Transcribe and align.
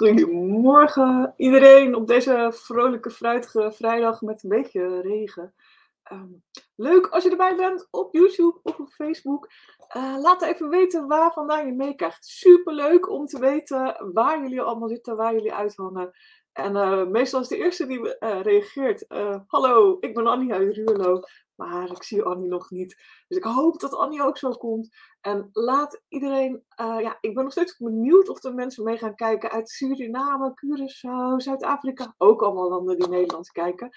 Goedemorgen 0.00 1.34
iedereen 1.36 1.94
op 1.94 2.06
deze 2.06 2.50
vrolijke, 2.54 3.10
fruitige 3.10 3.72
vrijdag 3.72 4.20
met 4.20 4.42
een 4.42 4.48
beetje 4.48 5.00
regen. 5.00 5.54
Ehm, 6.02 6.28
leuk 6.76 7.06
als 7.06 7.24
je 7.24 7.30
erbij 7.30 7.56
bent 7.56 7.88
op 7.90 8.14
YouTube 8.14 8.60
of 8.62 8.78
op 8.78 8.88
Facebook. 8.88 9.48
Uh, 9.96 10.16
laat 10.20 10.42
even 10.42 10.68
weten 10.68 11.06
waar 11.06 11.32
vandaan 11.32 11.66
je 11.66 11.72
meekrijgt. 11.72 12.26
Super 12.26 12.74
leuk 12.74 13.10
om 13.10 13.26
te 13.26 13.38
weten 13.38 14.10
waar 14.12 14.42
jullie 14.42 14.60
allemaal 14.60 14.88
zitten, 14.88 15.16
waar 15.16 15.34
jullie 15.34 15.54
uithangen. 15.54 16.10
En 16.52 16.76
uh, 16.76 17.06
meestal 17.06 17.40
is 17.40 17.48
de 17.48 17.56
eerste 17.56 17.86
die 17.86 17.98
uh, 17.98 18.40
reageert. 18.42 19.04
Hallo, 19.46 19.96
ik 20.00 20.14
ben 20.14 20.26
Annie 20.26 20.52
uit 20.52 20.74
Ruurlo. 20.74 21.20
Maar 21.60 21.90
ik 21.90 22.02
zie 22.02 22.22
Annie 22.22 22.48
nog 22.48 22.70
niet. 22.70 22.96
Dus 23.28 23.38
ik 23.38 23.44
hoop 23.44 23.80
dat 23.80 23.94
Annie 23.94 24.22
ook 24.22 24.38
zo 24.38 24.50
komt. 24.50 24.88
En 25.20 25.48
laat 25.52 26.02
iedereen. 26.08 26.64
Uh, 26.80 27.00
ja, 27.00 27.18
ik 27.20 27.34
ben 27.34 27.42
nog 27.42 27.52
steeds 27.52 27.76
benieuwd 27.76 28.28
of 28.28 28.44
er 28.44 28.54
mensen 28.54 28.84
mee 28.84 28.96
gaan 28.96 29.14
kijken 29.14 29.50
uit 29.50 29.68
Suriname, 29.68 30.54
Curaçao, 30.54 31.36
Zuid-Afrika. 31.36 32.14
Ook 32.18 32.42
allemaal 32.42 32.68
landen 32.68 32.98
die 32.98 33.08
Nederlands 33.08 33.50
kijken, 33.50 33.90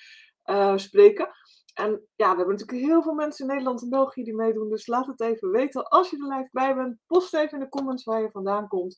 uh, 0.46 0.78
spreken. 0.78 1.30
En 1.74 1.90
ja, 2.16 2.32
we 2.32 2.38
hebben 2.38 2.56
natuurlijk 2.56 2.88
heel 2.88 3.02
veel 3.02 3.14
mensen 3.14 3.46
in 3.46 3.52
Nederland 3.52 3.82
en 3.82 3.90
België 3.90 4.24
die 4.24 4.36
meedoen. 4.36 4.70
Dus 4.70 4.88
laat 4.88 5.08
het 5.08 5.22
even 5.22 5.52
weten. 5.52 5.88
Als 5.88 6.10
je 6.10 6.18
er 6.18 6.38
live 6.38 6.50
bij 6.52 6.76
bent, 6.76 6.98
post 7.08 7.34
even 7.34 7.58
in 7.58 7.64
de 7.64 7.70
comments 7.70 8.04
waar 8.04 8.22
je 8.22 8.32
vandaan 8.32 8.68
komt. 8.68 8.98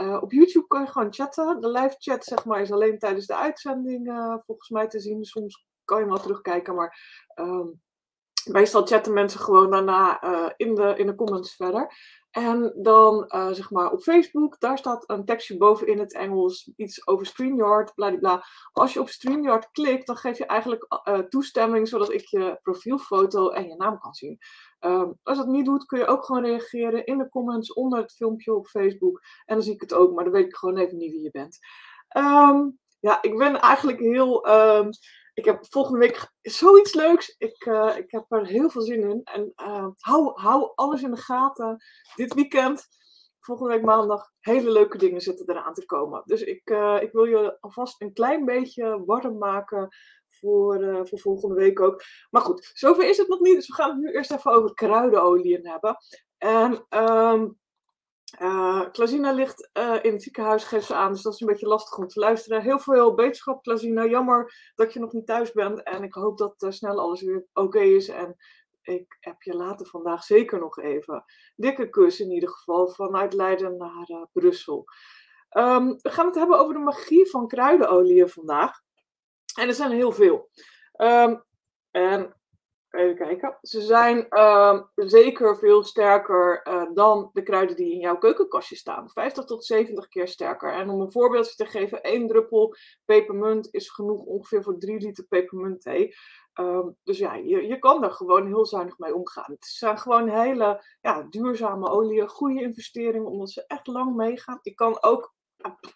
Uh, 0.00 0.18
op 0.22 0.32
YouTube 0.32 0.66
kan 0.66 0.80
je 0.80 0.86
gewoon 0.86 1.12
chatten. 1.12 1.60
De 1.60 1.70
live 1.70 1.94
chat 1.98 2.24
zeg 2.24 2.44
maar, 2.44 2.60
is 2.60 2.72
alleen 2.72 2.98
tijdens 2.98 3.26
de 3.26 3.36
uitzending 3.36 4.06
volgens 4.44 4.68
mij 4.68 4.88
te 4.88 5.00
zien. 5.00 5.24
Soms 5.24 5.66
kan 5.84 5.96
je 5.96 6.02
hem 6.04 6.12
wel 6.12 6.22
terugkijken, 6.22 6.74
maar 6.74 6.98
um, 7.34 7.84
meestal 8.52 8.86
chatten 8.86 9.12
mensen 9.12 9.40
gewoon 9.40 9.70
daarna 9.70 10.24
uh, 10.24 10.50
in, 10.56 10.74
de, 10.74 10.94
in 10.96 11.06
de 11.06 11.14
comments 11.14 11.54
verder. 11.54 11.92
En 12.30 12.72
dan 12.76 13.24
uh, 13.34 13.50
zeg 13.50 13.70
maar 13.70 13.92
op 13.92 14.00
Facebook, 14.00 14.60
daar 14.60 14.78
staat 14.78 15.04
een 15.06 15.24
tekstje 15.24 15.56
boven 15.56 15.86
in 15.86 15.98
het 15.98 16.14
Engels, 16.14 16.72
iets 16.76 17.06
over 17.06 17.26
StreamYard, 17.26 17.94
bla. 17.94 18.44
Als 18.72 18.92
je 18.92 19.00
op 19.00 19.08
StreamYard 19.08 19.70
klikt, 19.70 20.06
dan 20.06 20.16
geef 20.16 20.38
je 20.38 20.46
eigenlijk 20.46 20.86
uh, 21.08 21.18
toestemming 21.18 21.88
zodat 21.88 22.12
ik 22.12 22.24
je 22.24 22.58
profielfoto 22.62 23.48
en 23.48 23.68
je 23.68 23.76
naam 23.76 23.98
kan 23.98 24.14
zien. 24.14 24.38
Um, 24.80 25.18
als 25.22 25.38
dat 25.38 25.46
niet 25.46 25.64
doet, 25.64 25.86
kun 25.86 25.98
je 25.98 26.06
ook 26.06 26.24
gewoon 26.24 26.44
reageren 26.44 27.06
in 27.06 27.18
de 27.18 27.28
comments 27.28 27.72
onder 27.72 27.98
het 27.98 28.12
filmpje 28.12 28.54
op 28.54 28.66
Facebook. 28.66 29.20
En 29.44 29.54
dan 29.54 29.64
zie 29.64 29.74
ik 29.74 29.80
het 29.80 29.94
ook, 29.94 30.14
maar 30.14 30.24
dan 30.24 30.32
weet 30.32 30.46
ik 30.46 30.56
gewoon 30.56 30.76
even 30.76 30.96
niet 30.96 31.12
wie 31.12 31.22
je 31.22 31.30
bent. 31.30 31.58
Um, 32.16 32.78
ja, 33.00 33.22
ik 33.22 33.38
ben 33.38 33.60
eigenlijk 33.60 33.98
heel. 33.98 34.48
Um, 34.48 34.90
ik 35.36 35.44
heb 35.44 35.66
volgende 35.68 35.98
week 35.98 36.32
zoiets 36.42 36.94
leuks. 36.94 37.34
Ik, 37.38 37.64
uh, 37.66 37.96
ik 37.96 38.10
heb 38.10 38.24
er 38.28 38.46
heel 38.46 38.70
veel 38.70 38.82
zin 38.82 39.02
in. 39.02 39.20
En 39.24 39.52
uh, 39.56 39.86
hou, 39.96 40.40
hou 40.40 40.72
alles 40.74 41.02
in 41.02 41.10
de 41.10 41.16
gaten. 41.16 41.76
Dit 42.14 42.34
weekend, 42.34 42.86
volgende 43.40 43.72
week 43.72 43.84
maandag, 43.84 44.30
hele 44.40 44.70
leuke 44.70 44.98
dingen 44.98 45.20
zitten 45.20 45.50
eraan 45.50 45.74
te 45.74 45.84
komen. 45.84 46.22
Dus 46.24 46.42
ik, 46.42 46.70
uh, 46.70 46.96
ik 47.00 47.12
wil 47.12 47.24
je 47.24 47.60
alvast 47.60 48.00
een 48.00 48.12
klein 48.12 48.44
beetje 48.44 49.04
warm 49.04 49.38
maken 49.38 49.88
voor, 50.28 51.00
voor 51.08 51.18
volgende 51.18 51.54
week 51.54 51.80
ook. 51.80 52.02
Maar 52.30 52.42
goed, 52.42 52.70
zover 52.72 53.08
is 53.08 53.16
het 53.16 53.28
nog 53.28 53.40
niet. 53.40 53.54
Dus 53.54 53.66
we 53.66 53.74
gaan 53.74 53.90
het 53.90 53.98
nu 53.98 54.12
eerst 54.12 54.32
even 54.32 54.52
over 54.52 54.74
kruidenolieën 54.74 55.66
hebben. 55.66 55.96
En 56.38 56.86
um, 56.88 57.58
uh, 58.40 59.34
ligt 59.34 59.70
uh, 59.78 59.96
in 60.02 60.12
het 60.12 60.22
ziekenhuis, 60.22 60.64
geeft 60.64 60.92
aan, 60.92 61.12
dus 61.12 61.22
dat 61.22 61.34
is 61.34 61.40
een 61.40 61.46
beetje 61.46 61.66
lastig 61.66 61.98
om 61.98 62.06
te 62.06 62.20
luisteren. 62.20 62.62
Heel 62.62 62.78
veel 62.78 63.14
beterschap, 63.14 63.62
Klazina. 63.62 64.06
Jammer 64.06 64.72
dat 64.74 64.92
je 64.92 65.00
nog 65.00 65.12
niet 65.12 65.26
thuis 65.26 65.52
bent 65.52 65.82
en 65.82 66.02
ik 66.02 66.14
hoop 66.14 66.38
dat 66.38 66.62
uh, 66.62 66.70
snel 66.70 66.98
alles 66.98 67.22
weer 67.22 67.46
oké 67.52 67.80
is. 67.80 68.08
En 68.08 68.36
ik 68.82 69.16
heb 69.20 69.42
je 69.42 69.54
later 69.54 69.86
vandaag 69.86 70.24
zeker 70.24 70.58
nog 70.58 70.78
even. 70.78 71.24
Dikke 71.56 71.88
kus 71.88 72.20
in 72.20 72.30
ieder 72.30 72.48
geval, 72.48 72.88
vanuit 72.88 73.32
Leiden 73.32 73.76
naar 73.76 74.28
Brussel. 74.32 74.84
Um, 75.50 75.98
we 76.02 76.10
gaan 76.10 76.26
het 76.26 76.34
hebben 76.34 76.58
over 76.58 76.74
de 76.74 76.80
magie 76.80 77.30
van 77.30 77.48
kruidenolie 77.48 78.26
vandaag. 78.26 78.80
En 79.58 79.68
er 79.68 79.74
zijn 79.74 79.90
heel 79.90 80.12
veel. 80.12 80.50
Um, 80.96 81.44
en 81.90 82.35
Even 82.96 83.16
kijken. 83.16 83.58
Ze 83.62 83.80
zijn 83.80 84.26
uh, 84.30 84.82
zeker 84.94 85.58
veel 85.58 85.84
sterker 85.84 86.66
uh, 86.68 86.82
dan 86.94 87.30
de 87.32 87.42
kruiden 87.42 87.76
die 87.76 87.92
in 87.92 88.00
jouw 88.00 88.18
keukenkastje 88.18 88.76
staan. 88.76 89.10
50 89.10 89.44
tot 89.44 89.64
70 89.64 90.08
keer 90.08 90.28
sterker. 90.28 90.72
En 90.72 90.90
om 90.90 91.00
een 91.00 91.12
voorbeeldje 91.12 91.54
te 91.54 91.66
geven, 91.66 92.02
één 92.02 92.26
druppel 92.26 92.74
pepermunt 93.04 93.68
is 93.70 93.88
genoeg 93.88 94.24
ongeveer 94.24 94.62
voor 94.62 94.78
3 94.78 95.00
liter 95.00 95.24
pepermuntthee. 95.24 96.14
Um, 96.60 96.96
dus 97.04 97.18
ja, 97.18 97.34
je, 97.34 97.66
je 97.66 97.78
kan 97.78 98.00
daar 98.00 98.10
gewoon 98.10 98.46
heel 98.46 98.66
zuinig 98.66 98.98
mee 98.98 99.14
omgaan. 99.14 99.52
Het 99.52 99.64
zijn 99.64 99.98
gewoon 99.98 100.28
hele 100.28 100.84
ja, 101.00 101.26
duurzame 101.30 101.88
oliën, 101.88 102.28
goede 102.28 102.62
investeringen, 102.62 103.30
omdat 103.30 103.50
ze 103.50 103.64
echt 103.66 103.86
lang 103.86 104.16
meegaan. 104.16 104.58
Je 104.62 104.74
kan 104.74 105.02
ook 105.02 105.34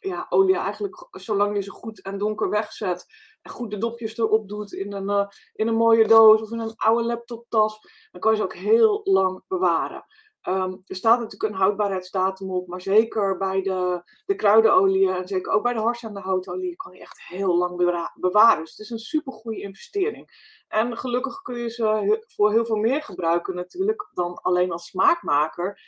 ja, 0.01 0.27
olie 0.29 0.57
eigenlijk, 0.57 1.09
zolang 1.11 1.55
je 1.57 1.63
ze 1.63 1.71
goed 1.71 2.03
en 2.03 2.19
donker 2.19 2.49
wegzet 2.49 3.07
en 3.43 3.51
goed 3.51 3.71
de 3.71 3.79
dopjes 3.79 4.19
erop 4.19 4.49
doet 4.49 4.73
in 4.73 4.93
een, 4.93 5.09
uh, 5.09 5.27
in 5.53 5.69
een 5.69 5.75
mooie 5.75 6.07
doos 6.07 6.43
of 6.43 6.51
in 6.51 6.59
een 6.59 6.77
oude 6.77 7.05
laptoptas, 7.05 7.81
dan 8.11 8.21
kan 8.21 8.31
je 8.31 8.37
ze 8.37 8.43
ook 8.43 8.55
heel 8.55 9.01
lang 9.05 9.43
bewaren. 9.49 10.05
Um, 10.49 10.83
er 10.87 10.97
staat 10.97 11.21
natuurlijk 11.21 11.53
een 11.53 11.59
houdbaarheidsdatum 11.59 12.51
op, 12.51 12.67
maar 12.67 12.81
zeker 12.81 13.37
bij 13.37 13.63
de, 13.63 14.03
de 14.27 14.35
kruidenolie 14.35 15.13
en 15.13 15.29
zeker 15.29 15.53
ook 15.53 15.63
bij 15.63 15.73
de 15.73 15.81
hars 15.81 16.03
en 16.03 16.15
de 16.15 16.21
houtolie 16.21 16.77
kan 16.77 16.93
je 16.93 17.01
echt 17.01 17.21
heel 17.23 17.57
lang 17.57 17.77
bewaren. 18.15 18.61
Dus 18.61 18.71
het 18.71 18.79
is 18.79 18.91
een 18.91 18.99
super 18.99 19.33
goede 19.33 19.61
investering. 19.61 20.55
En 20.69 20.97
gelukkig 20.97 21.43
kun 21.43 21.59
je 21.59 21.71
ze 21.71 22.25
voor 22.27 22.53
heel 22.53 22.65
veel 22.65 22.77
meer 22.77 23.03
gebruiken 23.03 23.55
natuurlijk 23.55 24.11
dan 24.13 24.35
alleen 24.35 24.73
als 24.73 24.87
smaakmaker. 24.87 25.81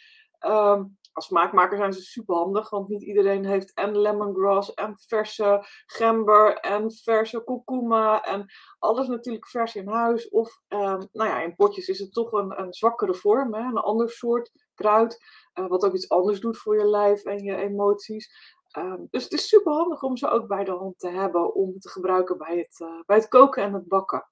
Um, 0.47 0.99
als 1.13 1.27
smaakmaker 1.27 1.77
zijn 1.77 1.93
ze 1.93 2.01
super 2.03 2.35
handig, 2.35 2.71
want 2.71 2.89
niet 2.89 3.03
iedereen 3.03 3.45
heeft 3.45 3.75
en 3.75 3.99
lemongrass 3.99 4.75
en 4.75 4.99
verse 4.99 5.67
gember 5.87 6.57
en 6.57 6.93
verse 6.93 7.45
kurkuma 7.45 8.23
en 8.23 8.47
alles 8.79 9.07
natuurlijk 9.07 9.49
vers 9.49 9.75
in 9.75 9.89
huis. 9.89 10.29
Of 10.29 10.61
um, 10.69 11.09
nou 11.13 11.29
ja, 11.29 11.43
in 11.43 11.55
potjes 11.55 11.89
is 11.89 11.99
het 11.99 12.13
toch 12.13 12.33
een, 12.33 12.61
een 12.61 12.73
zwakkere 12.73 13.15
vorm, 13.15 13.55
hè? 13.55 13.61
een 13.61 13.77
ander 13.77 14.11
soort 14.11 14.51
kruid, 14.75 15.25
uh, 15.55 15.67
wat 15.67 15.85
ook 15.85 15.95
iets 15.95 16.09
anders 16.09 16.41
doet 16.41 16.59
voor 16.59 16.79
je 16.79 16.87
lijf 16.87 17.25
en 17.25 17.45
je 17.45 17.57
emoties. 17.57 18.31
Um, 18.79 19.07
dus 19.11 19.23
het 19.23 19.33
is 19.33 19.49
super 19.49 19.73
handig 19.73 20.03
om 20.03 20.17
ze 20.17 20.29
ook 20.29 20.47
bij 20.47 20.65
de 20.65 20.71
hand 20.71 20.99
te 20.99 21.09
hebben 21.09 21.55
om 21.55 21.79
te 21.79 21.89
gebruiken 21.89 22.39
bij 22.39 22.59
het, 22.59 22.81
uh, 22.81 23.01
bij 23.07 23.17
het 23.17 23.29
koken 23.29 23.63
en 23.63 23.73
het 23.73 23.89
bakken. 23.89 24.27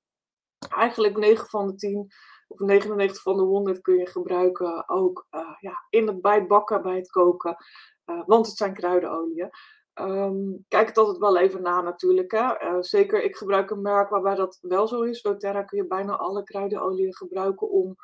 Eigenlijk 0.68 1.16
9 1.16 1.46
van 1.46 1.66
de 1.66 1.74
10 1.74 2.12
of 2.50 2.58
99 2.58 3.22
van 3.22 3.36
de 3.36 3.42
100 3.42 3.80
kun 3.80 3.96
je 3.96 4.06
gebruiken 4.06 4.88
ook 4.88 5.26
uh, 5.30 5.56
ja, 5.60 5.86
in 5.90 6.06
het, 6.06 6.20
bij 6.20 6.46
bakken, 6.46 6.82
bij 6.82 6.96
het 6.96 7.10
koken. 7.10 7.56
Uh, 8.06 8.22
want 8.26 8.46
het 8.46 8.56
zijn 8.56 8.74
kruidenolieën. 8.74 9.50
Um, 9.94 10.64
kijk 10.68 10.88
het 10.88 10.98
altijd 10.98 11.18
wel 11.18 11.38
even 11.38 11.62
na 11.62 11.80
natuurlijk. 11.80 12.30
Hè. 12.30 12.62
Uh, 12.62 12.76
zeker, 12.80 13.22
ik 13.22 13.36
gebruik 13.36 13.70
een 13.70 13.82
merk 13.82 14.10
waarbij 14.10 14.34
dat 14.34 14.58
wel 14.60 14.88
zo 14.88 15.02
is. 15.02 15.22
doTERRA 15.22 15.62
kun 15.62 15.78
je 15.78 15.86
bijna 15.86 16.16
alle 16.16 16.42
kruidenolieën 16.42 17.14
gebruiken 17.14 17.70
om, 17.70 17.96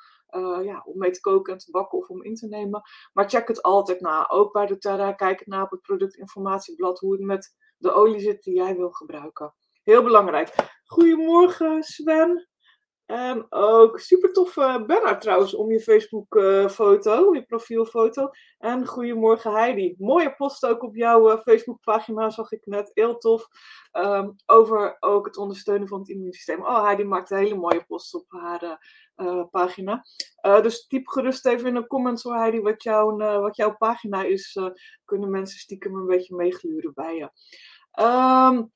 ja, 0.62 0.82
om 0.84 0.98
mee 0.98 1.10
te 1.10 1.20
koken 1.20 1.52
en 1.52 1.58
te 1.58 1.70
bakken 1.70 1.98
of 1.98 2.08
om 2.08 2.22
in 2.22 2.34
te 2.34 2.46
nemen. 2.46 2.82
Maar 3.12 3.28
check 3.28 3.48
het 3.48 3.62
altijd 3.62 4.00
na. 4.00 4.28
Ook 4.28 4.52
bij 4.52 4.66
doTERRA, 4.66 5.12
kijk 5.12 5.38
het 5.38 5.48
na 5.48 5.62
op 5.62 5.70
het 5.70 5.82
productinformatieblad 5.82 6.98
hoe 6.98 7.12
het 7.12 7.22
met 7.22 7.54
de 7.78 7.92
olie 7.92 8.20
zit 8.20 8.42
die 8.42 8.54
jij 8.54 8.76
wil 8.76 8.90
gebruiken. 8.90 9.54
Heel 9.82 10.02
belangrijk. 10.02 10.54
Goedemorgen 10.84 11.82
Sven. 11.82 12.48
En 13.06 13.46
ook 13.48 13.98
super 13.98 14.32
toffe 14.32 14.84
banner 14.86 15.18
trouwens 15.18 15.54
om 15.54 15.70
je 15.70 15.80
Facebook 15.80 16.40
foto, 16.70 17.34
je 17.34 17.44
profielfoto. 17.44 18.30
En 18.58 18.86
goedemorgen 18.86 19.52
Heidi. 19.52 19.94
Mooie 19.98 20.34
post 20.34 20.66
ook 20.66 20.82
op 20.82 20.96
jouw 20.96 21.32
uh, 21.32 21.38
Facebook 21.38 21.80
pagina 21.80 22.30
zag 22.30 22.52
ik 22.52 22.66
net. 22.66 22.90
Heel 22.94 23.18
tof. 23.18 23.48
Um, 23.92 24.34
over 24.46 24.96
ook 25.00 25.26
het 25.26 25.36
ondersteunen 25.36 25.88
van 25.88 25.98
het 25.98 26.08
immuunsysteem. 26.08 26.60
Oh, 26.60 26.84
Heidi 26.84 27.04
maakt 27.04 27.30
een 27.30 27.38
hele 27.38 27.56
mooie 27.56 27.84
post 27.84 28.14
op 28.14 28.24
haar 28.28 28.86
uh, 29.16 29.44
pagina. 29.50 30.04
Uh, 30.42 30.62
dus 30.62 30.86
typ 30.86 31.08
gerust 31.08 31.46
even 31.46 31.68
in 31.68 31.74
de 31.74 31.86
comments 31.86 32.22
hoor 32.22 32.36
Heidi 32.36 32.60
wat, 32.60 32.82
jouw 32.82 33.16
wat 33.16 33.56
jouw 33.56 33.76
pagina 33.76 34.22
is. 34.22 34.58
kunnen 35.04 35.30
mensen 35.30 35.58
stiekem 35.58 35.94
een 35.94 36.06
beetje 36.06 36.36
meegluren 36.36 36.92
bij 36.94 37.14
je. 37.14 37.30
Um, 38.02 38.74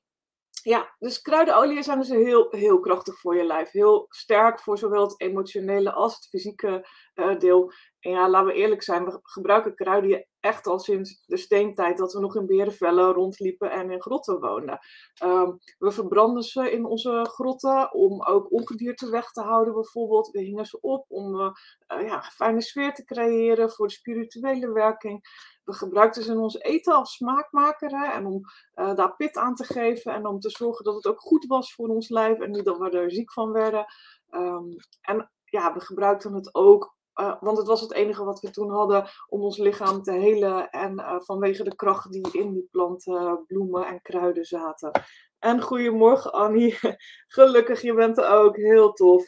ja, 0.63 0.95
dus 0.99 1.21
kruidenolie 1.21 1.83
zijn 1.83 1.99
dus 1.99 2.09
heel, 2.09 2.47
heel 2.49 2.79
krachtig 2.79 3.19
voor 3.19 3.35
je 3.35 3.43
lijf. 3.43 3.71
Heel 3.71 4.05
sterk 4.09 4.59
voor 4.59 4.77
zowel 4.77 5.01
het 5.01 5.21
emotionele 5.21 5.91
als 5.91 6.15
het 6.15 6.27
fysieke 6.27 6.87
uh, 7.15 7.39
deel. 7.39 7.71
En 8.01 8.11
ja, 8.11 8.29
laten 8.29 8.47
we 8.47 8.53
eerlijk 8.53 8.83
zijn, 8.83 9.05
we 9.05 9.19
gebruiken 9.21 9.75
kruiden 9.75 10.27
echt 10.39 10.67
al 10.67 10.79
sinds 10.79 11.23
de 11.25 11.37
steentijd 11.37 11.97
dat 11.97 12.13
we 12.13 12.19
nog 12.19 12.35
in 12.35 12.45
berenvellen 12.45 13.13
rondliepen 13.13 13.71
en 13.71 13.91
in 13.91 14.01
grotten 14.01 14.39
woonden. 14.39 14.79
Um, 15.23 15.59
we 15.77 15.91
verbranden 15.91 16.43
ze 16.43 16.71
in 16.71 16.85
onze 16.85 17.25
grotten 17.31 17.93
om 17.93 18.23
ook 18.23 18.51
ongedierte 18.51 19.09
weg 19.09 19.31
te 19.31 19.41
houden 19.41 19.73
bijvoorbeeld. 19.73 20.29
We 20.29 20.41
hingen 20.41 20.65
ze 20.65 20.81
op 20.81 21.05
om 21.07 21.35
uh, 21.35 21.51
ja, 21.87 22.15
een 22.15 22.31
fijne 22.31 22.61
sfeer 22.61 22.93
te 22.93 23.03
creëren 23.03 23.71
voor 23.71 23.87
de 23.87 23.93
spirituele 23.93 24.71
werking. 24.71 25.21
We 25.63 25.73
gebruikten 25.73 26.23
ze 26.23 26.31
in 26.31 26.39
ons 26.39 26.59
eten 26.59 26.95
als 26.95 27.13
smaakmaker 27.13 28.11
en 28.13 28.25
om 28.25 28.41
uh, 28.75 28.95
daar 28.95 29.15
pit 29.15 29.37
aan 29.37 29.55
te 29.55 29.63
geven 29.63 30.13
en 30.13 30.25
om 30.25 30.39
te 30.39 30.49
zorgen 30.49 30.85
dat 30.85 30.95
het 30.95 31.07
ook 31.07 31.21
goed 31.21 31.45
was 31.45 31.73
voor 31.73 31.87
ons 31.87 32.09
lijf 32.09 32.39
en 32.39 32.51
niet 32.51 32.65
dat 32.65 32.77
we 32.77 32.89
er 32.89 33.11
ziek 33.11 33.33
van 33.33 33.51
werden. 33.51 33.85
Um, 34.29 34.75
en 35.01 35.31
ja, 35.43 35.73
we 35.73 35.79
gebruikten 35.79 36.33
het 36.33 36.55
ook 36.55 36.99
want 37.39 37.57
het 37.57 37.67
was 37.67 37.81
het 37.81 37.93
enige 37.93 38.23
wat 38.23 38.39
we 38.39 38.49
toen 38.49 38.69
hadden 38.69 39.07
om 39.27 39.41
ons 39.41 39.57
lichaam 39.57 40.03
te 40.03 40.11
helen. 40.11 40.69
En 40.69 41.21
vanwege 41.25 41.63
de 41.63 41.75
kracht 41.75 42.11
die 42.11 42.29
in 42.31 42.53
die 42.53 42.67
planten, 42.71 43.43
bloemen 43.47 43.85
en 43.85 44.01
kruiden 44.01 44.45
zaten. 44.45 44.91
En 45.39 45.61
goedemorgen 45.61 46.31
Annie. 46.31 46.77
Gelukkig, 47.27 47.81
je 47.81 47.93
bent 47.93 48.17
er 48.17 48.29
ook. 48.29 48.55
Heel 48.55 48.93
tof. 48.93 49.25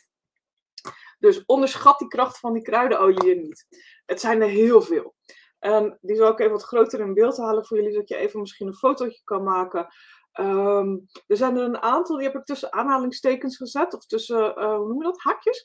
Dus 1.20 1.46
onderschat 1.46 2.00
die 2.00 2.08
kracht 2.08 2.40
van 2.40 2.54
die 2.54 2.62
kruidenolieën 2.62 3.42
niet. 3.42 3.66
Het 4.06 4.20
zijn 4.20 4.42
er 4.42 4.48
heel 4.48 4.82
veel. 4.82 5.16
En 5.60 5.98
die 6.02 6.16
zal 6.16 6.32
ik 6.32 6.40
even 6.40 6.52
wat 6.52 6.64
groter 6.64 7.00
in 7.00 7.14
beeld 7.14 7.38
halen 7.38 7.66
voor 7.66 7.78
jullie, 7.78 7.94
zodat 7.94 8.10
je 8.10 8.16
even 8.16 8.40
misschien 8.40 8.68
een 8.68 8.74
fotootje 8.74 9.22
kan 9.24 9.44
maken. 9.44 9.88
Ehm, 10.32 10.98
er 11.28 11.38
zijn 11.38 11.58
er 11.58 11.64
een 11.64 11.82
aantal, 11.82 12.18
die 12.18 12.26
heb 12.26 12.36
ik 12.36 12.46
tussen 12.46 12.74
aanhalingstekens 12.74 13.58
gezet, 13.58 13.94
of 13.94 14.06
tussen, 14.06 14.76
hoe 14.76 14.88
noem 14.88 14.98
je 14.98 15.04
dat, 15.04 15.22
haakjes, 15.22 15.64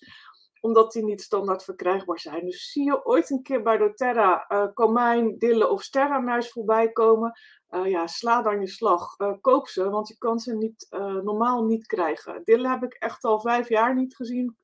omdat 0.60 0.92
die 0.92 1.04
niet 1.04 1.22
standaard 1.22 1.64
verkrijgbaar 1.64 2.18
zijn. 2.18 2.44
Dus 2.44 2.72
zie 2.72 2.84
je 2.84 3.04
ooit 3.04 3.30
een 3.30 3.42
keer 3.42 3.62
bij 3.62 3.76
doTERRA 3.76 4.44
uh, 4.48 4.66
komijn, 4.74 5.38
dille 5.38 5.68
of 5.68 5.82
sterrenmuis 5.82 6.50
voorbij 6.50 6.92
komen, 6.92 7.38
uh, 7.70 7.86
ja, 7.86 8.06
sla 8.06 8.42
dan 8.42 8.60
je 8.60 8.66
slag. 8.66 9.16
koop 9.40 9.68
ze, 9.68 9.90
want 9.90 10.08
je 10.08 10.18
kan 10.18 10.38
ze 10.38 10.56
niet, 10.56 10.86
normaal 11.22 11.64
niet 11.64 11.86
krijgen. 11.86 12.40
Dille 12.44 12.68
heb 12.68 12.82
ik 12.82 12.92
echt 12.92 13.24
al 13.24 13.40
vijf 13.40 13.68
jaar 13.68 13.94
niet 13.94 14.16
gezien. 14.16 14.56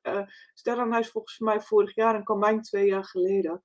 sterrenmuis 0.53 1.09
volgens 1.09 1.39
mij 1.39 1.61
vorig 1.61 1.95
jaar 1.95 2.15
en 2.15 2.23
komijn 2.23 2.61
twee 2.61 2.87
jaar 2.87 3.05
geleden. 3.05 3.63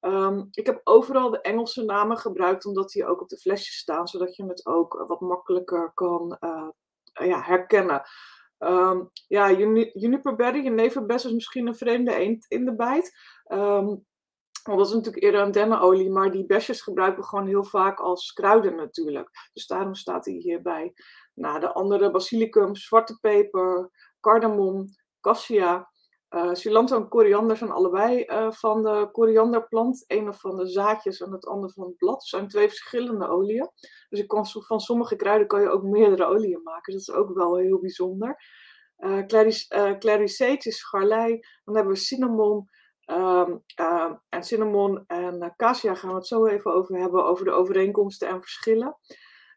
Um, 0.00 0.48
ik 0.50 0.66
heb 0.66 0.80
overal 0.84 1.30
de 1.30 1.40
Engelse 1.40 1.84
namen 1.84 2.18
gebruikt, 2.18 2.66
omdat 2.66 2.90
die 2.90 3.06
ook 3.06 3.20
op 3.20 3.28
de 3.28 3.38
flesjes 3.38 3.76
staan, 3.76 4.08
zodat 4.08 4.36
je 4.36 4.44
het 4.44 4.66
ook 4.66 5.04
wat 5.06 5.20
makkelijker 5.20 5.92
kan 5.94 6.36
uh, 6.40 6.68
ja, 7.28 7.42
herkennen. 7.42 8.02
Um, 8.62 9.10
ja, 9.28 9.52
juniperberry, 9.92 10.62
jeneverbes 10.62 11.24
is 11.24 11.32
misschien 11.32 11.66
een 11.66 11.76
vreemde 11.76 12.14
eend 12.14 12.46
in 12.48 12.64
de 12.64 12.74
bijt. 12.74 13.16
Um, 13.48 14.04
want 14.62 14.78
dat 14.78 14.86
is 14.86 14.94
natuurlijk 14.94 15.24
eerder 15.24 15.40
een 15.40 15.52
dennenolie, 15.52 16.10
maar 16.10 16.30
die 16.30 16.46
besjes 16.46 16.82
gebruiken 16.82 17.20
we 17.20 17.28
gewoon 17.28 17.46
heel 17.46 17.64
vaak 17.64 18.00
als 18.00 18.32
kruiden 18.32 18.76
natuurlijk. 18.76 19.30
Dus 19.52 19.66
daarom 19.66 19.94
staat 19.94 20.24
hij 20.24 20.34
hierbij. 20.34 20.92
Nou, 21.34 21.60
de 21.60 21.72
andere 21.72 22.10
basilicum, 22.10 22.76
zwarte 22.76 23.18
peper, 23.20 23.90
cardamom, 24.20 24.86
cassia, 25.20 25.90
uh, 26.30 26.92
en 26.92 27.08
koriander 27.08 27.56
zijn 27.56 27.70
allebei 27.70 28.24
uh, 28.26 28.50
van 28.50 28.82
de 28.82 29.08
korianderplant. 29.12 30.04
Een 30.06 30.34
van 30.34 30.56
de 30.56 30.66
zaadjes 30.66 31.20
en 31.20 31.32
het 31.32 31.46
andere 31.46 31.72
van 31.72 31.86
het 31.86 31.96
blad. 31.96 32.14
Het 32.14 32.28
zijn 32.28 32.48
twee 32.48 32.68
verschillende 32.68 33.28
oliën. 33.28 33.70
Dus 34.08 34.24
van 34.66 34.80
sommige 34.80 35.16
kruiden 35.16 35.46
kan 35.46 35.60
je 35.60 35.68
ook 35.68 35.82
meerdere 35.82 36.24
oliën 36.24 36.60
maken. 36.62 36.92
Dat 36.92 37.00
is 37.00 37.10
ook 37.10 37.34
wel 37.34 37.56
heel 37.56 37.80
bijzonder. 37.80 38.36
Uh, 38.98 39.26
clarice 39.98 40.58
is 40.58 40.82
garlei. 40.82 41.40
Dan 41.64 41.74
hebben 41.74 41.92
we 41.92 41.98
cinnamon. 41.98 42.68
Um, 43.06 43.64
uh, 43.80 44.12
en 44.28 44.42
cinnamon 44.42 45.04
en 45.06 45.54
cassia 45.56 45.94
gaan 45.94 46.10
we 46.10 46.16
het 46.16 46.26
zo 46.26 46.46
even 46.46 46.72
over 46.72 46.96
hebben. 46.96 47.24
Over 47.24 47.44
de 47.44 47.50
overeenkomsten 47.50 48.28
en 48.28 48.40
verschillen. 48.40 48.96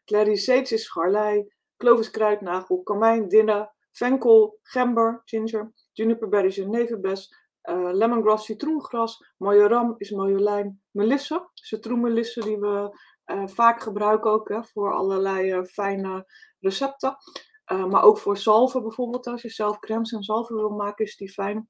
Claricetes 0.04 0.72
is 0.72 0.88
garlei. 0.88 1.52
Clovis 1.76 2.10
kruidnagel. 2.10 2.82
Kamijn, 2.82 3.28
dinner. 3.28 3.72
Venkel, 3.90 4.58
gember, 4.62 5.22
ginger 5.24 5.72
juniperberry 5.94 6.66
nevenbes, 6.66 7.28
uh, 7.70 7.92
lemongrass, 7.92 8.44
citroengras, 8.44 9.16
majoram 9.38 9.94
is 9.98 10.10
marjolein, 10.10 10.82
melisse, 10.90 11.50
citroenmelisse 11.54 12.40
die 12.40 12.58
we 12.58 12.90
uh, 13.32 13.46
vaak 13.46 13.82
gebruiken 13.82 14.30
ook 14.30 14.48
hè, 14.48 14.64
voor 14.64 14.94
allerlei 14.94 15.52
uh, 15.52 15.64
fijne 15.64 16.24
recepten. 16.60 17.16
maar 17.64 18.02
ook 18.02 18.18
voor 18.18 18.36
zalven 18.36 18.82
bijvoorbeeld, 18.82 19.26
als 19.26 19.42
je 19.42 19.48
zelf 19.48 19.78
crèmes 19.78 20.12
en 20.12 20.22
zalven 20.22 20.56
wil 20.56 20.70
maken, 20.70 21.04
is 21.04 21.16
die 21.16 21.32
fijn. 21.32 21.68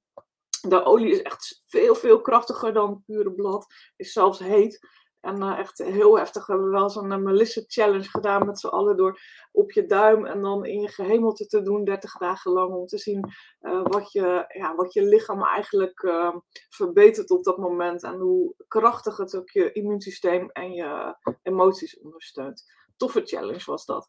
De 0.69 0.85
olie 0.85 1.11
is 1.11 1.23
echt 1.23 1.62
veel, 1.67 1.94
veel 1.94 2.21
krachtiger 2.21 2.73
dan 2.73 3.03
pure 3.06 3.32
blad. 3.32 3.67
Is 3.97 4.12
zelfs 4.12 4.38
heet. 4.38 4.88
En 5.25 5.43
uh, 5.43 5.59
echt 5.59 5.79
heel 5.79 6.19
heftig. 6.19 6.47
We 6.47 6.53
hebben 6.53 6.71
wel 6.71 6.91
zo'n 6.91 7.11
uh, 7.11 7.17
Melissa 7.17 7.62
Challenge 7.67 8.09
gedaan 8.09 8.47
met 8.47 8.59
z'n 8.61 8.67
allen 8.67 8.97
door 8.97 9.21
op 9.53 9.73
je 9.73 9.87
duim 9.87 10.26
en 10.26 10.41
dan 10.41 10.65
in 10.65 10.81
je 10.81 10.88
gehemelte 10.88 11.47
te 11.47 11.62
doen 11.62 11.85
30 11.85 12.19
dagen 12.19 12.53
lang. 12.53 12.75
Om 12.75 12.87
te 12.87 12.99
zien 12.99 13.32
uh, 13.61 13.82
wat, 13.82 14.12
je, 14.12 14.44
ja, 14.49 14.75
wat 14.75 14.93
je 14.93 15.03
lichaam 15.03 15.43
eigenlijk 15.43 16.03
ehm, 16.03 16.38
verbetert 16.69 17.31
op 17.31 17.44
dat 17.44 17.59
moment. 17.59 18.03
En 18.03 18.19
hoe 18.19 18.55
krachtig 18.69 19.17
het 19.17 19.37
ook 19.37 19.50
je 19.50 19.73
immuunsysteem 19.73 20.50
en 20.50 20.73
je 20.73 21.17
emoties 21.43 22.00
ondersteunt. 22.00 22.65
Toffe 22.97 23.21
challenge 23.25 23.65
was 23.65 23.85
dat. 23.85 24.06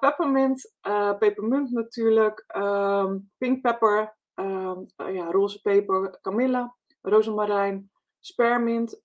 peppermint, 0.00 0.74
pepermunt 1.18 1.70
natuurlijk, 1.70 2.44
ehm, 2.46 3.18
pink 3.38 3.62
pepper, 3.62 4.16
ehm, 4.34 4.78
ja, 4.96 5.30
roze 5.30 5.60
peper, 5.60 6.18
kamille, 6.20 6.74
rozemarijn, 7.00 7.90
spermint, 8.20 9.02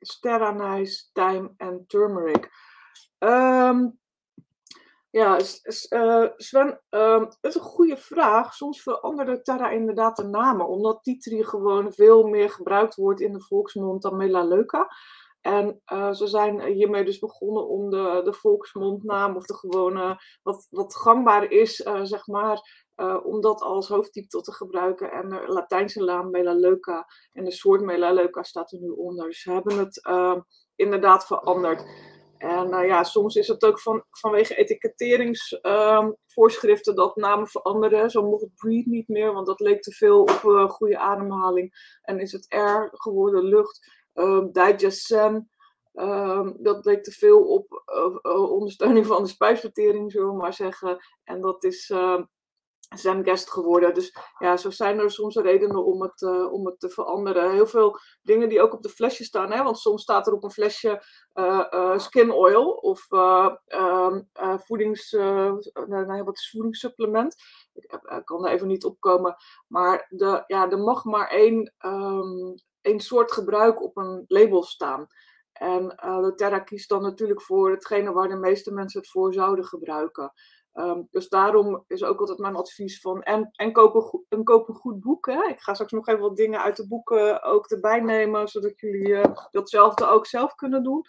sterranijs, 0.00 1.10
thyme 1.12 1.52
en 1.56 1.84
turmeric. 1.86 2.50
Um, 3.18 3.98
ja, 5.10 5.38
uh, 5.90 6.28
Sven, 6.36 6.80
um, 6.90 7.20
het 7.24 7.36
is 7.40 7.54
een 7.54 7.60
goede 7.60 7.96
vraag. 7.96 8.54
Soms 8.54 8.82
veranderde 8.82 9.42
Terra 9.42 9.70
inderdaad 9.70 10.16
de 10.16 10.24
namen, 10.24 10.68
omdat 10.68 11.02
titri 11.02 11.44
gewoon 11.44 11.92
veel 11.92 12.26
meer 12.26 12.50
gebruikt 12.50 12.94
wordt 12.94 13.20
in 13.20 13.32
de 13.32 13.40
volksmond 13.40 14.02
dan 14.02 14.16
melaleuca. 14.16 14.88
En 15.40 15.82
uh, 15.92 16.12
ze 16.12 16.26
zijn 16.26 16.62
hiermee 16.62 17.04
dus 17.04 17.18
begonnen 17.18 17.68
om 17.68 17.90
de, 17.90 18.20
de 18.24 18.32
volksmondnaam 18.32 19.36
of 19.36 19.46
de 19.46 19.54
gewone, 19.54 20.20
wat, 20.42 20.66
wat 20.70 20.96
gangbaar 20.96 21.50
is, 21.50 21.80
uh, 21.80 22.00
zeg 22.02 22.26
maar, 22.26 22.56
uh, 22.56 22.85
om 23.22 23.40
dat 23.40 23.60
als 23.60 23.88
hoofdtitel 23.88 24.40
te 24.40 24.52
gebruiken. 24.52 25.10
En 25.10 25.28
de 25.28 25.44
Latijnse 25.46 26.04
naam 26.04 26.30
Melaleuca 26.30 27.06
en 27.32 27.44
de 27.44 27.52
soort 27.52 27.80
Melaleuca 27.80 28.42
staat 28.42 28.72
er 28.72 28.80
nu 28.80 28.88
onder. 28.88 29.26
Dus 29.26 29.40
ze 29.40 29.52
hebben 29.52 29.78
het 29.78 30.06
uh, 30.08 30.36
inderdaad 30.74 31.26
veranderd. 31.26 31.84
En 32.38 32.74
uh, 32.74 32.86
ja, 32.86 33.04
soms 33.04 33.36
is 33.36 33.48
het 33.48 33.64
ook 33.64 33.80
van, 33.80 34.04
vanwege 34.10 34.54
etiketteringsvoorschriften 34.54 36.94
ehm, 36.94 37.02
dat 37.02 37.16
namen 37.16 37.46
veranderen. 37.46 38.10
Zo 38.10 38.22
mocht 38.22 38.54
breed 38.54 38.86
niet 38.86 39.08
meer, 39.08 39.32
want 39.32 39.46
dat 39.46 39.60
leek 39.60 39.82
te 39.82 39.92
veel 39.92 40.20
op 40.20 40.42
uh, 40.44 40.68
goede 40.68 40.98
ademhaling. 40.98 41.98
En 42.02 42.20
is 42.20 42.32
het 42.32 42.46
R 42.48 42.88
geworden 42.90 43.44
lucht. 43.44 44.04
Um, 44.14 44.52
digestion, 44.52 45.50
um, 45.94 46.56
dat 46.58 46.84
leek 46.84 47.04
te 47.04 47.12
veel 47.12 47.44
op 47.44 47.82
ondersteuning 48.50 49.06
van 49.06 49.22
de 49.22 49.28
spijsvertering, 49.28 50.12
zullen 50.12 50.28
we 50.28 50.36
maar 50.36 50.54
zeggen. 50.54 50.98
En 51.24 51.40
dat 51.40 51.64
is 51.64 51.92
guest 53.24 53.50
geworden. 53.50 53.94
Dus 53.94 54.16
ja, 54.38 54.56
zo 54.56 54.70
zijn 54.70 54.98
er 54.98 55.10
soms 55.10 55.36
redenen 55.36 55.84
om 55.84 56.02
het, 56.02 56.20
uh, 56.20 56.52
om 56.52 56.66
het 56.66 56.80
te 56.80 56.88
veranderen. 56.88 57.52
Heel 57.52 57.66
veel 57.66 57.98
dingen 58.22 58.48
die 58.48 58.62
ook 58.62 58.72
op 58.72 58.82
de 58.82 58.88
flesje 58.88 59.24
staan. 59.24 59.52
Hè? 59.52 59.62
Want 59.62 59.78
soms 59.78 60.02
staat 60.02 60.26
er 60.26 60.32
op 60.32 60.44
een 60.44 60.50
flesje 60.50 61.02
uh, 61.34 61.66
uh, 61.70 61.98
skin 61.98 62.30
oil 62.30 62.70
of 62.70 63.10
um, 63.10 64.28
voedings, 64.58 65.12
wat 66.24 66.36
is 66.36 66.50
voedingssupplement. 66.50 67.34
Ik, 67.72 68.00
kan 68.24 68.46
er 68.46 68.52
even 68.52 68.66
niet 68.66 68.84
opkomen. 68.84 69.36
Maar 69.66 70.06
de, 70.08 70.44
ja, 70.46 70.70
er 70.70 70.78
mag 70.78 71.04
maar 71.04 71.28
één, 71.28 71.74
um, 71.86 72.54
één 72.80 73.00
soort 73.00 73.32
gebruik 73.32 73.82
op 73.82 73.96
een 73.96 74.24
label 74.26 74.62
staan. 74.62 75.06
En 75.52 75.88
de 75.88 76.62
kiest 76.64 76.88
dan 76.88 77.02
natuurlijk 77.02 77.42
voor 77.42 77.70
hetgene 77.70 78.12
waar 78.12 78.28
de 78.28 78.36
meeste 78.36 78.72
mensen 78.72 79.00
het 79.00 79.10
voor 79.10 79.32
zouden 79.32 79.64
gebruiken. 79.64 80.32
Ehm, 80.76 81.02
dus 81.10 81.28
daarom 81.28 81.84
is 81.86 82.04
ook 82.04 82.20
altijd 82.20 82.38
mijn 82.38 82.56
advies 82.56 83.00
van 83.00 83.22
en, 83.22 83.48
en 83.52 83.72
koop, 83.72 83.94
een 83.94 84.02
goed, 84.02 84.24
koop 84.44 84.68
een 84.68 84.74
goed 84.74 85.00
boek. 85.00 85.26
Hè? 85.26 85.48
Ik 85.48 85.60
ga 85.60 85.74
straks 85.74 85.92
nog 85.92 86.06
even 86.06 86.20
wat 86.20 86.36
dingen 86.36 86.62
uit 86.62 86.76
de 86.76 86.86
boeken 86.86 87.42
ook 87.42 87.66
erbij 87.66 88.00
nemen, 88.00 88.48
zodat 88.48 88.80
jullie 88.80 89.08
uh, 89.08 89.24
datzelfde 89.50 90.08
ook 90.08 90.26
zelf 90.26 90.54
kunnen 90.54 90.82
doen. 90.82 91.04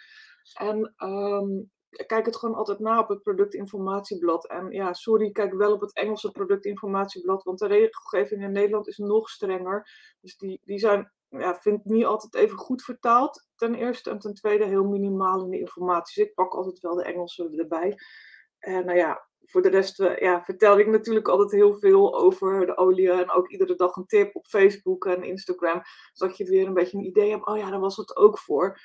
En 0.54 0.94
um, 0.98 1.72
kijk 2.06 2.26
het 2.26 2.36
gewoon 2.36 2.56
altijd 2.56 2.80
na 2.80 3.00
op 3.00 3.08
het 3.08 3.22
productinformatieblad. 3.22 4.48
En 4.48 4.72
ja, 4.72 4.94
sorry, 4.94 5.32
kijk 5.32 5.54
wel 5.54 5.74
op 5.74 5.82
het 5.82 5.94
Engelse 5.94 6.32
productinformatieblad, 6.32 7.44
want 7.44 7.60
de 7.60 7.68
regelgeving 7.68 8.44
in 8.44 8.52
Nederland 8.52 8.88
is 8.88 8.98
nog 8.98 9.30
strenger. 9.30 9.90
Dus 10.22 10.38
die, 10.38 10.62
die 10.64 10.80
zijn, 10.80 11.12
ja, 11.30 11.56
vind 11.56 11.86
niet 11.86 12.06
altijd 12.06 12.36
even 12.36 12.58
goed 12.58 12.84
vertaald, 12.84 13.48
ten 13.56 13.76
eerste. 13.76 14.10
En 14.10 14.20
ten 14.20 14.34
tweede 14.34 14.66
heel 14.66 14.86
minimaal 14.86 15.44
in 15.44 15.50
de 15.50 15.60
informatie. 15.60 16.16
Dus 16.16 16.30
ik 16.30 16.36
pak 16.36 16.54
altijd 16.54 16.80
wel 16.80 16.96
de 16.96 17.04
Engelse 17.04 17.50
erbij. 17.58 17.98
En 18.60 18.86
nou 18.86 18.98
ja, 18.98 19.27
voor 19.46 19.62
de 19.62 19.70
rest 19.70 20.00
uh, 20.00 20.18
ja, 20.18 20.44
vertelde 20.44 20.82
ik 20.82 20.88
natuurlijk 20.88 21.28
altijd 21.28 21.52
heel 21.52 21.80
veel 21.80 22.16
over 22.16 22.66
de 22.66 22.78
olie. 22.78 23.12
En 23.12 23.32
ook 23.32 23.50
iedere 23.50 23.76
dag 23.76 23.96
een 23.96 24.06
tip 24.06 24.36
op 24.36 24.46
Facebook 24.46 25.06
en 25.06 25.24
Instagram. 25.24 25.82
Zodat 26.14 26.38
je 26.38 26.46
weer 26.46 26.68
een 26.68 26.74
beetje 26.74 26.98
een 26.98 27.06
idee 27.06 27.30
hebt. 27.32 27.46
Oh 27.46 27.58
ja, 27.58 27.70
daar 27.70 27.80
was 27.80 27.98
het 27.98 28.16
ook 28.16 28.40
voor. 28.40 28.80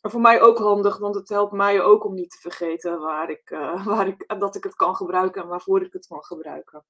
Maar 0.00 0.10
voor 0.10 0.20
mij 0.20 0.40
ook 0.40 0.58
handig, 0.58 0.98
want 0.98 1.14
het 1.14 1.28
helpt 1.28 1.52
mij 1.52 1.82
ook 1.82 2.04
om 2.04 2.14
niet 2.14 2.30
te 2.30 2.38
vergeten 2.38 3.00
waar 3.00 3.30
ik, 3.30 3.50
uh, 3.50 3.86
waar 3.96 4.06
ik, 4.06 4.38
dat 4.38 4.54
ik 4.56 4.64
het 4.64 4.74
kan 4.74 4.96
gebruiken 4.96 5.42
en 5.42 5.48
waarvoor 5.48 5.82
ik 5.82 5.92
het 5.92 6.06
kan 6.06 6.24
gebruiken. 6.24 6.84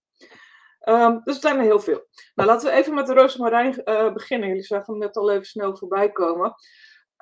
Um, 0.89 1.21
dus 1.25 1.35
het 1.35 1.43
zijn 1.43 1.57
er 1.57 1.63
heel 1.63 1.81
veel. 1.81 2.07
Nou, 2.35 2.49
laten 2.49 2.71
we 2.71 2.77
even 2.77 2.95
met 2.95 3.07
de 3.07 3.15
rozemarijn 3.15 3.83
uh, 3.85 4.13
beginnen. 4.13 4.49
Jullie 4.49 4.63
zagen 4.63 4.93
hem 4.93 5.03
net 5.03 5.17
al 5.17 5.31
even 5.31 5.47
snel 5.47 5.77
voorbij 5.77 6.13
komen. 6.13 6.55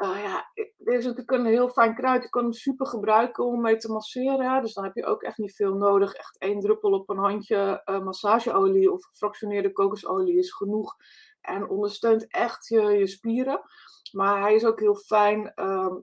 Uh, 0.03 0.23
ja, 0.23 0.51
dit 0.55 0.95
is 0.95 1.05
natuurlijk 1.05 1.31
een 1.31 1.47
heel 1.47 1.69
fijn 1.69 1.95
kruid. 1.95 2.23
Je 2.23 2.29
kan 2.29 2.43
hem 2.43 2.53
super 2.53 2.87
gebruiken 2.87 3.45
om 3.45 3.61
mee 3.61 3.77
te 3.77 3.93
masseren. 3.93 4.63
Dus 4.63 4.75
dan 4.75 4.85
heb 4.85 4.95
je 4.95 5.05
ook 5.05 5.23
echt 5.23 5.39
niet 5.39 5.55
veel 5.55 5.75
nodig. 5.75 6.13
Echt 6.13 6.39
één 6.39 6.61
druppel 6.61 6.91
op 6.91 7.09
een 7.09 7.19
handje 7.19 7.83
uh, 7.85 8.05
massageolie 8.05 8.93
of 8.93 9.05
gefractioneerde 9.05 9.73
kokosolie 9.73 10.39
is 10.39 10.53
genoeg. 10.53 10.97
en 11.41 11.69
ondersteunt 11.69 12.27
echt 12.29 12.69
je, 12.69 12.81
je 12.81 13.07
spieren. 13.07 13.61
Maar 14.15 14.41
hij 14.41 14.55
is 14.55 14.65
ook 14.65 14.81
heel 14.81 14.95
fijn 14.95 15.55
ehm, 15.55 15.95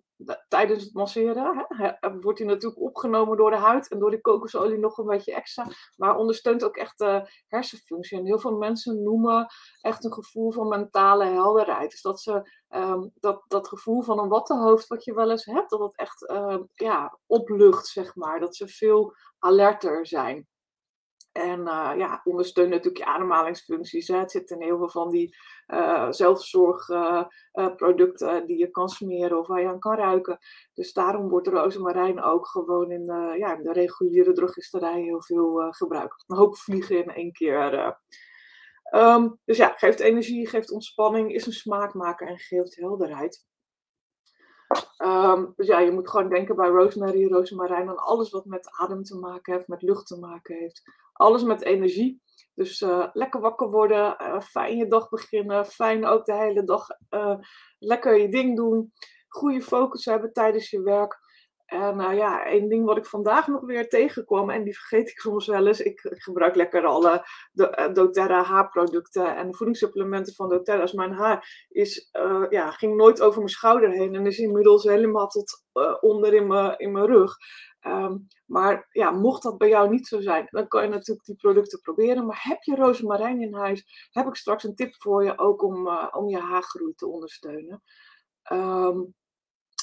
tijdens 0.47 0.83
het 0.83 0.93
masseren. 0.93 1.65
Hè, 1.67 2.19
wordt 2.19 2.39
hij 2.39 2.47
natuurlijk 2.47 2.81
opgenomen 2.81 3.37
door 3.37 3.51
de 3.51 3.57
huid 3.57 3.87
en 3.87 3.99
door 3.99 4.09
die 4.09 4.21
kokosolie 4.21 4.77
nog 4.77 4.97
een 4.97 5.05
beetje 5.05 5.33
extra. 5.33 5.67
Maar 5.95 6.17
ondersteunt 6.17 6.63
ook 6.63 6.75
echt 6.75 6.97
de 6.97 7.29
hersenfunctie. 7.47 8.17
En 8.17 8.25
heel 8.25 8.39
veel 8.39 8.57
mensen 8.57 9.03
noemen 9.03 9.47
echt 9.81 10.03
een 10.03 10.13
gevoel 10.13 10.51
van 10.51 10.67
mentale 10.67 11.25
helderheid. 11.25 11.91
Dus 11.91 12.01
dat 12.01 12.21
ze 12.21 12.49
ehm, 12.67 13.07
dat, 13.13 13.43
dat 13.47 13.67
gevoel 13.67 14.01
van 14.01 14.19
een 14.19 14.29
wattenhoofd 14.29 14.87
wat 14.87 15.03
je 15.03 15.13
wel 15.13 15.31
eens 15.31 15.45
hebt, 15.45 15.69
dat 15.69 15.79
het 15.79 15.97
echt 15.97 16.29
uh, 16.29 16.57
ja, 16.73 17.17
oplucht, 17.25 17.87
zeg 17.87 18.15
maar. 18.15 18.39
Dat 18.39 18.55
ze 18.55 18.67
veel 18.67 19.13
alerter 19.39 20.07
zijn. 20.07 20.47
En 21.31 21.59
uh, 21.59 21.91
ja, 21.97 22.21
ondersteunt 22.23 22.69
natuurlijk 22.69 22.97
je 22.97 23.05
ademhalingsfuncties. 23.05 24.07
Hè. 24.07 24.17
Het 24.17 24.31
zit 24.31 24.49
in 24.49 24.61
heel 24.61 24.77
veel 24.77 24.89
van 24.89 25.09
die 25.09 25.37
uh, 25.67 26.11
zelfzorgproducten 26.11 28.41
uh, 28.41 28.45
die 28.45 28.57
je 28.57 28.69
kan 28.69 28.89
smeren 28.89 29.39
of 29.39 29.47
waar 29.47 29.61
je 29.61 29.67
aan 29.67 29.79
kan 29.79 29.95
ruiken. 29.95 30.37
Dus 30.73 30.93
daarom 30.93 31.29
wordt 31.29 31.47
rozemarijn 31.47 32.21
ook 32.21 32.47
gewoon 32.47 32.91
in, 32.91 33.05
ja, 33.37 33.55
de 33.55 33.71
reguliere 33.71 34.33
drogisterij 34.33 35.01
heel 35.01 35.23
veel 35.23 35.67
gebruikt. 35.69 36.23
Een 36.27 36.37
hoop 36.37 36.57
vliegen 36.57 37.03
in 37.03 37.13
één 37.13 37.31
keer. 37.31 37.95
Um, 38.95 39.39
dus 39.45 39.57
ja, 39.57 39.73
geeft 39.77 39.99
energie, 39.99 40.47
geeft 40.47 40.71
ontspanning, 40.71 41.33
is 41.33 41.45
een 41.45 41.53
smaakmaker 41.53 42.27
en 42.27 42.37
geeft 42.37 42.75
helderheid. 42.75 43.45
Um, 44.97 45.53
dus 45.55 45.67
ja, 45.67 45.79
je 45.79 45.91
moet 45.91 46.09
gewoon 46.09 46.29
denken 46.29 46.55
bij 46.55 46.69
rosemary, 46.69 47.27
rozemarijn 47.27 47.89
aan 47.89 47.97
alles 47.97 48.29
wat 48.29 48.45
met 48.45 48.69
adem 48.71 49.03
te 49.03 49.17
maken 49.17 49.53
heeft, 49.53 49.67
met 49.67 49.81
lucht 49.81 50.07
te 50.07 50.19
maken 50.19 50.55
heeft. 50.55 50.81
Alles 51.13 51.43
met 51.43 51.63
energie. 51.63 52.21
Dus 52.55 52.81
uh, 52.81 53.07
lekker 53.13 53.39
wakker 53.39 53.69
worden, 53.69 54.15
uh, 54.21 54.39
fijn 54.39 54.77
je 54.77 54.87
dag 54.87 55.09
beginnen, 55.09 55.65
fijn 55.65 56.05
ook 56.05 56.25
de 56.25 56.35
hele 56.35 56.63
dag 56.63 56.87
uh, 57.09 57.35
lekker 57.79 58.17
je 58.17 58.29
ding 58.29 58.55
doen. 58.55 58.91
Goede 59.27 59.61
focus 59.61 60.05
hebben 60.05 60.33
tijdens 60.33 60.69
je 60.69 60.81
werk. 60.81 61.19
En 61.65 62.15
ja, 62.15 62.45
één 62.45 62.69
ding 62.69 62.85
wat 62.85 62.97
ik 62.97 63.05
vandaag 63.05 63.47
nog 63.47 63.61
weer 63.61 63.89
tegenkwam, 63.89 64.49
en 64.49 64.63
die 64.63 64.77
vergeet 64.77 65.09
ik 65.09 65.19
soms 65.25 65.47
wel 65.47 65.67
eens. 65.67 65.81
Ik, 65.81 65.99
gebruik 66.01 66.55
lekker 66.55 66.85
alle 66.85 67.25
de, 67.51 67.89
doTERRA 67.93 68.43
haarproducten 68.43 69.35
en 69.35 69.55
voedingssupplementen 69.55 70.33
van 70.33 70.49
doTERRA. 70.49 70.87
Mijn 70.91 71.13
haar 71.13 71.67
is, 71.69 72.09
ja, 72.49 72.71
ging 72.71 72.95
nooit 72.95 73.21
over 73.21 73.37
mijn 73.37 73.49
schouder 73.49 73.91
heen 73.91 74.15
en 74.15 74.25
is 74.25 74.39
inmiddels 74.39 74.83
helemaal 74.83 75.27
tot 75.27 75.65
onder 75.99 76.33
in 76.33 76.75
in 76.77 76.91
mijn 76.91 77.05
rug. 77.05 77.35
Um, 77.87 78.27
maar 78.45 78.87
ja, 78.91 79.11
mocht 79.11 79.43
dat 79.43 79.57
bij 79.57 79.69
jou 79.69 79.89
niet 79.89 80.07
zo 80.07 80.21
zijn, 80.21 80.47
dan 80.49 80.67
kan 80.67 80.83
je 80.83 80.89
natuurlijk 80.89 81.25
die 81.25 81.35
producten 81.35 81.79
proberen. 81.79 82.25
Maar 82.25 82.39
heb 82.43 82.63
je 82.63 82.75
rozemarijn 82.75 83.41
in 83.41 83.53
huis, 83.53 84.09
heb 84.11 84.27
ik 84.27 84.35
straks 84.35 84.63
een 84.63 84.75
tip 84.75 84.95
voor 84.97 85.23
je 85.23 85.37
ook 85.37 85.63
om, 85.63 85.87
uh, 85.87 86.07
om 86.11 86.29
je 86.29 86.37
haargroei 86.37 86.93
te 86.95 87.07
ondersteunen. 87.07 87.81
Um, 88.51 89.13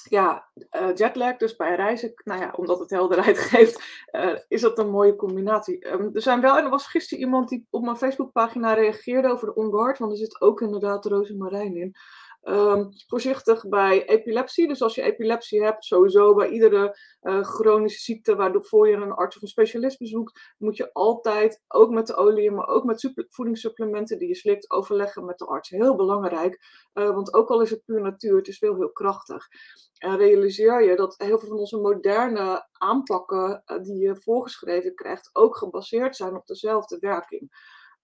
ja, 0.09 0.49
uh, 0.81 0.95
jetlag, 0.95 1.37
dus 1.37 1.57
bij 1.57 1.75
reizen, 1.75 2.13
nou 2.25 2.41
ja, 2.41 2.53
omdat 2.57 2.79
het 2.79 2.91
helderheid 2.91 3.39
geeft, 3.49 4.07
uh, 4.13 4.39
is 4.49 4.61
dat 4.61 4.79
een 4.79 4.91
mooie 4.91 5.17
combinatie. 5.17 5.89
Um, 5.93 6.11
er 6.15 6.23
zijn 6.23 6.41
wel, 6.41 6.57
en 6.57 6.65
er 6.65 6.71
was 6.71 6.87
gisteren 6.87 7.25
iemand 7.25 7.49
die 7.49 7.67
op 7.71 7.83
mijn 7.83 7.97
Facebookpagina 7.97 8.73
reageerde 8.73 9.29
over 9.29 9.47
de 9.47 9.55
OnGuard, 9.55 9.99
want 9.99 10.13
er 10.13 10.19
zit 10.19 10.41
ook 10.41 10.61
inderdaad 10.61 11.05
rozemarijn 11.05 11.77
in. 11.77 11.95
Um, 12.43 12.89
voorzichtig 13.07 13.69
bij 13.69 14.09
epilepsie. 14.09 14.69
Dus 14.69 14.83
als 14.83 14.95
je 14.95 15.03
epilepsie 15.03 15.63
hebt, 15.63 15.85
sowieso 15.85 16.35
bij 16.35 16.49
iedere 16.49 16.99
uh, 17.23 17.43
chronische 17.43 18.01
ziekte 18.01 18.37
waarvoor 18.37 18.89
je 18.89 18.97
een 18.97 19.13
arts 19.13 19.37
of 19.37 19.43
een 19.43 19.49
specialist 19.49 19.99
bezoekt, 19.99 20.55
moet 20.59 20.77
je 20.77 20.93
altijd, 20.93 21.63
ook 21.69 21.91
met 21.91 22.07
de 22.07 22.15
olie, 22.15 22.51
maar 22.51 22.67
ook 22.67 22.85
met 22.85 23.13
voedingssupplementen 23.29 24.19
die 24.19 24.29
je 24.29 24.35
slikt, 24.35 24.71
overleggen 24.71 25.25
met 25.25 25.39
de 25.39 25.47
arts. 25.47 25.69
Heel 25.69 25.97
belangrijk, 25.97 26.59
uh, 26.95 27.11
want 27.11 27.35
ook 27.35 27.49
al 27.49 27.61
is 27.61 27.71
het 27.71 27.85
puur 27.85 28.01
natuur, 28.01 28.37
het 28.37 28.49
is 28.49 28.59
wel 28.59 28.77
heel 28.77 28.93
krachtig. 28.93 29.47
En 29.99 30.17
realiseer 30.17 30.85
je 30.85 30.97
dat 30.97 31.15
heel 31.17 31.39
veel 31.39 31.49
van 31.49 31.59
onze 31.59 31.79
moderne 31.79 32.67
aanpakken 32.73 33.63
uh, 33.67 33.83
die 33.83 33.97
je 33.97 34.21
voorgeschreven 34.21 34.95
krijgt, 34.95 35.31
ook 35.33 35.57
gebaseerd 35.57 36.17
zijn 36.17 36.37
op 36.37 36.47
dezelfde 36.47 36.99
werking. 37.01 37.51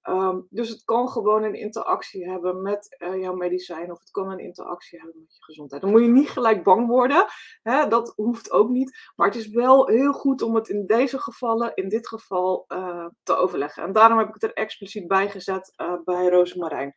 Um, 0.09 0.47
dus 0.51 0.69
het 0.69 0.85
kan 0.85 1.09
gewoon 1.09 1.43
een 1.43 1.55
interactie 1.55 2.31
hebben 2.31 2.63
met 2.63 2.97
uh, 2.99 3.21
jouw 3.21 3.35
medicijn 3.35 3.91
of 3.91 3.99
het 3.99 4.11
kan 4.11 4.31
een 4.31 4.39
interactie 4.39 4.99
hebben 4.99 5.21
met 5.21 5.35
je 5.35 5.43
gezondheid. 5.43 5.83
Dan 5.83 5.91
moet 5.91 6.03
je 6.03 6.09
niet 6.09 6.31
gelijk 6.31 6.65
bang 6.65 6.89
worden, 6.89 7.27
hè? 7.63 7.89
dat 7.89 8.13
hoeft 8.17 8.51
ook 8.51 8.69
niet. 8.69 9.13
Maar 9.17 9.27
het 9.27 9.37
is 9.37 9.49
wel 9.49 9.87
heel 9.87 10.13
goed 10.13 10.43
om 10.43 10.55
het 10.55 10.69
in 10.69 10.87
deze 10.87 11.19
gevallen, 11.19 11.75
in 11.75 11.89
dit 11.89 12.09
geval, 12.09 12.65
uh, 12.69 13.07
te 13.23 13.35
overleggen. 13.37 13.83
En 13.83 13.93
daarom 13.93 14.19
heb 14.19 14.29
ik 14.29 14.35
het 14.35 14.43
er 14.43 14.53
expliciet 14.53 15.09
bij 15.09 15.31
gezet 15.31 15.73
uh, 15.77 15.95
bij 16.05 16.29
rozemarijn. 16.29 16.95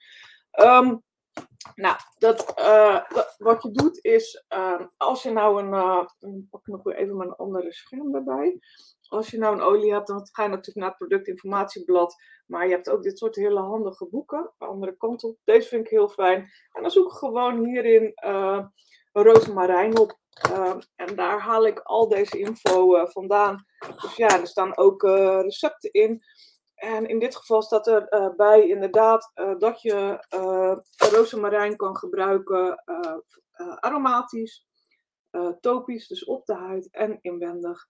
Um, 0.59 1.03
nou, 1.75 1.97
dat, 2.17 2.53
wat 3.37 3.63
je 3.63 3.71
doet 3.71 4.03
is, 4.03 4.45
ehm, 4.47 4.85
als 4.97 5.23
je 5.23 5.31
nou 5.31 5.61
een, 5.61 6.47
pak 6.49 6.67
nog 6.67 6.83
weer 6.83 6.95
even 6.95 7.17
mijn 7.17 7.35
andere 7.35 7.73
scherm 7.73 8.15
erbij 8.15 8.59
als 9.09 9.29
je 9.29 9.37
nou 9.37 9.55
een 9.55 9.61
olie 9.61 9.93
hebt, 9.93 10.07
dan 10.07 10.27
ga 10.31 10.43
je 10.43 10.49
natuurlijk 10.49 10.77
naar 10.77 10.87
het 10.87 10.97
productinformatieblad. 10.97 12.15
Maar 12.45 12.67
je 12.67 12.73
hebt 12.73 12.89
ook 12.89 13.03
dit 13.03 13.17
soort 13.17 13.35
hele 13.35 13.59
handige 13.59 14.07
boeken. 14.09 14.53
De 14.57 14.65
andere 14.65 14.97
kant 14.97 15.23
op. 15.23 15.37
Deze 15.43 15.67
vind 15.67 15.85
ik 15.85 15.91
heel 15.91 16.09
fijn. 16.09 16.51
En 16.71 16.81
dan 16.81 16.91
zoek 16.91 17.11
ik 17.11 17.17
gewoon 17.17 17.65
hierin 17.65 18.11
uh, 18.25 18.65
rozemarijn 19.11 19.97
op. 19.97 20.19
Uh, 20.51 20.75
en 20.95 21.15
daar 21.15 21.39
haal 21.39 21.67
ik 21.67 21.79
al 21.79 22.07
deze 22.07 22.39
info 22.39 22.95
uh, 22.95 23.07
vandaan. 23.07 23.65
Dus 24.01 24.15
ja, 24.15 24.39
er 24.39 24.47
staan 24.47 24.77
ook 24.77 25.03
uh, 25.03 25.39
recepten 25.41 25.91
in. 25.91 26.21
En 26.75 27.05
in 27.05 27.19
dit 27.19 27.35
geval 27.35 27.61
staat 27.61 27.87
er 27.87 28.33
bij 28.35 28.67
inderdaad 28.67 29.31
dat 29.57 29.81
je 29.81 30.25
rozemarijn 31.11 31.75
kan 31.75 31.97
gebruiken 31.97 32.83
aromatisch, 33.79 34.65
topisch, 35.59 36.07
dus 36.07 36.25
op 36.25 36.45
de 36.45 36.55
huid 36.55 36.89
en 36.91 37.17
inwendig. 37.21 37.85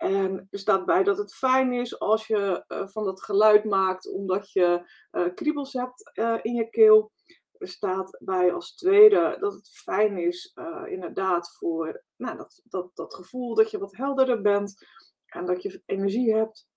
En 0.00 0.48
er 0.50 0.58
staat 0.58 0.86
bij 0.86 1.02
dat 1.02 1.18
het 1.18 1.34
fijn 1.34 1.72
is 1.72 1.98
als 1.98 2.26
je 2.26 2.64
uh, 2.68 2.88
van 2.88 3.04
dat 3.04 3.22
geluid 3.22 3.64
maakt 3.64 4.12
omdat 4.12 4.52
je 4.52 4.90
uh, 5.12 5.34
kriebels 5.34 5.72
hebt 5.72 6.10
uh, 6.14 6.38
in 6.42 6.54
je 6.54 6.70
keel. 6.70 7.12
Er 7.58 7.68
staat 7.68 8.16
bij 8.18 8.52
als 8.52 8.74
tweede 8.74 9.36
dat 9.40 9.52
het 9.52 9.68
fijn 9.68 10.18
is 10.18 10.56
inderdaad 10.84 11.56
voor 11.56 12.04
nou, 12.16 12.36
dat, 12.36 12.62
dat, 12.64 12.90
dat 12.94 13.14
gevoel 13.14 13.54
dat 13.54 13.70
je 13.70 13.78
wat 13.78 13.96
helderder 13.96 14.40
bent 14.40 14.86
en 15.26 15.46
dat 15.46 15.62
je 15.62 15.82
energie 15.86 16.34
hebt. 16.34 16.68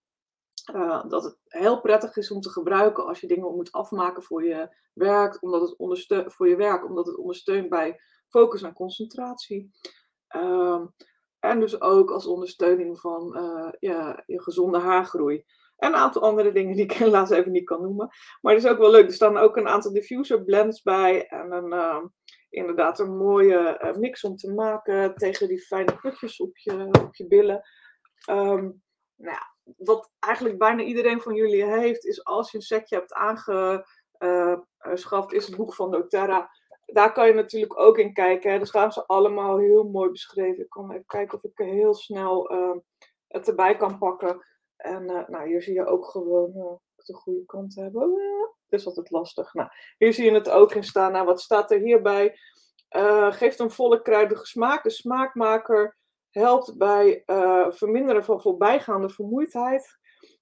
dat 1.08 1.24
het 1.24 1.38
heel 1.44 1.82
prettig 1.82 2.18
is 2.18 2.32
om 2.32 2.42
te 2.42 2.50
gebruiken 2.50 3.06
als 3.06 3.20
je 3.20 3.27
dingen 3.27 3.56
moet 3.56 3.72
afmaken 3.72 4.24
voor 4.24 4.46
je 4.46 4.75
werk, 4.94 5.44
omdat 5.44 5.62
het 5.62 5.77
ondersteunt 5.77 6.34
voor 6.34 6.48
je 6.48 6.56
werk, 6.56 6.86
omdat 6.86 7.06
het 7.06 7.18
ondersteunt 7.18 7.70
bij 7.70 8.00
focus 8.30 8.62
en 8.62 8.74
concentratie. 8.74 9.72
Uh, 10.36 10.86
en 11.43 11.59
dus 11.59 11.81
ook 11.81 12.12
als 12.12 12.27
ondersteuning 12.27 13.00
van 13.00 13.38
uh, 13.38 13.69
ja, 13.79 14.23
je 14.25 14.41
gezonde 14.41 14.79
haargroei. 14.79 15.43
En 15.75 15.89
een 15.89 16.00
aantal 16.00 16.21
andere 16.21 16.51
dingen 16.51 16.75
die 16.75 16.83
ik 16.83 16.93
helaas 17.03 17.29
even 17.29 17.51
niet 17.51 17.65
kan 17.65 17.81
noemen. 17.81 18.09
Maar 18.41 18.53
het 18.53 18.63
is 18.63 18.69
ook 18.69 18.77
wel 18.77 18.91
leuk. 18.91 19.05
Er 19.05 19.13
staan 19.13 19.38
ook 19.38 19.57
een 19.57 19.67
aantal 19.67 19.93
diffuser 19.93 20.43
blends 20.43 20.81
bij. 20.81 21.27
En 21.27 21.51
een, 21.51 21.73
uh, 21.73 22.03
inderdaad 22.50 23.00
een 23.00 23.17
mooie 23.17 23.79
uh, 23.83 23.93
mix 23.93 24.23
om 24.23 24.35
te 24.35 24.53
maken 24.53 25.15
tegen 25.15 25.47
die 25.47 25.62
fijne 25.62 25.97
putjes 26.01 26.39
op 26.39 26.57
je, 26.57 26.88
op 27.05 27.15
je 27.15 27.27
billen. 27.27 27.62
Um, 28.29 28.81
nou 29.15 29.38
ja, 29.38 29.53
wat 29.77 30.12
eigenlijk 30.19 30.57
bijna 30.57 30.83
iedereen 30.83 31.21
van 31.21 31.35
jullie 31.35 31.65
heeft, 31.65 32.05
is 32.05 32.23
als 32.23 32.51
je 32.51 32.57
een 32.57 32.63
setje 32.63 32.95
hebt 32.95 33.13
aangeschaft, 33.13 35.33
is 35.33 35.47
het 35.47 35.55
boek 35.55 35.73
van 35.73 35.91
doTERRA 35.91 36.50
daar 36.85 37.11
kan 37.11 37.27
je 37.27 37.33
natuurlijk 37.33 37.79
ook 37.79 37.97
in 37.97 38.13
kijken. 38.13 38.51
Hè. 38.51 38.59
Er 38.59 38.67
staan 38.67 38.91
ze 38.91 39.05
allemaal 39.05 39.57
heel 39.57 39.83
mooi 39.83 40.09
beschreven. 40.09 40.63
Ik 40.63 40.69
kan 40.69 40.91
even 40.91 41.05
kijken 41.05 41.37
of 41.37 41.43
ik 41.43 41.57
heel 41.57 41.93
snel 41.93 42.53
uh, 42.53 42.75
het 43.27 43.47
erbij 43.47 43.75
kan 43.75 43.97
pakken. 43.97 44.45
En 44.75 45.11
uh, 45.11 45.27
nou, 45.27 45.47
hier 45.47 45.61
zie 45.61 45.73
je 45.73 45.85
ook 45.85 46.05
gewoon 46.05 46.51
uh, 46.55 46.71
de 46.95 47.13
goede 47.13 47.45
kant 47.45 47.75
hebben. 47.75 48.09
Dat 48.67 48.79
is 48.79 48.85
altijd 48.85 49.11
lastig. 49.11 49.53
Nou, 49.53 49.69
hier 49.97 50.13
zie 50.13 50.25
je 50.25 50.31
het 50.31 50.49
ook 50.49 50.73
in 50.73 50.83
staan. 50.83 51.11
Nou, 51.11 51.25
wat 51.25 51.41
staat 51.41 51.71
er 51.71 51.79
hierbij? 51.79 52.37
geeft 53.29 53.59
een 53.59 53.71
volle 53.71 54.01
kruidige 54.01 54.45
smaak. 54.45 54.83
De 54.83 54.89
smaakmaker 54.89 55.97
helpt 56.29 56.77
bij 56.77 57.23
verminderen 57.69 58.23
van 58.23 58.41
voorbijgaande 58.41 59.09
vermoeidheid. 59.09 59.97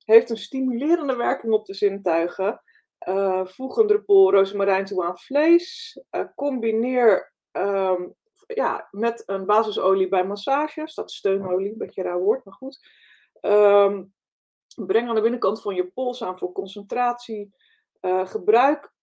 Heeft 0.06 0.30
een 0.30 0.38
stimulerende 0.38 1.16
werking 1.16 1.54
op 1.54 1.66
de 1.66 1.74
zintuigen. 1.74 2.62
Uh, 3.08 3.46
voeg 3.46 3.78
een 3.78 3.88
druppel 3.88 4.32
rozemarijn 4.32 4.86
toe 4.86 5.04
aan 5.04 5.18
vlees. 5.18 6.00
Uh, 6.12 6.26
combineer 6.36 7.34
um, 7.52 8.16
ja, 8.48 8.88
met 8.92 9.24
een 9.26 9.46
basisolie 9.46 10.08
bij 10.08 10.26
massages. 10.26 10.94
Dat 10.96 11.12
steunolie, 11.12 11.72
een 11.72 11.78
beetje 11.78 12.04
raar 12.04 12.20
woord, 12.20 12.46
maar 12.46 12.54
goed. 12.54 12.80
Um, 13.42 14.14
breng 14.76 15.10
aan 15.10 15.16
de 15.16 15.22
binnenkant 15.22 15.62
van 15.62 15.76
je 15.76 15.88
pols 15.88 16.24
aan 16.24 16.38
voor 16.38 16.52
concentratie. 16.52 17.54
Uh, 18.02 18.28
gebruik 18.28 18.94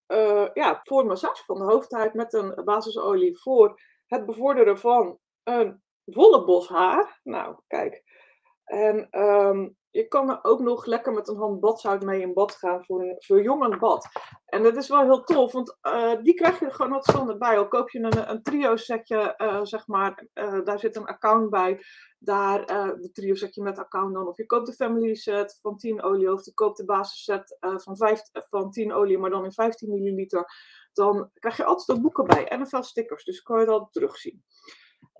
ja, 0.53 0.79
voor 0.83 1.05
massage 1.05 1.43
van 1.45 1.57
de 1.57 1.63
hoofdhuid 1.63 2.13
met 2.13 2.33
een 2.33 2.61
basisolie 2.65 3.39
voor 3.39 3.81
het 4.07 4.25
bevorderen 4.25 4.77
van 4.77 5.19
een 5.43 5.83
volle 6.05 6.45
bos 6.45 6.67
haar. 6.67 7.19
Nou, 7.23 7.55
kijk. 7.67 8.03
En 8.69 9.07
ehm, 9.09 9.69
je 9.89 10.07
kan 10.07 10.29
er 10.29 10.39
ook 10.41 10.59
nog 10.59 10.85
lekker 10.85 11.13
met 11.13 11.27
een 11.27 11.37
hand 11.37 11.59
badzout 11.59 12.03
mee 12.03 12.21
in 12.21 12.33
bad 12.33 12.55
gaan 12.55 12.85
voor 12.85 13.01
een 13.01 13.15
verjongend 13.17 13.79
bad. 13.79 14.07
En 14.45 14.63
dat 14.63 14.75
is 14.77 14.87
wel 14.87 15.03
heel 15.03 15.23
tof, 15.23 15.51
want 15.51 15.77
uh, 15.81 16.21
die 16.21 16.33
krijg 16.33 16.59
je 16.59 16.71
gewoon 16.71 17.03
zonder 17.03 17.37
bij. 17.37 17.57
Al 17.57 17.67
koop 17.67 17.89
je 17.89 17.99
een, 17.99 18.29
een 18.29 18.43
trio 18.43 18.75
setje, 18.75 19.33
uh, 19.37 19.59
zeg 19.63 19.87
maar, 19.87 20.27
uh, 20.33 20.63
daar 20.63 20.79
zit 20.79 20.95
een 20.95 21.05
account 21.05 21.49
bij. 21.49 21.81
Daar, 22.19 22.65
de 23.01 23.09
trio 23.13 23.35
setje 23.35 23.63
met 23.63 23.79
account 23.79 24.13
dan. 24.13 24.27
Of 24.27 24.37
je 24.37 24.45
koopt 24.45 24.65
de 24.65 24.73
family 24.73 25.15
set 25.15 25.59
van 25.61 25.77
10 25.77 26.03
olie. 26.03 26.33
Of 26.33 26.45
je 26.45 26.53
koopt 26.53 26.77
de 26.77 26.85
basis 26.85 27.23
set 27.23 27.57
van, 27.59 27.97
5, 27.97 28.21
van 28.31 28.71
10 28.71 28.93
olie, 28.93 29.17
maar 29.17 29.29
dan 29.29 29.43
in 29.43 29.51
15 29.51 29.89
milliliter. 29.89 30.45
Dan 30.93 31.29
krijg 31.33 31.57
je 31.57 31.63
altijd 31.65 31.97
ook 31.97 32.03
boeken 32.03 32.25
bij 32.25 32.47
en 32.47 32.67
een 32.71 32.83
stickers. 32.83 33.23
Dus 33.23 33.41
kan 33.41 33.59
je 33.59 33.65
dat 33.65 33.87
terugzien. 33.91 34.43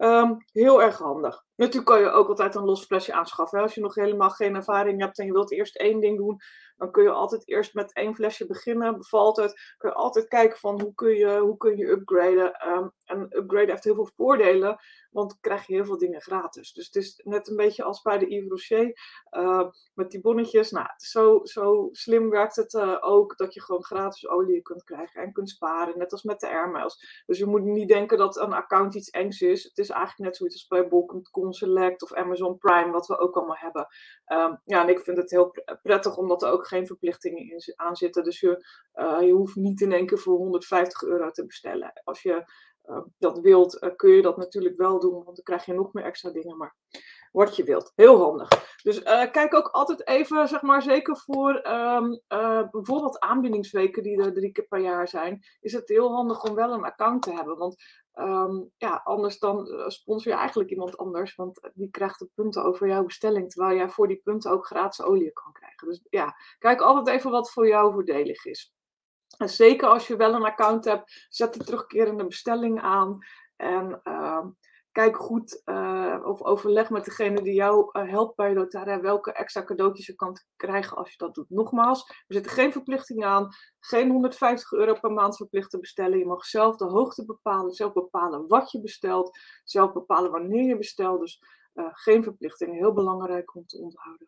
Um, 0.02 0.38
heel 0.52 0.82
erg 0.82 0.98
handig. 0.98 1.44
Natuurlijk 1.56 1.90
kan 1.90 2.00
je 2.00 2.10
ook 2.10 2.30
altijd 2.30 2.56
een 2.56 2.66
los 2.66 2.86
flesje 2.86 3.14
aanschaffen. 3.14 3.62
Als 3.62 3.76
je 3.76 3.82
nog 3.82 3.96
helemaal 3.96 4.30
geen 4.30 4.56
ervaring 4.56 5.02
hebt 5.02 5.20
en 5.20 5.26
je 5.26 5.32
wilt 5.32 5.52
eerst 5.52 5.76
één 5.76 6.00
ding 6.00 6.18
doen, 6.18 6.38
dan 6.78 6.92
kun 6.92 7.04
je 7.04 7.10
altijd 7.10 7.48
eerst 7.48 7.74
met 7.74 7.94
één 7.94 8.16
flesje 8.16 8.46
beginnen. 8.46 8.98
Bevalt 8.98 9.38
het, 9.38 9.74
kun 9.78 9.90
je 9.90 9.96
altijd 9.96 10.28
kijken 10.28 10.58
van 10.58 10.82
hoe 10.82 10.94
kun 10.94 11.16
je, 11.16 11.38
hoe 11.40 11.58
kun 11.58 11.78
je 11.78 11.88
upgraden. 11.88 12.68
Um, 12.68 12.92
en 13.06 13.28
upgraden 13.30 13.70
heeft 13.70 13.84
heel 13.84 13.96
veel 13.96 14.10
voordelen, 14.16 14.78
want 15.12 15.38
krijg 15.40 15.68
je 15.68 15.74
heel 15.74 15.86
veel 15.86 15.98
dingen 15.98 16.22
gratis. 16.22 16.74
Dus 16.74 16.86
het 16.86 16.96
is 16.96 17.22
net 17.24 17.48
een 17.48 17.56
beetje 17.56 17.84
als 17.84 18.02
bij 18.02 18.18
de 18.18 18.34
Yves 18.34 18.50
Rocher 18.50 19.00
uh, 19.32 19.68
met 19.94 20.12
die 20.12 20.22
bonnetjes. 20.22 20.72
Nou, 20.72 20.88
zo, 20.98 21.40
zo 21.44 21.90
slim 21.92 22.30
werkt 22.30 22.56
het 22.56 22.74
uh, 22.74 22.98
ook 23.00 23.38
dat 23.38 23.54
je 23.54 23.62
gewoon 23.62 23.84
gratis 23.84 24.28
olie 24.28 24.62
kunt 24.62 24.84
krijgen 24.84 25.22
en 25.22 25.32
kunt 25.32 25.50
sparen. 25.50 25.98
Net 25.98 26.12
als 26.12 26.24
met 26.24 26.40
de 26.40 26.50
airmiles. 26.50 27.24
Dus 27.26 27.38
je 27.38 27.46
moet 27.46 27.64
niet 27.64 27.88
denken 27.88 28.18
dat 28.18 28.38
een 28.38 28.54
account 28.54 28.96
iets 28.96 29.10
engs 29.10 29.42
is. 29.42 29.64
Het 29.64 29.78
is 29.78 29.89
eigenlijk 29.90 30.30
net 30.30 30.38
zoiets 30.38 30.56
als 30.56 30.68
bij 30.68 30.88
Bol.com 30.88 31.54
Select 31.54 32.04
of 32.04 32.14
Amazon 32.14 32.58
Prime, 32.58 32.92
wat 32.92 33.08
we 33.08 33.18
ook 33.18 33.36
allemaal 33.36 33.58
hebben. 33.58 33.88
Um, 34.34 34.62
ja, 34.66 34.82
en 34.82 34.90
ik 34.90 35.00
vind 35.00 35.18
het 35.18 35.32
heel 35.32 35.54
prettig 35.82 36.18
omdat 36.18 36.44
er 36.44 36.52
ook 36.52 36.68
geen 36.68 36.88
verplichtingen 36.88 37.50
in 37.50 37.74
aan 37.76 37.96
zitten. 37.96 38.24
Dus 38.24 38.40
je, 38.40 38.66
uh, 38.94 39.22
je 39.22 39.32
hoeft 39.32 39.56
niet 39.56 39.82
in 39.82 39.92
één 39.92 40.06
keer 40.06 40.20
voor 40.20 40.38
150 40.38 41.04
euro 41.04 41.32
te 41.32 41.46
bestellen. 41.46 42.02
Als 42.04 42.22
je 42.22 42.52
uh, 42.86 43.02
dat 43.18 43.40
wilt, 43.40 43.84
uh, 43.84 43.96
kun 43.96 44.12
je 44.12 44.22
dat 44.22 44.38
natuurlijk 44.38 44.78
wel 44.78 45.00
doen, 45.00 45.24
want 45.24 45.36
dan 45.36 45.44
krijg 45.44 45.66
je 45.66 45.74
nog 45.74 45.94
meer 45.94 46.06
extra 46.06 46.32
dingen. 46.32 46.58
Maar 46.58 46.76
wat 47.32 47.56
je 47.56 47.64
wilt. 47.64 47.92
Heel 47.96 48.22
handig. 48.22 48.48
Dus 48.84 49.00
uh, 49.00 49.32
kijk 49.32 49.54
ook 49.54 49.68
altijd 49.68 50.08
even, 50.08 50.48
zeg 50.48 50.62
maar, 50.62 50.82
zeker 50.82 51.18
voor 51.18 51.68
um, 51.68 52.22
bijvoorbeeld 52.72 53.20
aanbiedingsweken 53.20 54.04
die 54.04 54.22
er 54.22 54.34
drie 54.34 54.52
keer 54.52 54.68
per 54.68 54.80
jaar 54.80 55.08
zijn, 55.08 55.46
is 55.60 55.74
het 55.74 55.90
heel 55.90 56.12
handig 56.12 56.44
om 56.44 56.56
wel 56.56 56.74
een 56.74 56.84
account 56.84 57.22
te 57.22 57.32
hebben. 57.32 57.58
Want 57.58 57.84
um, 58.14 58.72
ja, 58.78 59.02
anders 59.04 59.40
dan 59.40 59.68
sponsor 59.88 60.32
je 60.32 60.38
eigenlijk 60.38 60.70
iemand 60.70 60.98
anders, 60.98 61.36
want 61.36 61.70
die 61.74 61.90
krijgt 61.90 62.20
de 62.20 62.30
punten 62.36 62.64
over 62.64 62.88
jouw 62.88 63.04
bestelling, 63.04 63.52
terwijl 63.52 63.78
jij 63.78 63.90
voor 63.90 64.08
die 64.08 64.22
punten 64.24 64.52
ook 64.52 64.66
gratis 64.66 65.06
olie 65.06 65.34
kan 65.34 65.52
krijgen. 65.52 65.88
Dus 65.88 66.02
ja, 66.10 66.36
kijk 66.58 66.82
altijd 66.82 67.18
even 67.18 67.32
wat 67.32 67.52
voor 67.52 67.68
jou 67.68 67.94
voordelig 67.94 68.46
is. 68.46 68.74
En 69.38 69.50
zeker 69.50 69.88
als 69.88 70.08
je 70.08 70.16
wel 70.16 70.34
een 70.34 70.46
account 70.46 70.86
hebt, 70.86 71.28
zet 71.30 71.54
de 71.54 71.64
terugkerende 71.64 72.26
bestelling 72.26 72.82
aan. 72.82 73.18
En 73.56 74.02
uh, 74.04 74.46
kijk 74.92 75.18
goed 75.18 75.62
uh, 75.66 76.20
of 76.24 76.42
overleg 76.42 76.90
met 76.90 77.06
degene 77.06 77.42
die 77.42 77.54
jou 77.54 77.90
uh, 77.92 78.10
helpt 78.10 78.36
bij 78.36 78.54
Doterra 78.54 79.02
welke 79.02 79.32
extra 79.32 79.64
cadeautjes 79.64 80.06
je 80.06 80.16
kan 80.16 80.38
krijgen 80.56 80.98
als 80.98 81.10
je 81.10 81.18
dat 81.18 81.36
doet. 81.36 81.50
Nogmaals, 81.50 82.10
er 82.10 82.34
zitten 82.34 82.52
geen 82.52 82.72
verplichtingen 82.72 83.28
aan, 83.28 83.50
geen 83.80 84.12
150 84.12 84.72
euro 84.72 84.94
per 84.94 85.12
maand 85.12 85.36
verplicht 85.36 85.70
te 85.70 85.80
bestellen. 85.80 86.18
Je 86.18 86.26
mag 86.26 86.46
zelf 86.46 86.76
de 86.76 86.86
hoogte 86.86 87.26
bepalen, 87.26 87.72
zelf 87.72 87.94
bepalen 87.94 88.48
wat 88.48 88.72
je 88.72 88.82
bestelt, 88.82 89.38
zelf 89.64 89.94
bepalen 89.94 90.32
wanneer 90.32 90.68
je 90.68 90.78
bestelt. 90.78 91.20
Dus 91.20 91.42
uh, 91.74 91.86
geen 91.92 92.24
verplichtingen, 92.24 92.76
heel 92.76 92.94
belangrijk 92.94 93.56
om 93.56 93.66
te 93.66 93.78
onthouden. 93.78 94.28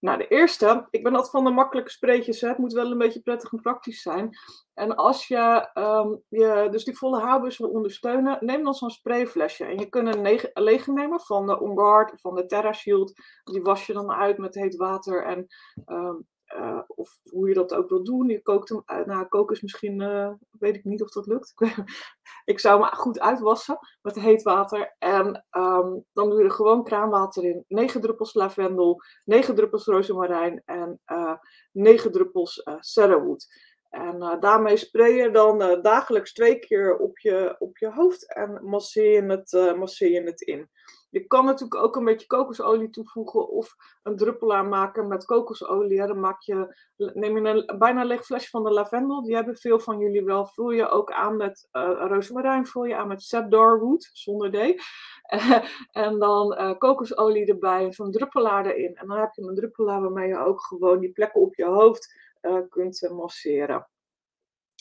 Nou, 0.00 0.18
de 0.18 0.28
eerste, 0.28 0.86
ik 0.90 1.02
ben 1.02 1.12
altijd 1.12 1.30
van 1.30 1.44
de 1.44 1.50
makkelijke 1.50 1.90
spreetjes, 1.90 2.40
het 2.40 2.58
moet 2.58 2.72
wel 2.72 2.90
een 2.90 2.98
beetje 2.98 3.20
prettig 3.20 3.52
en 3.52 3.60
praktisch 3.60 4.02
zijn. 4.02 4.30
En 4.74 4.96
als 4.96 5.26
je, 5.26 5.70
um, 5.74 6.22
je 6.28 6.68
dus 6.70 6.84
die 6.84 6.96
volle 6.96 7.20
haarbus 7.20 7.58
wil 7.58 7.68
ondersteunen, 7.68 8.38
neem 8.40 8.64
dan 8.64 8.74
zo'n 8.74 8.90
sprayflesje. 8.90 9.64
En 9.64 9.78
je 9.78 9.88
kunt 9.88 10.14
een 10.14 10.50
lege 10.54 10.92
nemen 10.92 11.20
van 11.20 11.46
de 11.46 11.60
OnGuard 11.60 12.20
van 12.20 12.34
de 12.34 12.46
Terra 12.46 12.72
Shield. 12.72 13.12
Die 13.44 13.62
was 13.62 13.86
je 13.86 13.92
dan 13.92 14.12
uit 14.12 14.38
met 14.38 14.54
heet 14.54 14.76
water 14.76 15.24
en 15.24 15.46
um, 15.86 16.26
uh, 16.56 16.80
of 16.86 17.18
hoe 17.30 17.48
je 17.48 17.54
dat 17.54 17.74
ook 17.74 17.88
wil 17.88 18.04
doen. 18.04 18.28
Je 18.28 18.42
kookt 18.42 18.68
hem, 18.68 18.82
uh, 18.86 19.06
nou 19.06 19.26
koken 19.26 19.56
is 19.56 19.62
misschien, 19.62 20.00
uh, 20.00 20.32
weet 20.50 20.76
ik 20.76 20.84
niet 20.84 21.02
of 21.02 21.10
dat 21.10 21.26
lukt. 21.26 21.54
ik 22.44 22.60
zou 22.64 22.82
hem 22.82 22.92
goed 22.92 23.20
uitwassen 23.20 23.78
met 24.02 24.14
heet 24.14 24.42
water. 24.42 24.94
En 24.98 25.26
um, 25.50 26.04
dan 26.12 26.30
doe 26.30 26.38
je 26.38 26.44
er 26.44 26.50
gewoon 26.50 26.84
kraanwater 26.84 27.44
in. 27.44 27.64
9 27.68 28.00
druppels 28.00 28.34
lavendel, 28.34 29.02
9 29.24 29.54
druppels 29.54 29.86
rozemarijn 29.86 30.62
en 30.64 31.00
9 31.72 32.12
druppels 32.12 32.62
cedarwood. 32.78 33.46
En 33.88 34.36
daarmee 34.40 34.76
spray 34.76 35.12
je 35.12 35.30
dan 35.30 35.82
dagelijks 35.82 36.32
twee 36.32 36.58
keer 36.58 36.96
op 36.96 37.18
je, 37.18 37.56
op 37.58 37.78
je 37.78 37.90
hoofd 37.90 38.34
en 38.34 38.60
masseer 38.64 39.22
je 39.22 39.30
het, 39.30 39.76
masseer 39.76 40.10
je 40.10 40.22
het 40.22 40.40
in. 40.40 40.70
Je 41.10 41.26
kan 41.26 41.44
natuurlijk 41.44 41.82
ook 41.82 41.96
een 41.96 42.04
beetje 42.04 42.26
kokosolie 42.26 42.90
toevoegen 42.90 43.48
of 43.48 43.74
een 44.02 44.16
druppel 44.16 44.54
aanmaken 44.54 45.08
met 45.08 45.24
kokosolie. 45.24 46.06
Dan 46.06 46.20
maak 46.20 46.40
je, 46.40 46.76
neem 46.96 47.38
je 47.38 47.48
een 47.48 47.78
bijna 47.78 48.04
leeg 48.04 48.24
flesje 48.24 48.50
van 48.50 48.64
de 48.64 48.70
lavendel. 48.70 49.22
Die 49.22 49.34
hebben 49.34 49.56
veel 49.56 49.78
van 49.78 49.98
jullie 49.98 50.24
wel. 50.24 50.46
Vul 50.46 50.70
je 50.70 50.88
ook 50.88 51.12
aan 51.12 51.36
met 51.36 51.68
uh, 51.72 52.06
rozemarijn, 52.08 52.66
je 52.72 52.96
aan 52.96 53.08
met 53.08 53.22
cedarwood, 53.22 54.10
zonder 54.12 54.50
D. 54.50 54.82
en 56.04 56.18
dan 56.18 56.52
uh, 56.52 56.78
kokosolie 56.78 57.46
erbij, 57.46 57.92
zo'n 57.92 58.12
druppelaar 58.12 58.66
erin. 58.66 58.96
En 58.96 59.06
dan 59.06 59.18
heb 59.18 59.34
je 59.34 59.42
een 59.42 59.54
druppelaar 59.54 60.00
waarmee 60.00 60.28
je 60.28 60.38
ook 60.38 60.60
gewoon 60.60 60.98
die 61.00 61.12
plekken 61.12 61.40
op 61.40 61.54
je 61.54 61.64
hoofd 61.64 62.14
uh, 62.42 62.60
kunt 62.68 63.08
masseren. 63.10 63.88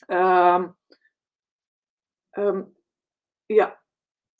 Um, 0.07 0.75
um, 2.31 2.75
ja, 3.45 3.81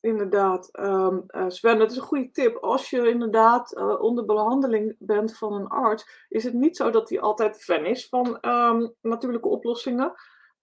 Inderdaad, 0.07 0.69
um, 0.79 1.25
Sven, 1.47 1.77
dat 1.77 1.91
is 1.91 1.97
een 1.97 2.03
goede 2.03 2.31
tip. 2.31 2.57
Als 2.57 2.89
je 2.89 3.09
inderdaad 3.09 3.77
uh, 3.77 4.01
onder 4.01 4.25
behandeling 4.25 4.95
bent 4.99 5.37
van 5.37 5.53
een 5.53 5.67
arts, 5.67 6.25
is 6.29 6.43
het 6.43 6.53
niet 6.53 6.77
zo 6.77 6.89
dat 6.89 7.09
hij 7.09 7.19
altijd 7.19 7.63
fan 7.63 7.85
is 7.85 8.09
van 8.09 8.37
um, 8.41 8.93
natuurlijke 9.01 9.47
oplossingen, 9.47 10.13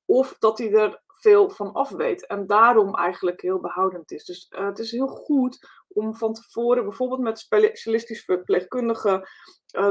of 0.04 0.36
dat 0.38 0.58
hij 0.58 0.72
er 0.72 1.02
veel 1.06 1.50
van 1.50 1.72
af 1.72 1.90
weet 1.90 2.26
en 2.26 2.46
daarom 2.46 2.94
eigenlijk 2.94 3.40
heel 3.40 3.60
behoudend 3.60 4.10
is. 4.10 4.24
Dus 4.24 4.50
uh, 4.50 4.66
het 4.66 4.78
is 4.78 4.90
heel 4.90 5.06
goed 5.06 5.68
om 5.88 6.14
van 6.14 6.32
tevoren 6.32 6.84
bijvoorbeeld 6.84 7.20
met 7.20 7.38
specialistisch 7.38 8.24
verpleegkundigen 8.24 9.28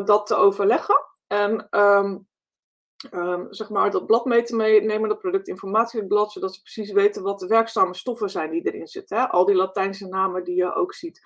dat 0.06 0.26
te 0.26 0.36
overleggen. 0.36 1.06
En 1.28 1.68
um, 1.80 2.28
um, 3.12 3.48
zeg 3.50 3.70
maar, 3.70 3.92
dat 3.92 4.06
blad 4.06 4.26
mee 4.26 4.44
te 4.44 4.56
nemen, 4.56 5.10
dat 5.10 5.20
productinformatieblad, 5.20 6.32
zodat 6.32 6.54
ze 6.54 6.62
precies 6.62 6.92
weten 6.92 7.24
wat 7.24 7.40
de 7.40 7.48
werkzame 7.48 7.94
stoffen 7.94 8.30
zijn 8.30 8.52
die 8.52 8.62
erin 8.62 8.88
zitten. 8.88 9.18
Hè? 9.18 9.28
Al 9.28 9.46
die 9.46 9.56
Latijnse 9.56 10.08
namen 10.08 10.44
die 10.44 10.56
je 10.56 10.76
ook 10.76 10.94
ziet. 10.94 11.22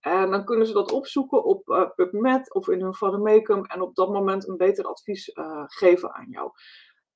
En 0.00 0.30
dan 0.30 0.44
kunnen 0.44 0.66
ze 0.66 0.72
dat 0.72 0.92
opzoeken 0.92 1.44
op 1.44 1.68
uh, 1.68 1.90
PubMed 1.94 2.54
of 2.54 2.68
in 2.68 2.80
hun 2.80 2.94
vademecum 2.94 3.64
en 3.64 3.80
op 3.80 3.94
dat 3.94 4.08
moment 4.08 4.48
een 4.48 4.56
beter 4.56 4.84
advies 4.84 5.28
uh, 5.28 5.62
geven 5.66 6.14
aan 6.14 6.26
jou. 6.30 6.50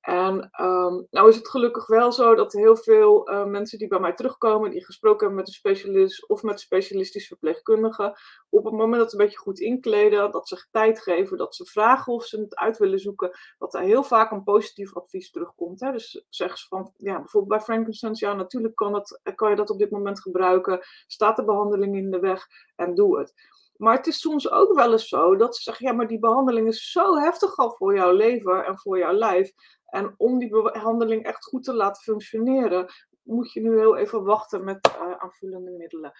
En 0.01 0.49
um, 0.61 1.07
nou 1.09 1.29
is 1.29 1.35
het 1.35 1.49
gelukkig 1.49 1.87
wel 1.87 2.11
zo 2.11 2.35
dat 2.35 2.53
heel 2.53 2.75
veel 2.75 3.31
uh, 3.31 3.45
mensen 3.45 3.77
die 3.77 3.87
bij 3.87 3.99
mij 3.99 4.13
terugkomen, 4.13 4.71
die 4.71 4.85
gesproken 4.85 5.19
hebben 5.19 5.37
met 5.37 5.47
een 5.47 5.53
specialist 5.53 6.29
of 6.29 6.43
met 6.43 6.53
een 6.53 6.59
specialistisch 6.59 7.27
verpleegkundige, 7.27 8.17
op 8.49 8.63
het 8.65 8.73
moment 8.73 9.01
dat 9.01 9.11
ze 9.11 9.17
een 9.17 9.23
beetje 9.23 9.39
goed 9.39 9.59
inkleden, 9.59 10.31
dat 10.31 10.47
ze 10.47 10.65
tijd 10.71 11.01
geven, 11.01 11.37
dat 11.37 11.55
ze 11.55 11.65
vragen 11.65 12.13
of 12.13 12.25
ze 12.25 12.39
het 12.39 12.55
uit 12.55 12.77
willen 12.77 12.99
zoeken, 12.99 13.31
dat 13.57 13.73
er 13.73 13.81
heel 13.81 14.03
vaak 14.03 14.31
een 14.31 14.43
positief 14.43 14.95
advies 14.95 15.31
terugkomt. 15.31 15.79
Hè? 15.79 15.91
Dus 15.91 16.25
zeggen 16.29 16.59
ze 16.59 16.67
van, 16.67 16.93
ja, 16.97 17.17
bijvoorbeeld 17.17 17.57
bij 17.57 17.75
frankincense, 17.75 18.25
ja, 18.25 18.33
natuurlijk 18.33 18.75
kan, 18.75 18.93
het, 18.93 19.19
kan 19.35 19.49
je 19.49 19.55
dat 19.55 19.69
op 19.69 19.79
dit 19.79 19.91
moment 19.91 20.21
gebruiken, 20.21 20.79
staat 21.07 21.35
de 21.35 21.43
behandeling 21.43 21.95
in 21.95 22.11
de 22.11 22.19
weg 22.19 22.47
en 22.75 22.95
doe 22.95 23.19
het. 23.19 23.33
Maar 23.81 23.95
het 23.95 24.07
is 24.07 24.19
soms 24.19 24.51
ook 24.51 24.73
wel 24.73 24.91
eens 24.91 25.07
zo 25.07 25.35
dat 25.35 25.55
ze 25.55 25.61
zeggen: 25.61 25.87
ja, 25.87 25.93
maar 25.93 26.07
die 26.07 26.19
behandeling 26.19 26.67
is 26.67 26.91
zo 26.91 27.15
heftig 27.15 27.57
al 27.57 27.71
voor 27.71 27.95
jouw 27.95 28.11
lever 28.11 28.65
en 28.65 28.77
voor 28.77 28.97
jouw 28.97 29.13
lijf. 29.13 29.51
En 29.91 30.13
om 30.17 30.39
die 30.39 30.49
behandeling 30.49 31.23
echt 31.23 31.43
goed 31.43 31.63
te 31.63 31.73
laten 31.73 32.03
functioneren, 32.03 32.85
moet 33.23 33.51
je 33.51 33.61
nu 33.61 33.77
heel 33.77 33.97
even 33.97 34.23
wachten 34.23 34.63
met 34.63 34.87
uh, 34.87 35.11
aanvullende 35.17 35.71
middelen. 35.71 36.11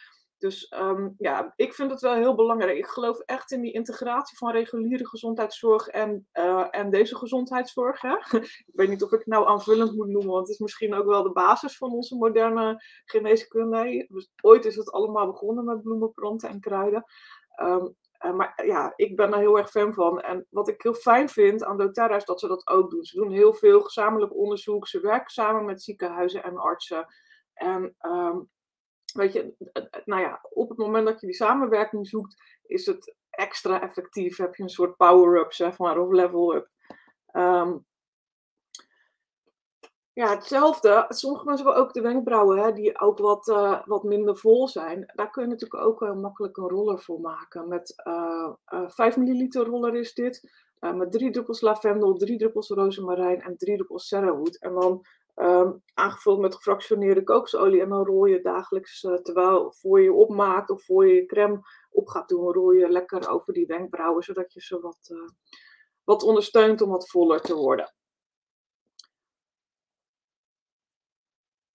Dus 0.41 0.73
um, 0.79 1.15
ja, 1.17 1.53
ik 1.55 1.73
vind 1.73 1.91
het 1.91 2.01
wel 2.01 2.13
heel 2.13 2.35
belangrijk. 2.35 2.77
Ik 2.77 2.87
geloof 2.87 3.19
echt 3.19 3.51
in 3.51 3.61
die 3.61 3.73
integratie 3.73 4.37
van 4.37 4.51
reguliere 4.51 5.07
gezondheidszorg 5.07 5.87
en, 5.87 6.27
uh, 6.33 6.67
en 6.69 6.89
deze 6.89 7.15
gezondheidszorg. 7.15 8.01
Hè? 8.01 8.15
ik 8.39 8.71
weet 8.73 8.89
niet 8.89 9.03
of 9.03 9.11
ik 9.11 9.19
het 9.19 9.27
nou 9.27 9.47
aanvullend 9.47 9.95
moet 9.95 10.07
noemen, 10.07 10.31
want 10.31 10.47
het 10.47 10.55
is 10.55 10.59
misschien 10.59 10.93
ook 10.93 11.05
wel 11.05 11.23
de 11.23 11.31
basis 11.31 11.77
van 11.77 11.91
onze 11.91 12.15
moderne 12.15 12.83
geneeskunde. 13.05 14.07
Ooit 14.41 14.65
is 14.65 14.75
het 14.75 14.91
allemaal 14.91 15.25
begonnen 15.25 15.65
met 15.65 15.81
bloemen, 15.81 16.13
planten 16.13 16.49
en 16.49 16.59
kruiden. 16.59 17.05
Um, 17.61 17.95
uh, 18.25 18.33
maar 18.33 18.65
ja, 18.65 18.93
ik 18.95 19.15
ben 19.15 19.31
daar 19.31 19.39
heel 19.39 19.57
erg 19.57 19.69
fan 19.69 19.93
van. 19.93 20.21
En 20.21 20.47
wat 20.49 20.67
ik 20.67 20.81
heel 20.81 20.93
fijn 20.93 21.29
vind 21.29 21.63
aan 21.63 21.77
doTERRA 21.77 22.15
is 22.15 22.25
dat 22.25 22.39
ze 22.39 22.47
dat 22.47 22.67
ook 22.67 22.89
doen. 22.91 23.03
Ze 23.03 23.15
doen 23.15 23.31
heel 23.31 23.53
veel 23.53 23.81
gezamenlijk 23.81 24.35
onderzoek. 24.35 24.87
Ze 24.87 24.99
werken 24.99 25.31
samen 25.31 25.65
met 25.65 25.81
ziekenhuizen 25.81 26.43
en 26.43 26.57
artsen. 26.57 27.07
En 27.53 27.95
um, 28.01 28.49
weet 29.13 29.33
je, 29.33 29.55
nou 30.05 30.21
ja, 30.21 30.39
op 30.49 30.69
het 30.69 30.77
moment 30.77 31.05
dat 31.05 31.21
je 31.21 31.27
die 31.27 31.35
samenwerking 31.35 32.07
zoekt, 32.07 32.43
is 32.63 32.85
het 32.85 33.15
extra 33.29 33.81
effectief. 33.81 34.37
Heb 34.37 34.55
je 34.55 34.63
een 34.63 34.69
soort 34.69 34.97
power-up, 34.97 35.53
zeg 35.53 35.77
maar, 35.77 35.97
of 35.99 36.11
level-up. 36.11 36.69
Ehm, 37.25 37.77
ja, 40.13 40.29
hetzelfde. 40.29 41.05
Sommige 41.07 41.45
mensen 41.45 41.65
hebben 41.65 41.83
ook 41.83 41.93
de 41.93 42.01
wenkbrauwen, 42.01 42.57
hè, 42.57 42.71
die 42.71 42.99
ook 42.99 43.17
wat, 43.17 43.47
uh, 43.47 43.85
wat 43.85 44.03
minder 44.03 44.37
vol 44.37 44.67
zijn. 44.67 45.11
Daar 45.15 45.29
kun 45.29 45.43
je 45.43 45.49
natuurlijk 45.49 45.83
ook 45.83 46.01
uh, 46.01 46.13
makkelijk 46.13 46.57
een 46.57 46.69
roller 46.69 46.99
voor 46.99 47.19
maken. 47.19 47.67
Met 47.67 48.01
uh, 48.07 48.49
5 48.87 49.17
milliliter 49.17 49.65
roller 49.65 49.95
is 49.95 50.13
dit. 50.13 50.49
met 50.79 51.11
drie 51.11 51.31
druppels 51.31 51.61
lavendel, 51.61 52.13
drie 52.17 52.37
druppels 52.37 52.69
rozemarijn 52.69 53.41
en 53.41 53.57
drie 53.57 53.75
druppels 53.75 54.07
cedarwood. 54.07 54.55
En 54.55 54.73
dan 54.73 55.05
um, 55.35 55.83
aangevuld 55.93 56.39
met 56.39 56.55
gefractioneerde 56.55 57.23
kokosolie. 57.23 57.81
En 57.81 57.89
dan 57.89 58.05
rol 58.05 58.25
je 58.25 58.41
dagelijks, 58.41 58.99
terwijl 58.99 59.73
voor 59.73 60.01
je 60.01 60.13
opmaakt 60.13 60.69
of 60.69 60.85
voor 60.85 61.07
je 61.07 61.25
crème 61.25 61.59
op 61.91 62.07
gaat 62.07 62.29
doen, 62.29 62.53
rol 62.53 62.71
je 62.71 62.89
lekker 62.89 63.29
over 63.29 63.53
die 63.53 63.65
wenkbrauwen, 63.65 64.23
zodat 64.23 64.53
je 64.53 64.61
ze 64.61 64.79
wat, 64.79 65.15
wat 66.03 66.23
ondersteunt 66.23 66.81
om 66.81 66.89
wat 66.89 67.09
voller 67.09 67.41
te 67.41 67.55
worden. 67.55 67.93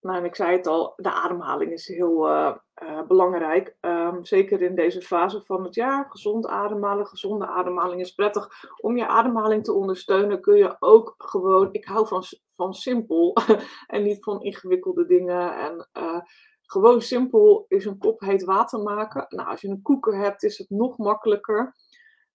Nou, 0.01 0.17
en 0.17 0.25
ik 0.25 0.35
zei 0.35 0.57
het 0.57 0.67
al, 0.67 0.93
de 0.95 1.11
ademhaling 1.11 1.71
is 1.71 1.87
heel 1.87 2.29
uh, 2.29 2.55
uh, 2.83 3.01
belangrijk. 3.07 3.77
Um, 3.81 4.25
zeker 4.25 4.61
in 4.61 4.75
deze 4.75 5.01
fase 5.01 5.41
van 5.41 5.63
het 5.63 5.75
jaar. 5.75 6.05
Gezond 6.09 6.47
ademhalen, 6.47 7.07
gezonde 7.07 7.47
ademhaling 7.47 8.01
is 8.01 8.11
prettig. 8.11 8.49
Om 8.81 8.97
je 8.97 9.07
ademhaling 9.07 9.63
te 9.63 9.73
ondersteunen 9.73 10.41
kun 10.41 10.57
je 10.57 10.75
ook 10.79 11.15
gewoon, 11.17 11.69
ik 11.71 11.85
hou 11.85 12.07
van, 12.07 12.23
van 12.55 12.73
simpel 12.73 13.37
en 13.87 14.03
niet 14.03 14.23
van 14.23 14.41
ingewikkelde 14.41 15.05
dingen. 15.05 15.57
En 15.57 15.89
uh, 15.97 16.19
gewoon 16.61 17.01
simpel 17.01 17.65
is 17.67 17.85
een 17.85 17.97
kop 17.97 18.19
heet 18.19 18.43
water 18.43 18.79
maken. 18.79 19.25
Nou, 19.29 19.49
als 19.49 19.61
je 19.61 19.67
een 19.67 19.81
koeker 19.81 20.17
hebt, 20.17 20.43
is 20.43 20.57
het 20.57 20.69
nog 20.69 20.97
makkelijker. 20.97 21.75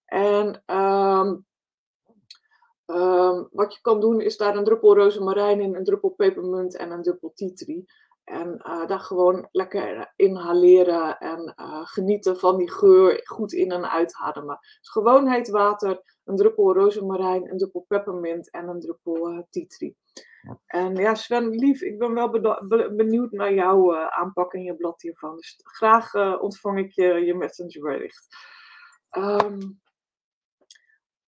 En 0.05 0.63
um, 0.65 1.45
Um, 2.85 3.47
wat 3.51 3.73
je 3.73 3.81
kan 3.81 3.99
doen 3.99 4.21
is 4.21 4.37
daar 4.37 4.55
een 4.55 4.63
druppel 4.63 4.95
rozemarijn 4.95 5.61
in, 5.61 5.75
een 5.75 5.83
druppel 5.83 6.09
pepermunt 6.09 6.77
en 6.77 6.91
een 6.91 7.03
druppel 7.03 7.31
tea 7.35 7.53
tree. 7.53 7.85
En 8.23 8.61
uh, 8.67 8.87
daar 8.87 8.99
gewoon 8.99 9.47
lekker 9.51 10.13
inhaleren 10.15 11.17
en 11.17 11.53
uh, 11.59 11.81
genieten 11.83 12.39
van 12.39 12.57
die 12.57 12.71
geur, 12.71 13.21
goed 13.23 13.53
in 13.53 13.71
en 13.71 13.89
uitademen. 13.89 14.57
Dus 14.59 14.89
gewoon 14.89 15.27
heet 15.27 15.49
water, 15.49 16.01
een 16.23 16.35
druppel 16.35 16.73
rozemarijn, 16.73 17.51
een 17.51 17.57
druppel 17.57 17.85
peppermint 17.87 18.51
en 18.51 18.67
een 18.67 18.79
druppel 18.79 19.31
uh, 19.31 19.39
tea 19.49 19.65
tree. 19.67 19.97
En 20.65 20.95
ja, 20.95 21.15
Sven, 21.15 21.49
lief, 21.49 21.81
ik 21.81 21.97
ben 21.97 22.13
wel 22.13 22.29
benieuwd 22.95 23.31
naar 23.31 23.53
jouw 23.53 23.95
aanpak 23.95 24.53
en 24.53 24.63
je 24.63 24.75
blad 24.75 25.01
hiervan. 25.01 25.35
Dus 25.35 25.59
graag 25.63 26.39
ontvang 26.39 26.79
ik 26.79 26.91
je, 26.91 27.03
je 27.03 27.35
messengerbericht. 27.35 28.27
Um, 29.17 29.81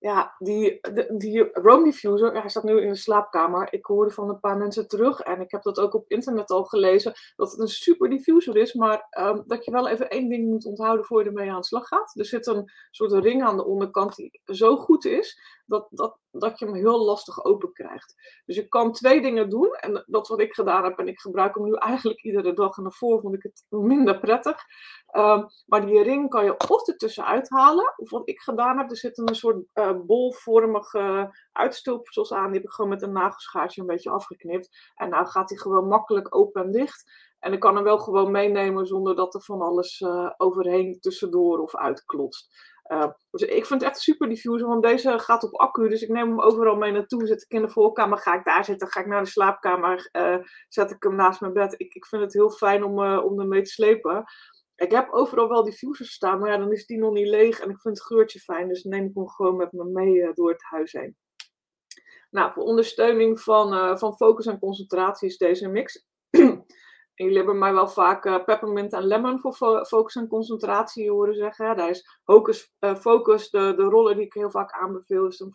ja, 0.06 0.36
die, 0.38 0.80
die 1.18 1.50
Roam 1.54 1.84
Diffuser, 1.84 2.32
hij 2.32 2.50
staat 2.50 2.64
nu 2.64 2.82
in 2.82 2.90
de 2.90 2.96
slaapkamer. 2.96 3.74
Ik 3.74 3.86
hoorde 3.86 4.12
van 4.12 4.30
een 4.30 4.40
paar 4.40 4.58
mensen 4.58 4.88
terug 4.88 5.20
en 5.20 5.42
ik 5.42 5.52
heb 5.52 5.64
dat 5.64 5.80
ook 5.80 5.94
op 5.94 6.06
internet 6.08 6.50
al 6.50 6.64
gelezen, 6.64 7.14
dat 7.36 7.52
het 7.52 7.60
een 7.60 7.68
super 7.68 8.10
diffuser 8.10 8.58
is, 8.58 8.74
maar 8.74 9.08
um, 9.20 9.44
dat 9.48 9.66
je 9.66 9.72
wel 9.72 9.88
even 9.88 10.10
één 10.10 10.30
ding 10.30 10.48
moet 10.48 10.66
onthouden 10.66 11.06
voor 11.06 11.22
je 11.22 11.28
ermee 11.28 11.52
aan 11.52 11.60
de 11.60 11.66
slag 11.66 11.88
gaat. 11.88 12.16
Er 12.16 12.26
zit 12.26 12.48
een 12.48 12.72
soort 12.92 13.12
ring 13.12 13.44
aan 13.44 13.58
de 13.58 13.66
onderkant 13.66 14.16
die 14.16 14.42
zo 14.46 14.76
goed 14.76 15.06
is, 15.06 15.40
dat, 15.66 15.88
dat, 15.90 16.18
dat 16.32 16.60
je 16.60 16.66
hem 16.66 16.76
heel 16.76 17.06
lastig 17.06 17.46
open 17.46 17.72
krijgt. 17.72 18.16
Dus 18.46 18.56
je 18.56 18.68
kan 18.68 18.92
twee 18.92 19.22
dingen 19.22 19.50
doen. 19.50 19.74
En 19.74 20.04
dat 20.08 20.28
wat 20.28 20.40
ik 20.40 20.54
gedaan 20.54 20.84
heb, 20.84 21.00
en 21.00 21.08
ik 21.08 21.20
gebruik 21.20 21.56
hem 21.56 21.64
nu 21.64 21.74
eigenlijk 21.74 22.24
iedere 22.24 22.54
dag. 22.54 22.78
En 22.78 22.84
daarvoor 22.84 23.20
vond 23.20 23.36
ik 23.36 23.44
het 23.44 23.66
minder 23.70 24.20
prettig. 24.20 24.64
Um, 25.18 25.46
maar 25.66 25.86
die 25.86 26.04
ring 26.04 26.30
kan 26.30 26.46
je 26.46 26.58
of 26.68 26.88
ertussen 26.88 27.26
uithalen. 27.26 27.94
Of 27.98 28.10
wat 28.10 28.30
ik 28.30 28.40
gedaan 28.40 28.78
heb, 28.78 28.90
er 28.90 28.98
zit 28.98 29.18
een 29.18 29.36
soort 29.36 29.64
uh, 29.74 29.92
bolvormige 30.06 31.36
uitstulpsels 31.52 32.34
aan. 32.34 32.46
Die 32.46 32.56
heb 32.56 32.64
ik 32.64 32.72
gewoon 32.72 32.92
met 32.92 33.02
een 33.02 33.12
nagelschaartje 33.12 33.82
een 33.82 33.88
beetje 33.88 34.10
afgeknipt. 34.10 34.92
En 34.96 35.10
nou 35.10 35.26
gaat 35.26 35.50
hij 35.50 35.58
gewoon 35.58 35.88
makkelijk 35.88 36.36
open 36.36 36.64
en 36.64 36.72
dicht. 36.72 37.34
En 37.40 37.54
ik 37.54 37.60
kan 37.60 37.76
hem 37.76 37.84
wel 37.84 37.98
gewoon 37.98 38.32
meenemen 38.32 38.88
zonder 38.88 39.16
dat 39.16 39.34
er 39.34 39.42
van 39.42 39.62
alles 39.62 40.00
uh, 40.00 40.30
overheen 40.38 41.00
tussendoor 41.00 41.60
of 41.60 41.76
uitklotst. 41.76 42.74
Uh, 42.92 43.08
dus 43.32 43.42
ik 43.42 43.66
vind 43.66 43.82
het 43.82 43.90
echt 43.90 44.00
super 44.00 44.30
diffuser, 44.30 44.68
want 44.68 44.84
deze 44.84 45.20
gaat 45.20 45.44
op 45.44 45.54
accu. 45.54 45.90
Dus 45.90 46.02
ik 46.02 46.10
neem 46.10 46.28
hem 46.28 46.42
overal 46.42 46.76
mee 46.76 46.92
naartoe. 46.92 47.28
Zet 47.28 47.42
ik 47.42 47.52
in 47.52 47.62
de 47.62 47.70
voorkamer, 47.70 48.18
ga 48.18 48.36
ik 48.36 48.46
daar 48.46 48.66
zitten. 48.66 48.88
Ga 48.88 49.00
ik 49.00 49.06
naar 49.06 49.24
de 49.24 49.30
slaapkamer, 49.30 50.10
uh, 50.12 50.38
zet 50.70 50.92
ik 50.92 51.04
hem 51.04 51.16
naast 51.16 51.42
mijn 51.42 51.54
bed. 51.54 51.74
Ik, 51.78 51.94
ik 51.94 52.06
vind 52.06 52.22
het 52.22 52.34
heel 52.34 52.50
fijn 52.50 52.84
om, 52.84 53.00
uh, 53.00 53.26
om 53.26 53.40
ermee 53.40 53.62
te 53.62 53.72
slepen. 53.72 54.24
Ik 54.76 54.92
heb 54.92 55.12
overal 55.12 55.50
wel 55.50 55.64
diffusers 55.64 56.12
staan, 56.12 56.40
maar 56.40 56.52
ja, 56.52 56.58
dan 56.58 56.72
is 56.72 56.86
die 56.86 56.98
nog 56.98 57.14
niet 57.14 57.28
leeg. 57.28 57.60
En 57.60 57.70
ik 57.70 57.80
vind 57.80 57.98
het 57.98 58.08
geurtje 58.08 58.40
fijn, 58.40 58.68
dus 58.68 58.84
neem 58.84 59.06
ik 59.06 59.16
hem 59.16 59.30
gewoon 59.30 59.56
met 59.56 59.72
me 59.72 59.84
mee 59.84 60.34
door 60.34 60.50
het 60.50 60.64
huis 60.64 60.92
heen. 60.92 61.18
Nou, 62.30 62.54
voor 62.54 62.64
ondersteuning 62.64 63.42
van, 63.42 63.98
van 64.00 64.16
focus 64.16 64.46
en 64.46 64.60
concentratie 64.60 65.28
is 65.28 65.38
deze 65.38 65.68
mix. 65.68 66.06
Jullie 67.16 67.38
hebben 67.38 67.58
mij 67.58 67.74
wel 67.74 67.88
vaak 67.88 68.26
uh, 68.26 68.44
peppermint 68.44 68.94
en 68.94 69.04
lemon 69.08 69.40
voor 69.40 69.54
fo 69.54 69.84
focus 69.84 70.16
en 70.16 70.28
concentratie 70.28 71.12
horen 71.12 71.36
zeggen. 71.36 71.78
Daar 71.78 71.90
is 71.90 72.20
Hocus 72.24 72.74
uh, 72.80 72.96
Focus, 72.96 73.50
de, 73.50 73.74
de 73.76 73.84
rollen 73.84 74.16
die 74.16 74.26
ik 74.26 74.34
heel 74.34 74.50
vaak 74.50 74.72
aanbeveel, 74.72 75.28
is 75.28 75.40
een 75.40 75.54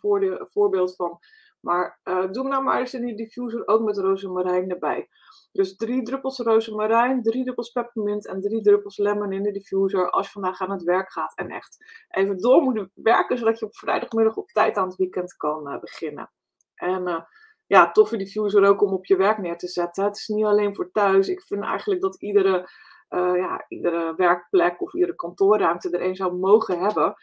voorbeeld 0.51 0.97
van. 0.97 1.19
Maar 1.61 2.01
uh, 2.05 2.31
doe 2.31 2.49
nou 2.49 2.63
maar 2.63 2.79
eens 2.81 2.95
in 2.95 3.05
die 3.05 3.17
diffuser 3.17 3.67
ook 3.67 3.83
met 3.83 3.99
rozemarijn 3.99 4.71
erbij. 4.71 5.09
Dus 5.53 5.77
drie 5.77 6.03
druppels 6.03 6.39
rozemarijn, 6.39 7.23
drie 7.23 7.43
druppels 7.45 7.71
peppermint 7.71 8.27
en 8.27 8.41
drie 8.41 8.63
druppels 8.63 8.97
lemon 8.97 9.33
in 9.33 9.43
de 9.43 9.53
diffuser 9.53 10.11
als 10.11 10.27
je 10.27 10.33
vandaag 10.33 10.61
aan 10.61 10.71
het 10.71 10.83
werk 10.83 11.13
gaat. 11.13 11.37
En 11.37 11.51
echt 11.51 11.77
even 12.09 12.39
door 12.39 12.63
moet 12.63 12.89
werken, 12.95 13.39
zodat 13.39 13.59
je 13.59 13.65
op 13.65 13.77
vrijdagmiddag 13.77 14.37
op 14.37 14.49
tijd 14.49 14.77
aan 14.77 14.89
het 14.89 14.97
weekend 14.97 15.37
kan 15.37 15.79
beginnen. 15.81 16.31
En 16.75 17.27
ja, 17.71 17.91
toffe 17.91 18.17
diffuser 18.17 18.65
ook 18.65 18.83
om 18.83 18.93
op 18.93 19.07
je 19.07 19.17
werk 19.17 19.39
neer 19.39 19.59
te 19.59 19.69
zetten. 19.69 20.05
Het 20.05 20.17
is 20.17 20.29
niet 20.29 20.45
alleen 20.45 20.75
voor 20.75 20.91
thuis. 20.91 21.29
Ik 21.29 21.43
vind 21.43 21.63
eigenlijk 21.65 22.01
dat 22.01 22.21
iedere, 22.21 22.71
uh, 23.11 23.37
ja, 23.37 23.65
iedere 23.69 24.15
werkplek 24.17 24.83
of 24.83 24.95
iedere 24.95 25.15
kantoorruimte 25.15 25.91
er 25.91 26.03
een 26.03 26.17
zou 26.17 26.35
mogen 26.35 26.79
hebben. 26.81 27.15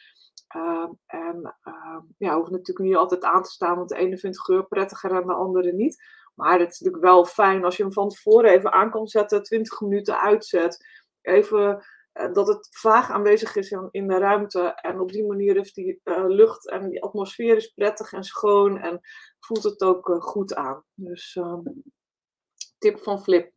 Uh, 0.56 0.88
en 1.06 1.56
uh, 1.64 2.00
ja, 2.18 2.36
hoeft 2.36 2.52
natuurlijk 2.52 2.88
niet 2.88 2.96
altijd 2.96 3.24
aan 3.24 3.44
te 3.44 3.52
staan, 3.52 3.76
want 3.76 3.90
de 3.90 3.96
ene 3.96 4.18
vindt 4.18 4.42
geur 4.42 4.68
prettiger 4.68 5.12
en 5.12 5.28
de 5.28 5.34
andere 5.34 5.74
niet. 5.74 6.04
Maar 6.36 6.60
het 6.60 6.72
is 6.72 6.80
natuurlijk 6.80 7.04
wel 7.04 7.26
fijn 7.26 7.64
als 7.64 7.78
je 7.78 7.84
hem 7.84 7.94
van 7.94 8.10
tevoren 8.10 8.52
even 8.52 8.72
aan 8.72 8.92
kan 8.92 9.08
zetten, 9.08 9.44
20 9.44 9.82
minuten 9.82 10.20
uitzet. 10.20 10.86
Even 11.22 11.70
eh, 11.70 11.84
dat 12.34 12.48
het 12.48 12.68
vaag 12.72 13.12
aanwezig 13.12 13.56
is 13.56 13.72
in, 13.92 14.08
de 14.08 14.18
ruimte. 14.18 14.62
En 14.62 15.00
op 15.00 15.12
die 15.12 15.26
manier 15.26 15.56
heeft 15.56 15.76
die 15.76 16.02
uh, 16.04 16.28
lucht 16.28 16.70
en 16.70 16.90
die 16.90 17.04
atmosfeer 17.04 17.56
is 17.56 17.68
prettig 17.68 18.14
en 18.14 18.24
schoon. 18.24 18.78
En 18.78 19.00
voelt 19.40 19.64
het 19.64 19.82
ook 19.82 20.10
uh, 20.10 20.22
goed 20.22 20.56
aan. 20.56 20.84
Dus 20.94 21.36
um, 21.36 21.84
tip 22.78 23.00
van 23.00 23.24
Flip. 23.24 23.52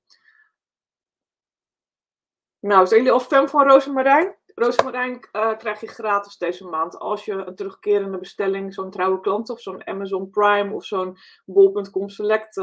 Nou, 2.60 2.86
zijn 2.86 3.00
jullie 3.00 3.14
al 3.14 3.24
fan 3.24 3.48
van 3.48 3.68
rozemarijn? 3.68 4.38
Rozemarijn 4.54 5.20
krijg 5.58 5.80
je 5.80 5.86
gratis 5.86 6.36
deze 6.36 6.64
maand. 6.64 6.98
Als 6.98 7.24
je 7.24 7.32
een 7.32 7.54
terugkerende 7.54 8.18
bestelling, 8.18 8.74
zo'n 8.74 8.90
trouwe 8.90 9.20
klant 9.20 9.50
of 9.50 9.60
zo'n 9.60 9.86
Amazon 9.86 10.30
Prime 10.30 10.74
of 10.74 10.84
zo'n 10.84 11.16
bol.com 11.44 12.08
Select, 12.08 12.54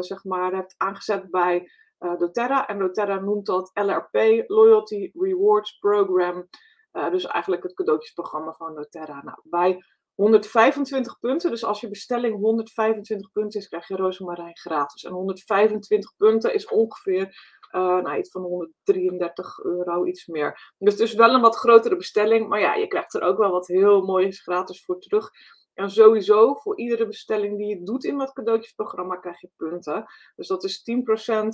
zeg 0.00 0.24
maar, 0.24 0.52
hebt 0.52 0.74
aangezet 0.76 1.30
bij 1.30 1.70
uh, 2.00 2.18
doTERRA. 2.18 2.68
En 2.68 2.78
doTERRA 2.78 3.20
noemt 3.20 3.46
dat 3.46 3.70
LRP, 3.74 4.44
Loyalty 4.46 5.10
Rewards 5.14 5.78
Program. 5.78 6.48
Uh, 6.92 7.10
dus 7.10 7.26
eigenlijk 7.26 7.62
het 7.62 7.74
cadeautjesprogramma 7.74 8.52
van 8.52 8.74
doTERRA. 8.74 9.22
Nou, 9.22 9.38
bij 9.42 9.84
125 10.14 11.18
punten, 11.18 11.50
dus 11.50 11.64
als 11.64 11.80
je 11.80 11.88
bestelling 11.88 12.34
125 12.34 13.32
punten 13.32 13.60
is, 13.60 13.68
krijg 13.68 13.88
je 13.88 13.96
rozemarijn 13.96 14.56
gratis. 14.56 15.04
En 15.04 15.12
125 15.12 16.16
punten 16.16 16.54
is 16.54 16.68
ongeveer 16.68 17.24
uh, 17.72 18.02
nou, 18.02 18.18
iets 18.18 18.30
van 18.30 18.42
133 18.42 19.58
euro, 19.58 20.04
iets 20.06 20.26
meer. 20.26 20.72
Dus 20.78 20.92
het 20.92 21.02
is 21.02 21.14
wel 21.14 21.34
een 21.34 21.40
wat 21.40 21.56
grotere 21.56 21.96
bestelling, 21.96 22.48
maar 22.48 22.60
ja, 22.60 22.74
je 22.74 22.86
krijgt 22.86 23.14
er 23.14 23.22
ook 23.22 23.38
wel 23.38 23.50
wat 23.50 23.66
heel 23.66 24.02
moois 24.02 24.42
gratis 24.42 24.84
voor 24.84 25.00
terug. 25.00 25.30
En 25.74 25.90
sowieso, 25.90 26.54
voor 26.54 26.78
iedere 26.78 27.06
bestelling 27.06 27.58
die 27.58 27.66
je 27.66 27.82
doet 27.82 28.04
in 28.04 28.18
dat 28.18 28.32
cadeautjesprogramma, 28.32 29.16
krijg 29.16 29.40
je 29.40 29.50
punten. 29.56 30.04
Dus 30.36 30.48
dat 30.48 30.64
is 30.64 30.82
10% 30.82 31.48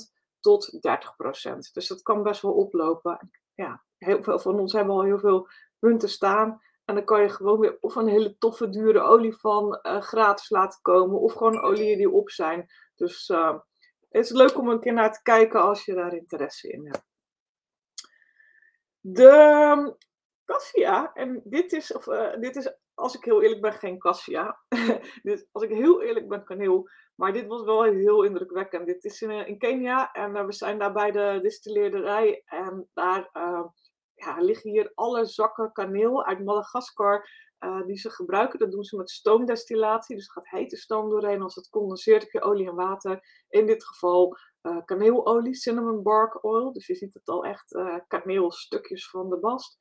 tot 0.46 0.72
30%. 0.72 1.72
Dus 1.72 1.88
dat 1.88 2.02
kan 2.02 2.22
best 2.22 2.42
wel 2.42 2.52
oplopen. 2.52 3.30
Ja, 3.54 3.84
heel 3.98 4.22
veel 4.22 4.38
van 4.38 4.58
ons 4.58 4.72
hebben 4.72 4.94
al 4.94 5.02
heel 5.02 5.18
veel 5.18 5.48
punten 5.78 6.08
staan. 6.08 6.60
En 6.84 6.94
dan 6.94 7.04
kan 7.04 7.22
je 7.22 7.28
gewoon 7.28 7.60
weer 7.60 7.78
of 7.80 7.94
een 7.94 8.08
hele 8.08 8.38
toffe, 8.38 8.68
dure 8.68 9.00
olie 9.00 9.36
van 9.36 9.78
uh, 9.82 10.00
gratis 10.00 10.50
laten 10.50 10.78
komen. 10.82 11.20
Of 11.20 11.32
gewoon 11.32 11.60
oliën 11.60 11.98
die 11.98 12.10
op 12.10 12.30
zijn. 12.30 12.66
Dus 12.94 13.28
uh, 13.28 13.58
het 14.08 14.24
is 14.24 14.30
leuk 14.30 14.58
om 14.58 14.68
een 14.68 14.80
keer 14.80 14.92
naar 14.92 15.12
te 15.12 15.22
kijken 15.22 15.62
als 15.62 15.84
je 15.84 15.94
daar 15.94 16.14
interesse 16.14 16.68
in 16.68 16.86
hebt. 16.86 17.04
De 19.00 19.96
Cassia, 20.44 21.12
en 21.12 21.40
dit 21.44 21.72
is, 21.72 21.92
of, 21.92 22.06
uh, 22.06 22.36
dit 22.40 22.56
is 22.56 22.76
als 22.94 23.14
ik 23.14 23.24
heel 23.24 23.42
eerlijk 23.42 23.60
ben, 23.60 23.72
geen 23.72 23.98
cassia. 23.98 24.58
dus 25.22 25.46
als 25.52 25.62
ik 25.62 25.70
heel 25.70 26.02
eerlijk 26.02 26.28
ben, 26.28 26.44
kaneel. 26.44 26.90
Maar 27.16 27.32
dit 27.32 27.46
was 27.46 27.62
wel 27.62 27.82
heel 27.82 28.22
indrukwekkend. 28.22 28.86
Dit 28.86 29.04
is 29.04 29.22
in, 29.22 29.30
in 29.30 29.58
Kenia 29.58 30.12
en 30.12 30.36
uh, 30.36 30.44
we 30.44 30.52
zijn 30.52 30.78
daar 30.78 30.92
bij 30.92 31.10
de 31.10 31.38
distilleerderij. 31.42 32.42
En 32.44 32.88
daar 32.94 33.30
uh, 33.32 33.64
ja, 34.14 34.36
liggen 34.40 34.70
hier 34.70 34.92
alle 34.94 35.26
zakken 35.26 35.72
kaneel 35.72 36.24
uit 36.24 36.44
Madagaskar 36.44 37.44
die 37.86 37.96
ze 37.96 38.10
gebruiken. 38.10 38.58
Dat 38.58 38.70
doen 38.70 38.84
ze 38.84 38.96
met 38.96 39.10
stoomdestillatie. 39.10 40.16
Dus 40.16 40.26
er 40.26 40.32
gaat 40.32 40.48
hete 40.48 40.76
stoom 40.76 41.10
doorheen. 41.10 41.42
Als 41.42 41.54
het 41.54 41.68
condenseert 41.68 42.22
heb 42.22 42.30
je 42.30 42.42
olie 42.42 42.68
en 42.68 42.74
water. 42.74 43.44
In 43.48 43.66
dit 43.66 43.84
geval 43.84 44.36
kaneelolie, 44.84 45.54
cinnamon 45.54 46.02
bark 46.02 46.44
oil. 46.44 46.72
Dus 46.72 46.86
je 46.86 46.94
ziet 46.94 47.14
het 47.14 47.28
al 47.28 47.44
echt 47.44 47.78
kaneelstukjes 48.08 49.10
van 49.10 49.28
de 49.30 49.38
bast. 49.38 49.76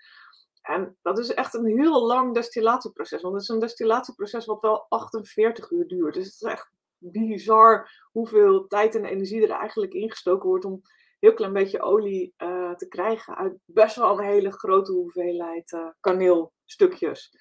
En 0.61 0.97
dat 1.01 1.19
is 1.19 1.33
echt 1.33 1.53
een 1.53 1.65
heel 1.65 2.05
lang 2.05 2.33
destillatieproces. 2.33 3.21
Want 3.21 3.33
het 3.33 3.43
is 3.43 3.49
een 3.49 3.59
destillatieproces 3.59 4.45
wat 4.45 4.61
wel 4.61 4.85
48 4.89 5.71
uur 5.71 5.87
duurt. 5.87 6.13
Dus 6.13 6.25
het 6.25 6.33
is 6.33 6.41
echt 6.41 6.74
bizar 6.97 7.89
hoeveel 8.11 8.67
tijd 8.67 8.95
en 8.95 9.05
energie 9.05 9.47
er 9.47 9.59
eigenlijk 9.59 9.93
ingestoken 9.93 10.49
wordt 10.49 10.65
om 10.65 10.81
heel 11.19 11.33
klein 11.33 11.53
beetje 11.53 11.81
olie 11.81 12.33
uh, 12.37 12.73
te 12.73 12.87
krijgen 12.87 13.35
uit 13.35 13.57
best 13.65 13.95
wel 13.95 14.19
een 14.19 14.25
hele 14.25 14.51
grote 14.51 14.91
hoeveelheid 14.91 15.71
uh, 15.71 15.87
kaneelstukjes. 15.99 17.31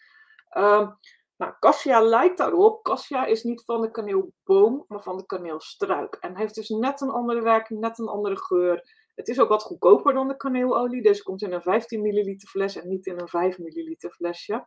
Uh, 0.56 0.90
nou, 1.36 1.54
cassia 1.58 2.00
lijkt 2.00 2.38
daarop. 2.38 2.82
Cassia 2.82 3.24
is 3.24 3.42
niet 3.42 3.64
van 3.64 3.80
de 3.80 3.90
kaneelboom, 3.90 4.84
maar 4.88 5.02
van 5.02 5.16
de 5.16 5.26
kaneelstruik. 5.26 6.14
En 6.14 6.36
heeft 6.36 6.54
dus 6.54 6.68
net 6.68 7.00
een 7.00 7.10
andere 7.10 7.42
werking, 7.42 7.80
net 7.80 7.98
een 7.98 8.08
andere 8.08 8.36
geur. 8.36 8.82
Het 9.14 9.28
is 9.28 9.40
ook 9.40 9.48
wat 9.48 9.62
goedkoper 9.62 10.14
dan 10.14 10.28
de 10.28 10.36
kaneelolie. 10.36 11.02
Deze 11.02 11.22
komt 11.22 11.42
in 11.42 11.52
een 11.52 11.62
15 11.62 12.02
milliliter 12.02 12.48
fles 12.48 12.76
en 12.76 12.88
niet 12.88 13.06
in 13.06 13.20
een 13.20 13.28
5 13.28 13.58
milliliter 13.58 14.10
flesje. 14.10 14.66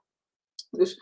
Dus 0.70 1.02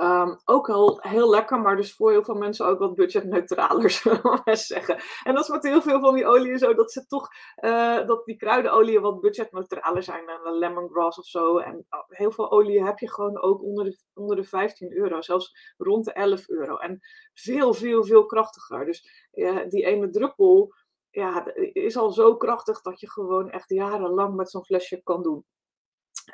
um, 0.00 0.38
ook 0.44 0.66
heel, 0.66 0.98
heel 1.00 1.30
lekker, 1.30 1.60
maar 1.60 1.76
dus 1.76 1.94
voor 1.94 2.10
heel 2.10 2.24
veel 2.24 2.34
mensen 2.34 2.66
ook 2.66 2.78
wat 2.78 2.94
budgetneutraler, 2.94 3.90
zullen 4.00 4.42
we 4.44 4.56
zeggen. 4.56 5.00
En 5.22 5.34
dat 5.34 5.42
is 5.42 5.50
met 5.50 5.62
heel 5.62 5.82
veel 5.82 6.00
van 6.00 6.14
die 6.14 6.26
oliën 6.26 6.58
zo, 6.58 6.74
dat 6.74 6.92
ze 6.92 7.06
toch, 7.06 7.28
uh, 7.64 8.06
dat 8.06 8.24
die 8.24 8.36
kruidenolieën 8.36 9.00
wat 9.00 9.20
budgetneutraler 9.20 10.02
zijn. 10.02 10.28
En 10.28 10.52
lemongrass 10.52 11.18
of 11.18 11.26
zo. 11.26 11.58
En 11.58 11.86
oh, 11.90 12.02
heel 12.08 12.32
veel 12.32 12.50
olie 12.50 12.84
heb 12.84 12.98
je 12.98 13.10
gewoon 13.10 13.42
ook 13.42 13.62
onder 13.62 13.84
de, 13.84 13.98
onder 14.14 14.36
de 14.36 14.44
15 14.44 14.96
euro, 14.96 15.20
zelfs 15.20 15.74
rond 15.76 16.04
de 16.04 16.12
11 16.12 16.48
euro. 16.48 16.76
En 16.76 17.00
veel, 17.34 17.74
veel, 17.74 18.04
veel 18.04 18.26
krachtiger. 18.26 18.84
Dus 18.84 19.28
die 19.68 19.84
ene 19.84 20.10
druppel 20.10 20.74
ja, 21.10 21.54
is 21.72 21.96
al 21.96 22.10
zo 22.10 22.36
krachtig 22.36 22.80
dat 22.80 23.00
je 23.00 23.10
gewoon 23.10 23.50
echt 23.50 23.68
jarenlang 23.70 24.34
met 24.34 24.50
zo'n 24.50 24.64
flesje 24.64 25.02
kan 25.02 25.22
doen. 25.22 25.44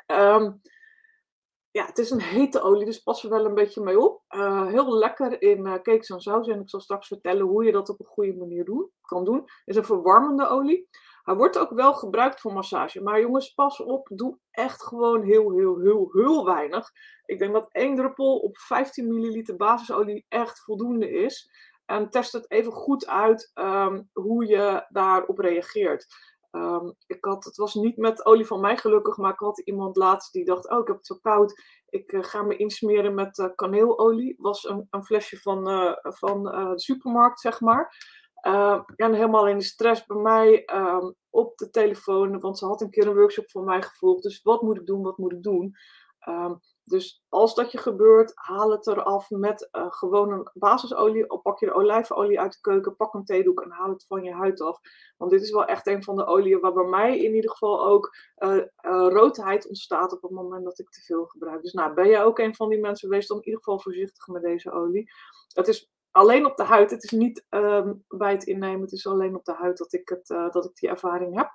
Um, 0.07 0.61
ja, 1.75 1.85
het 1.85 1.97
is 1.97 2.09
een 2.09 2.21
hete 2.21 2.61
olie, 2.61 2.85
dus 2.85 2.99
pas 2.99 3.23
er 3.23 3.29
wel 3.29 3.45
een 3.45 3.53
beetje 3.53 3.81
mee 3.81 3.99
op. 3.99 4.21
Uh, 4.29 4.67
heel 4.67 4.97
lekker 4.97 5.41
in 5.41 5.65
uh, 5.65 5.73
cakes 5.73 6.09
en 6.09 6.19
saus. 6.19 6.47
En 6.47 6.61
ik 6.61 6.69
zal 6.69 6.79
straks 6.79 7.07
vertellen 7.07 7.45
hoe 7.45 7.65
je 7.65 7.71
dat 7.71 7.89
op 7.89 7.99
een 7.99 8.05
goede 8.05 8.33
manier 8.33 8.89
kan 9.01 9.25
doen. 9.25 9.37
Het 9.37 9.61
is 9.65 9.75
een 9.75 9.85
verwarmende 9.85 10.47
olie. 10.47 10.87
Hij 11.23 11.35
wordt 11.35 11.57
ook 11.57 11.69
wel 11.69 11.93
gebruikt 11.93 12.41
voor 12.41 12.53
massage. 12.53 13.01
Maar 13.01 13.19
jongens, 13.19 13.53
pas 13.53 13.79
op. 13.81 14.09
Doe 14.13 14.37
echt 14.51 14.83
gewoon 14.83 15.23
heel, 15.23 15.51
heel, 15.51 15.79
heel, 15.79 16.09
heel 16.11 16.45
weinig. 16.45 16.91
Ik 17.25 17.39
denk 17.39 17.53
dat 17.53 17.71
één 17.71 17.95
druppel 17.95 18.37
op 18.37 18.57
15 18.57 19.07
milliliter 19.07 19.55
basisolie 19.55 20.25
echt 20.29 20.63
voldoende 20.63 21.09
is. 21.09 21.49
En 21.85 22.09
test 22.09 22.31
het 22.31 22.51
even 22.51 22.71
goed 22.71 23.07
uit 23.07 23.51
um, 23.55 24.09
hoe 24.13 24.45
je 24.45 24.85
daarop 24.89 25.37
reageert. 25.37 26.07
Um, 26.55 26.95
ik 27.07 27.25
had, 27.25 27.43
het 27.43 27.55
was 27.55 27.73
niet 27.73 27.97
met 27.97 28.25
olie 28.25 28.45
van 28.45 28.59
mij 28.59 28.77
gelukkig, 28.77 29.17
maar 29.17 29.31
ik 29.31 29.39
had 29.39 29.59
iemand 29.59 29.95
laatst 29.95 30.33
die 30.33 30.45
dacht: 30.45 30.69
Oh, 30.69 30.79
ik 30.79 30.87
heb 30.87 30.95
het 30.95 31.05
zo 31.05 31.15
koud. 31.15 31.61
Ik 31.89 32.11
uh, 32.11 32.23
ga 32.23 32.43
me 32.43 32.55
insmeren 32.55 33.13
met 33.13 33.37
uh, 33.37 33.47
kaneelolie. 33.55 34.35
Was 34.37 34.63
een, 34.63 34.87
een 34.89 35.05
flesje 35.05 35.37
van, 35.37 35.69
uh, 35.69 35.93
van 36.01 36.43
de 36.43 36.71
supermarkt, 36.75 37.39
zeg 37.39 37.61
maar. 37.61 37.95
Ehm, 38.35 38.81
en 38.95 39.13
helemaal 39.13 39.47
in 39.47 39.57
de 39.57 39.63
stress 39.63 40.05
bij 40.05 40.17
mij 40.17 40.69
um, 40.73 41.15
op 41.29 41.57
de 41.57 41.69
telefoon, 41.69 42.39
want 42.39 42.57
ze 42.57 42.65
had 42.65 42.81
een 42.81 42.89
keer 42.89 43.07
een 43.07 43.15
workshop 43.15 43.49
van 43.49 43.63
mij 43.63 43.81
gevolgd. 43.81 44.23
Dus 44.23 44.41
wat 44.41 44.61
moet 44.61 44.77
ik 44.77 44.85
doen? 44.85 45.01
Wat 45.01 45.17
moet 45.17 45.31
ik 45.31 45.43
doen? 45.43 45.75
Dus 46.85 47.23
als 47.29 47.55
dat 47.55 47.71
je 47.71 47.77
gebeurt, 47.77 48.31
haal 48.35 48.71
het 48.71 48.87
eraf 48.87 49.29
met 49.29 49.69
uh, 49.71 49.85
gewoon 49.89 50.31
een 50.31 50.49
basisolie. 50.53 51.29
Of 51.29 51.41
pak 51.41 51.59
je 51.59 51.73
olijfolie 51.73 52.39
uit 52.39 52.53
de 52.53 52.61
keuken, 52.61 52.95
pak 52.95 53.13
een 53.13 53.25
theedoek 53.25 53.61
en 53.61 53.71
haal 53.71 53.89
het 53.89 54.05
van 54.07 54.23
je 54.23 54.33
huid 54.33 54.61
af. 54.61 54.79
Want 55.17 55.31
dit 55.31 55.41
is 55.41 55.51
wel 55.51 55.65
echt 55.65 55.87
een 55.87 56.03
van 56.03 56.15
de 56.15 56.25
oliën 56.25 56.59
waar 56.59 56.73
bij 56.73 56.85
mij 56.85 57.19
in 57.19 57.35
ieder 57.35 57.51
geval 57.51 57.85
ook 57.85 58.15
uh, 58.37 58.55
uh, 58.55 58.63
roodheid 59.09 59.67
ontstaat 59.67 60.13
op 60.13 60.21
het 60.21 60.31
moment 60.31 60.63
dat 60.63 60.79
ik 60.79 60.89
te 60.89 61.01
veel 61.01 61.25
gebruik. 61.25 61.61
Dus 61.61 61.73
nou, 61.73 61.93
ben 61.93 62.07
jij 62.07 62.23
ook 62.23 62.39
een 62.39 62.55
van 62.55 62.69
die 62.69 62.79
mensen, 62.79 63.09
wees 63.09 63.27
dan 63.27 63.37
in 63.37 63.45
ieder 63.45 63.63
geval 63.63 63.79
voorzichtig 63.79 64.27
met 64.27 64.41
deze 64.41 64.71
olie. 64.71 65.11
Het 65.53 65.67
is 65.67 65.91
alleen 66.11 66.45
op 66.45 66.57
de 66.57 66.63
huid, 66.63 66.91
het 66.91 67.03
is 67.03 67.11
niet 67.11 67.45
um, 67.49 68.03
bij 68.07 68.31
het 68.31 68.43
innemen, 68.43 68.81
het 68.81 68.91
is 68.91 69.07
alleen 69.07 69.35
op 69.35 69.45
de 69.45 69.53
huid 69.53 69.77
dat 69.77 69.93
ik, 69.93 70.09
het, 70.09 70.27
dat 70.27 70.65
ik 70.65 70.75
die 70.75 70.89
ervaring 70.89 71.35
heb. 71.37 71.51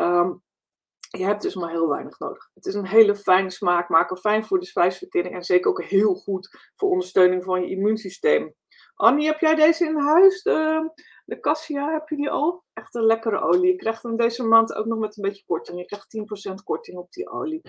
Um, 0.00 0.44
je 1.08 1.24
hebt 1.24 1.42
dus 1.42 1.54
maar 1.54 1.70
heel 1.70 1.88
weinig 1.88 2.18
nodig. 2.18 2.50
Het 2.54 2.66
is 2.66 2.74
een 2.74 2.86
hele 2.86 3.16
fijne 3.16 3.50
smaakmaker, 3.50 4.16
fijn 4.16 4.44
voor 4.44 4.60
de 4.60 4.66
spijsvertering 4.66 5.34
en 5.34 5.44
zeker 5.44 5.70
ook 5.70 5.82
heel 5.82 6.14
goed 6.14 6.70
voor 6.76 6.90
ondersteuning 6.90 7.44
van 7.44 7.62
je 7.62 7.70
immuunsysteem. 7.70 8.54
Annie, 8.94 9.26
heb 9.26 9.40
jij 9.40 9.54
deze 9.54 9.84
in 9.84 9.98
huis? 9.98 10.42
De, 10.42 10.90
de 11.24 11.40
Cassia, 11.40 11.92
heb 11.92 12.08
je 12.08 12.16
die 12.16 12.30
al? 12.30 12.64
Echt 12.72 12.94
een 12.94 13.04
lekkere 13.04 13.40
olie. 13.40 13.72
Je 13.72 13.76
krijgt 13.76 14.02
hem 14.02 14.16
deze 14.16 14.44
maand 14.44 14.74
ook 14.74 14.86
nog 14.86 14.98
met 14.98 15.16
een 15.16 15.22
beetje 15.22 15.44
korting. 15.46 15.78
Je 15.78 15.84
krijgt 15.84 16.50
10% 16.50 16.64
korting 16.64 16.98
op 16.98 17.12
die 17.12 17.30
olie. 17.30 17.60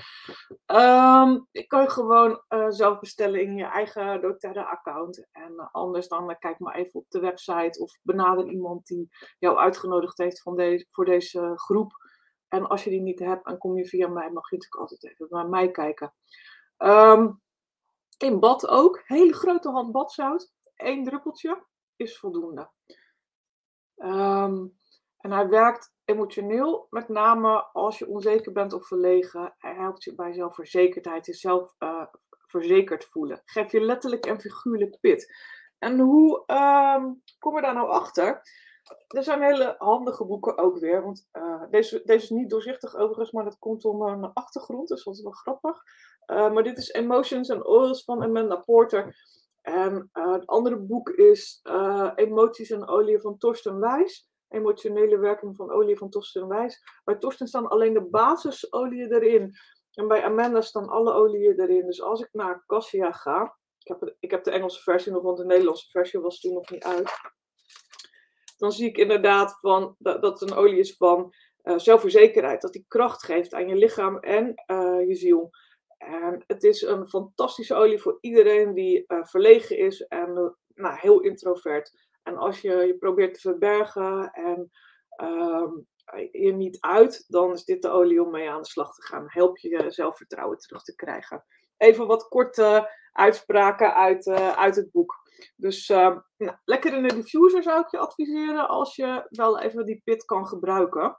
Um, 0.66 1.48
ik 1.52 1.68
kan 1.68 1.82
je 1.82 1.90
gewoon 1.90 2.42
uh, 2.50 2.66
zelf 2.70 3.00
bestellen 3.00 3.42
in 3.42 3.56
je 3.56 3.66
eigen 3.66 4.22
doTERRA-account. 4.22 5.28
En 5.32 5.54
uh, 5.58 5.68
anders 5.72 6.08
dan 6.08 6.30
uh, 6.30 6.36
kijk 6.40 6.60
maar 6.60 6.76
even 6.76 7.00
op 7.00 7.06
de 7.10 7.20
website 7.20 7.80
of 7.80 7.92
benader 8.02 8.48
iemand 8.48 8.86
die 8.86 9.10
jou 9.40 9.58
uitgenodigd 9.58 10.18
heeft 10.18 10.42
van 10.42 10.56
deze, 10.56 10.88
voor 10.92 11.06
deze 11.06 11.52
groep. 11.56 11.92
En 12.48 12.68
als 12.68 12.84
je 12.84 12.90
die 12.90 13.02
niet 13.02 13.20
hebt 13.20 13.46
en 13.46 13.58
kom 13.58 13.78
je 13.78 13.86
via 13.86 14.08
mij, 14.08 14.32
mag 14.32 14.50
je 14.50 14.56
natuurlijk 14.56 14.82
altijd 14.82 15.04
even 15.04 15.28
naar 15.30 15.50
mij 15.50 15.72
kijken. 15.72 16.14
Um, 16.78 17.42
in 18.18 18.40
bad 18.40 18.68
ook. 18.68 19.02
Hele 19.06 19.34
grote 19.34 19.70
hand 19.70 19.92
badzout. 19.92 20.54
Eén 20.76 21.04
druppeltje 21.04 21.66
is 21.96 22.20
voldoende. 22.20 22.70
Um, 23.96 24.78
en 25.18 25.32
hij 25.32 25.48
werkt 25.48 25.94
emotioneel, 26.06 26.88
met 26.90 27.10
name 27.10 27.64
als 27.74 28.00
je 28.00 28.08
onzeker 28.08 28.52
bent 28.52 28.74
of 28.74 28.88
verlegen. 28.88 29.56
Hij 29.58 29.74
helpt 29.76 30.04
je 30.04 30.16
bij 30.16 30.34
zelfverzekerdheid, 30.34 31.26
jezelf 31.26 31.76
uh, 31.80 32.06
verzekerd 32.30 33.06
voelen. 33.06 33.42
Geef 33.46 33.72
je 33.72 33.82
letterlijk 33.82 34.26
en 34.26 34.40
figuurlijk 34.40 35.00
pit. 35.00 35.36
En 35.78 36.00
hoe 36.00 36.44
um, 36.48 37.24
kom 37.40 37.56
je 37.56 37.62
daar 37.62 37.74
nou 37.74 37.90
achter? 37.90 38.42
Er 39.08 39.24
zijn 39.24 39.42
hele 39.42 39.76
handige 39.78 40.26
boeken 40.26 40.58
ook 40.58 40.80
weer. 40.80 41.04
Want 41.04 41.28
uh, 41.34 41.64
deze, 41.70 42.02
deze 42.06 42.24
is 42.24 42.30
niet 42.30 42.50
doorzichtig 42.50 42.96
overigens, 42.96 43.32
maar 43.32 43.44
dat 43.44 43.60
komt 43.60 43.86
om 43.86 44.02
een 44.02 44.34
achtergrond. 44.34 44.88
Dus 44.88 45.04
dat 45.04 45.16
is 45.16 45.22
wel 45.22 45.32
grappig. 45.32 45.82
Uh, 46.32 46.52
maar 46.52 46.64
dit 46.64 46.78
is 46.78 46.92
Emotions 46.92 47.50
and 47.50 47.66
Oils 47.66 48.04
van 48.04 48.24
Amanda 48.24 48.56
Porter. 48.56 49.16
En 49.62 50.10
uh, 50.14 50.34
het 50.34 50.46
andere 50.46 50.78
boek 50.78 51.10
is 51.10 51.62
Emoties 52.16 52.70
en 52.70 52.88
Olie 52.88 53.20
van 53.20 53.38
Torsten 53.38 53.80
Wijs. 53.80 54.30
Emotionele 54.50 55.18
werking 55.18 55.56
van 55.56 55.72
olie 55.72 55.98
van 55.98 56.10
Torsten 56.10 56.48
Wijs. 56.48 56.84
Bij 57.04 57.16
Torsten 57.16 57.48
staan 57.48 57.68
alleen 57.68 57.94
de 57.94 58.06
basisolieën 58.10 59.14
erin. 59.14 59.54
En 59.94 60.08
bij 60.08 60.24
Amanda 60.24 60.62
staan 60.62 60.90
alle 60.90 61.14
oliën 61.14 61.60
erin. 61.60 61.86
Dus 61.86 62.02
als 62.02 62.22
ik 62.22 62.30
naar 62.32 62.64
Cassia 62.66 63.12
ga. 63.12 63.58
Ik 63.80 63.88
heb, 63.88 64.16
ik 64.20 64.32
heb 64.32 64.44
de 64.44 64.52
Engelse 64.52 64.82
versie 64.82 65.12
nog, 65.12 65.24
want 65.24 65.38
de 65.38 65.46
Nederlandse 65.46 65.90
versie 65.90 66.20
was 66.20 66.40
toen 66.40 66.54
nog 66.54 66.70
niet 66.70 66.84
uit 66.84 67.12
dan 68.58 68.72
zie 68.72 68.88
ik 68.88 68.98
inderdaad 68.98 69.58
van, 69.60 69.96
dat, 70.00 70.22
dat 70.22 70.40
het 70.40 70.52
een 70.52 70.58
olie 70.58 70.80
is 70.80 70.96
van 70.96 71.34
uh, 71.64 71.78
zelfverzekerheid. 71.78 72.62
Dat 72.62 72.74
die 72.74 72.86
kracht 72.88 73.24
geeft 73.24 73.54
aan 73.54 73.68
je 73.68 73.76
lichaam 73.76 74.18
en 74.20 74.64
uh, 74.68 75.08
je 75.08 75.16
ziel. 75.16 75.50
En 75.98 76.44
het 76.48 76.64
is 76.64 76.82
een 76.82 77.08
fantastische 77.08 77.76
olie 77.76 78.00
voor 78.00 78.18
iedereen 78.22 78.74
die 78.74 79.04
uh, 79.08 79.24
verlegen 79.24 79.78
is 79.78 80.02
en 80.02 80.56
nou, 80.74 80.98
heel 81.00 81.20
introvert. 81.20 82.06
En 82.24 82.38
als 82.38 82.62
je 82.62 82.72
je 82.72 82.98
probeert 82.98 83.34
te 83.34 83.40
verbergen 83.40 84.32
en 84.32 84.72
ehm, 85.10 85.72
je 86.32 86.54
niet 86.54 86.78
uit, 86.80 87.26
dan 87.28 87.54
is 87.54 87.64
dit 87.64 87.82
de 87.82 87.90
olie 87.90 88.24
om 88.24 88.32
mee 88.32 88.50
aan 88.50 88.62
de 88.62 88.68
slag 88.68 88.94
te 88.94 89.02
gaan. 89.02 89.26
Help 89.28 89.58
je 89.58 89.70
je 89.70 89.92
zelfvertrouwen 89.92 90.58
terug 90.58 90.84
te 90.84 90.96
krijgen. 90.96 91.44
Even 91.78 92.08
wat 92.08 92.28
korte 92.28 92.92
uitspraken 93.12 93.96
uit, 93.96 94.28
uit 94.56 94.76
het 94.76 94.92
boek. 94.92 95.27
Dus 95.56 95.90
uh, 95.90 96.18
nou, 96.38 96.58
lekker 96.66 96.94
in 96.94 97.08
de 97.08 97.16
diffuser 97.16 97.64
zou 97.64 97.80
ik 97.80 97.92
je 97.92 97.98
adviseren 97.98 98.68
als 98.68 98.96
je 98.96 99.28
wel 99.30 99.60
even 99.60 99.86
die 99.86 100.02
pit 100.04 100.26
kan 100.26 100.48
gebruiken. 100.48 101.18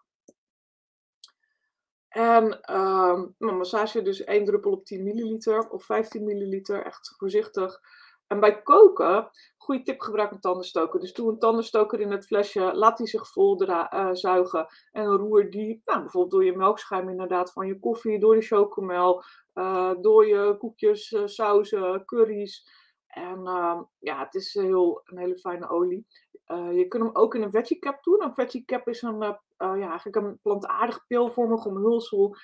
En 2.09 2.61
uh, 2.71 3.23
massage 3.39 4.03
dus 4.03 4.25
1 4.25 4.45
druppel 4.45 4.71
op 4.71 4.85
10 4.85 5.03
milliliter 5.03 5.69
of 5.69 5.85
15 5.85 6.25
milliliter, 6.25 6.85
echt 6.85 7.15
voorzichtig. 7.17 7.81
En 8.27 8.41
bij 8.41 8.63
koken, 8.63 9.31
goede 9.57 9.83
tip, 9.83 10.01
gebruik 10.01 10.31
een 10.31 10.41
tandenstoker. 10.41 11.01
Dus 11.01 11.13
doe 11.13 11.31
een 11.31 11.39
tandenstoker 11.39 12.01
in 12.01 12.11
het 12.11 12.27
flesje, 12.27 12.75
laat 12.75 12.97
die 12.97 13.07
zich 13.07 13.29
vol 13.29 13.63
uh, 13.63 14.09
zuigen 14.13 14.67
en 14.93 15.07
roer 15.07 15.51
die, 15.51 15.81
nou, 15.85 16.01
bijvoorbeeld 16.01 16.33
door 16.33 16.45
je 16.45 16.57
melkschuim 16.57 17.09
inderdaad 17.09 17.53
van 17.53 17.67
je 17.67 17.79
koffie, 17.79 18.19
door 18.19 18.35
de 18.35 18.43
chocomel, 18.43 19.23
uh, 19.55 19.93
door 20.01 20.27
je 20.27 20.57
koekjes, 20.59 21.13
uh, 21.13 21.23
sauzen, 21.25 22.05
curry's. 22.05 22.87
En 23.09 23.39
uh, 23.39 23.81
ja, 23.99 24.19
het 24.19 24.35
is 24.35 24.55
heel, 24.55 25.01
een 25.05 25.19
hele 25.19 25.39
fijne 25.39 25.69
olie. 25.69 26.07
Uh, 26.47 26.77
je 26.77 26.89
kunt 26.89 27.03
hem 27.03 27.15
ook 27.15 27.35
in 27.35 27.43
een 27.43 27.51
veggie 27.51 27.79
cap 27.79 28.03
doen. 28.03 28.23
Een 28.23 28.35
veggie 28.35 28.65
cap 28.65 28.89
is 28.89 29.03
een, 29.03 29.23
uh, 29.23 29.35
ja, 29.59 29.89
eigenlijk 29.89 30.17
een 30.17 30.39
plantaardig 30.43 31.07
pilvormig 31.07 31.65
omhulsel. 31.65 32.37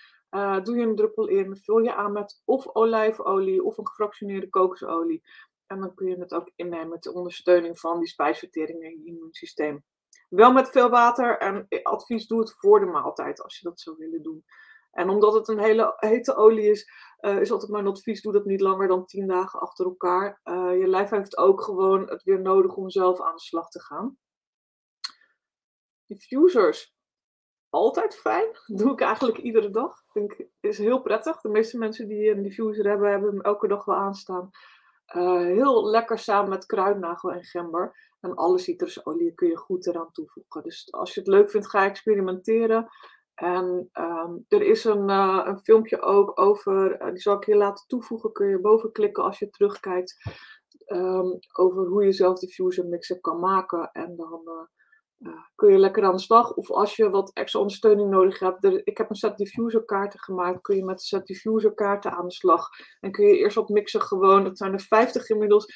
Doe 0.63 0.77
je 0.77 0.87
een 0.87 0.97
druppel 0.97 1.27
in, 1.27 1.57
vul 1.57 1.79
je 1.79 1.95
aan 1.95 2.13
met 2.13 2.43
of 2.45 2.75
olijfolie 2.75 3.65
of 3.65 3.79
een 3.79 3.87
gefractioneerde 3.87 4.49
kokosolie. 4.49 5.23
En 5.67 5.81
dan 5.81 5.95
kun 5.95 6.09
je 6.09 6.17
het 6.17 6.35
ook 6.35 6.51
innemen 6.55 6.89
met 6.89 7.03
de 7.03 7.13
ondersteuning 7.13 7.79
van 7.81 7.99
die 7.99 8.09
spijsvertering 8.09 8.83
in 8.83 8.91
je 8.91 9.05
immuunsysteem. 9.05 9.85
Wel 10.29 10.53
met 10.53 10.71
veel 10.71 10.91
water 10.91 11.39
en 11.39 11.67
advies 11.83 12.27
doe 12.27 12.41
het 12.41 12.53
voor 12.53 12.81
de 12.81 12.87
maaltijd 12.87 13.43
als 13.43 13.59
je 13.59 13.69
dat 13.69 13.81
zou 13.81 13.97
willen 13.99 14.23
doen. 14.23 14.45
En 14.91 15.09
omdat 15.09 15.35
het 15.35 15.49
een 15.49 15.59
hele 15.59 15.95
hete 15.97 16.37
olie 16.37 16.71
is, 16.71 16.91
uh, 17.25 17.41
is 17.41 17.51
altijd 17.51 17.71
mijn 17.71 17.87
advies: 17.87 18.23
doe 18.23 18.33
dat 18.33 18.45
niet 18.45 18.61
langer 18.61 18.89
dan 18.89 19.07
10 19.07 19.27
dagen 19.27 19.61
achter 19.61 19.85
elkaar. 19.85 20.41
Uh, 20.45 20.79
je 20.79 20.87
lijf 20.87 21.11
heeft 21.11 21.37
ook 21.37 21.63
gewoon 21.63 22.09
het 22.09 22.23
weer 22.23 22.41
nodig 22.41 22.75
om 22.75 22.91
zelf 22.91 23.21
aan 23.21 23.35
de 23.35 23.41
slag 23.41 23.69
te 23.69 23.81
gaan. 23.81 24.19
Diffusers. 26.07 26.95
Altijd 27.69 28.17
fijn. 28.17 28.49
doe 28.79 28.93
ik 28.93 29.01
eigenlijk 29.01 29.39
iedere 29.39 29.71
dag. 29.71 30.03
Vind 30.07 30.33
ik 30.33 30.49
is 30.61 30.79
heel 30.79 31.01
prettig. 31.01 31.41
De 31.41 31.49
meeste 31.49 31.79
mensen 31.79 32.09
die 32.09 32.31
een 32.31 32.43
diffuser 32.43 32.89
hebben, 32.89 33.11
hebben 33.11 33.31
hem 33.31 33.41
elke 33.41 33.69
dag 33.69 33.85
wel 33.85 33.97
aanstaan. 33.97 34.51
Uh, 35.17 35.37
heel 35.37 35.91
lekker 35.91 36.19
samen 36.19 36.51
met 36.51 36.67
kruidnagel 36.67 37.33
en 37.33 37.45
gember. 37.45 38.13
En 38.21 38.35
alle 38.35 38.59
citrusolie 38.59 39.35
kun 39.35 39.49
je 39.49 39.57
goed 39.57 39.87
eraan 39.87 40.13
toevoegen. 40.13 40.63
Dus 40.63 40.93
als 40.93 41.15
je 41.15 41.21
het 41.21 41.29
leuk 41.29 41.51
vindt, 41.51 41.69
ga 41.69 41.85
experimenteren. 41.85 42.89
En 43.35 43.91
um, 43.93 44.45
er 44.49 44.63
is 44.63 44.85
een, 44.85 45.11
uh, 45.11 45.43
een, 45.45 45.59
filmpje 45.59 46.03
ook 46.03 46.41
over, 46.41 47.03
uh, 47.03 47.09
die 47.09 47.21
zal 47.21 47.37
ik 47.37 47.45
je 47.45 47.57
laten 47.57 47.87
toevoegen, 47.87 48.33
kun 48.33 48.49
je 48.49 48.61
boven 48.61 48.93
klikken 48.93 49.25
als 49.25 49.39
je 49.39 49.51
terugkijkt, 49.51 50.17
um, 50.87 51.39
over 51.53 51.87
hoe 51.87 52.05
je 52.05 52.13
zelf 52.13 52.39
diffuser 52.39 52.87
mixer 52.87 53.21
kan 53.21 53.41
maken. 53.41 53.91
En 53.93 54.17
dan 54.17 54.43
uh, 55.19 55.33
kun 55.55 55.73
je 55.73 55.79
lekker 55.79 56.05
aan 56.05 56.15
de 56.15 56.21
slag. 56.21 56.55
Of 56.55 56.71
als 56.71 56.97
je 56.97 57.11
wat 57.11 57.33
extra 57.33 57.61
ondersteuning 57.61 58.11
nodig 58.11 58.39
hebt, 58.39 58.65
ik 58.65 58.99
heb 58.99 59.11
een 59.11 59.17
set 59.17 59.37
diffuser 59.37 59.85
kaarten 59.85 60.21
gemaakt, 60.21 60.61
kun 60.61 60.77
je 60.77 60.85
met 60.85 60.99
de 60.99 61.05
set 61.05 61.27
diffuser 61.27 61.75
kaarten 61.75 62.13
aan 62.13 62.29
de 62.29 62.35
slag. 62.35 62.69
En 63.01 63.13
kun 63.13 63.27
je 63.27 63.39
eerst 63.39 63.57
op 63.57 63.69
mixer 63.69 64.01
gewoon, 64.01 64.45
het 64.45 64.59
zijn 64.59 64.73
er 64.73 64.81
50 64.81 65.29
inmiddels, 65.29 65.67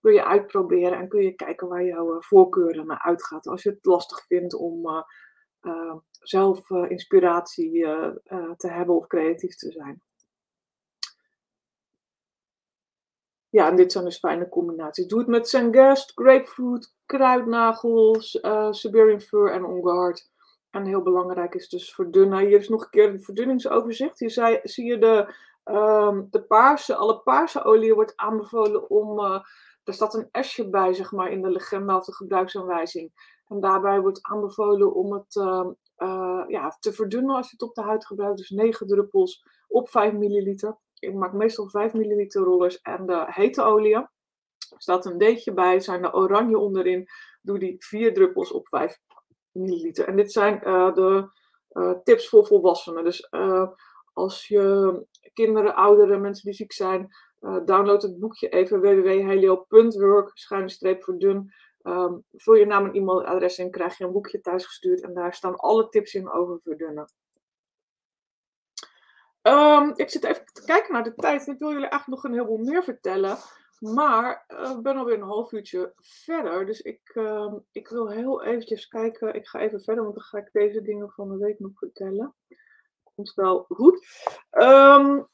kun 0.00 0.12
je 0.12 0.24
uitproberen 0.24 0.98
en 0.98 1.08
kun 1.08 1.22
je 1.22 1.34
kijken 1.34 1.68
waar 1.68 1.84
jouw 1.84 2.16
voorkeuren 2.20 2.86
naar 2.86 3.02
uitgaat. 3.02 3.46
Als 3.46 3.62
je 3.62 3.70
het 3.70 3.86
lastig 3.86 4.26
vindt 4.26 4.54
om 4.54 5.04
uh, 5.62 5.94
zelf 6.10 6.70
uh, 6.70 6.90
inspiratie 6.90 7.72
uh, 7.72 8.10
te 8.56 8.68
hebben 8.68 8.94
of 8.94 9.06
creatief 9.06 9.56
te 9.56 9.72
zijn. 9.72 10.02
Ja, 13.48 13.68
en 13.68 13.76
dit 13.76 13.92
zijn 13.92 14.04
dus 14.04 14.18
fijne 14.18 14.48
combinaties. 14.48 15.06
Doe 15.06 15.18
het 15.18 15.28
met 15.28 15.48
Zengest, 15.48 16.12
grapefruit, 16.14 16.94
kruidnagels, 17.06 18.40
Siberian 18.70 19.20
fir 19.20 19.52
en 19.52 19.64
on 19.64 19.82
guard. 19.82 20.30
En 20.70 20.84
heel 20.84 21.02
belangrijk 21.02 21.54
is 21.54 21.68
dus 21.68 21.94
verdunnen. 21.94 22.46
Hier 22.46 22.58
is 22.58 22.68
nog 22.68 22.82
een 22.82 22.90
keer 22.90 23.08
een 23.08 23.22
verdunningsoverzicht. 23.22 24.18
Hier 24.18 24.60
zie 24.62 24.84
je 24.84 24.98
de, 24.98 25.34
um, 25.64 26.26
de 26.30 26.42
paarse, 26.42 26.94
alle 26.94 27.20
paarse 27.20 27.64
olie 27.64 27.94
wordt 27.94 28.16
aanbevolen 28.16 28.90
om, 28.90 29.20
er 29.84 29.94
staat 29.94 30.14
een 30.14 30.28
esje 30.30 30.70
bij 30.70 30.94
zeg 30.94 31.12
maar 31.12 31.30
in 31.30 31.42
de 31.42 31.50
legenda 31.50 31.96
of 31.96 32.04
de 32.04 32.14
gebruiksaanwijzing. 32.14 33.12
En 33.48 33.60
daarbij 33.60 34.00
wordt 34.00 34.22
aanbevolen 34.22 34.94
om 34.94 35.12
het 35.12 35.34
uh, 35.34 35.66
uh, 35.98 36.44
ja, 36.48 36.76
te 36.80 36.92
verdunnen 36.92 37.36
als 37.36 37.46
je 37.46 37.52
het 37.58 37.68
op 37.68 37.74
de 37.74 37.82
huid 37.82 38.06
gebruikt. 38.06 38.38
Dus 38.38 38.50
9 38.50 38.86
druppels 38.86 39.44
op 39.68 39.88
5 39.90 40.12
milliliter. 40.12 40.76
Ik 40.98 41.14
maak 41.14 41.32
meestal 41.32 41.68
5 41.68 41.92
milliliter 41.92 42.42
rollers 42.42 42.80
en 42.80 43.06
de 43.06 43.24
hete 43.26 43.62
olie. 43.62 44.06
Staat 44.76 45.06
een 45.06 45.18
deetje 45.18 45.52
bij, 45.52 45.80
zijn 45.80 46.04
er 46.04 46.14
oranje 46.14 46.58
onderin. 46.58 47.08
Doe 47.42 47.58
die 47.58 47.76
4 47.78 48.14
druppels 48.14 48.52
op 48.52 48.68
5 48.68 49.00
milliliter. 49.52 50.08
En 50.08 50.16
dit 50.16 50.32
zijn 50.32 50.60
uh, 50.64 50.94
de 50.94 51.30
uh, 51.72 51.90
tips 52.04 52.28
voor 52.28 52.46
volwassenen. 52.46 53.04
Dus 53.04 53.30
als 54.12 54.48
je 54.48 55.06
kinderen, 55.32 55.74
ouderen, 55.74 56.20
mensen 56.20 56.44
die 56.44 56.54
ziek 56.54 56.72
zijn, 56.72 57.08
download 57.40 58.02
het 58.02 58.18
boekje 58.18 58.48
even 58.48 58.80
www.helio.work, 58.80 60.30
schuine 60.34 60.68
streep 60.68 61.02
verdun. 61.04 61.52
Um, 61.88 62.24
vul 62.32 62.54
je 62.54 62.66
naam 62.66 62.84
en 62.84 62.94
e-mailadres 62.94 63.58
in, 63.58 63.70
krijg 63.70 63.98
je 63.98 64.04
een 64.04 64.12
boekje 64.12 64.40
thuisgestuurd 64.40 65.00
en 65.00 65.14
daar 65.14 65.34
staan 65.34 65.56
alle 65.56 65.88
tips 65.88 66.14
in 66.14 66.30
over 66.30 66.60
verdunnen. 66.60 67.12
Um, 69.42 69.92
ik 69.96 70.10
zit 70.10 70.24
even 70.24 70.44
te 70.52 70.64
kijken 70.64 70.92
naar 70.92 71.04
de 71.04 71.14
tijd 71.14 71.46
ik 71.46 71.58
wil 71.58 71.72
jullie 71.72 71.88
eigenlijk 71.88 72.22
nog 72.22 72.24
een 72.24 72.38
heleboel 72.38 72.64
meer 72.64 72.82
vertellen. 72.82 73.36
Maar 73.78 74.44
uh, 74.48 74.70
ik 74.70 74.82
ben 74.82 74.96
alweer 74.96 75.14
een 75.14 75.22
half 75.22 75.52
uurtje 75.52 75.92
verder, 75.96 76.66
dus 76.66 76.80
ik, 76.80 77.10
uh, 77.14 77.54
ik 77.72 77.88
wil 77.88 78.10
heel 78.10 78.42
eventjes 78.42 78.88
kijken. 78.88 79.34
Ik 79.34 79.46
ga 79.46 79.58
even 79.58 79.80
verder, 79.80 80.02
want 80.02 80.14
dan 80.14 80.24
ga 80.24 80.38
ik 80.38 80.52
deze 80.52 80.82
dingen 80.82 81.10
van 81.10 81.28
de 81.28 81.36
week 81.36 81.58
nog 81.58 81.72
vertellen. 81.74 82.34
Komt 83.02 83.34
wel 83.34 83.64
goed. 83.68 84.06
Um, 84.50 85.28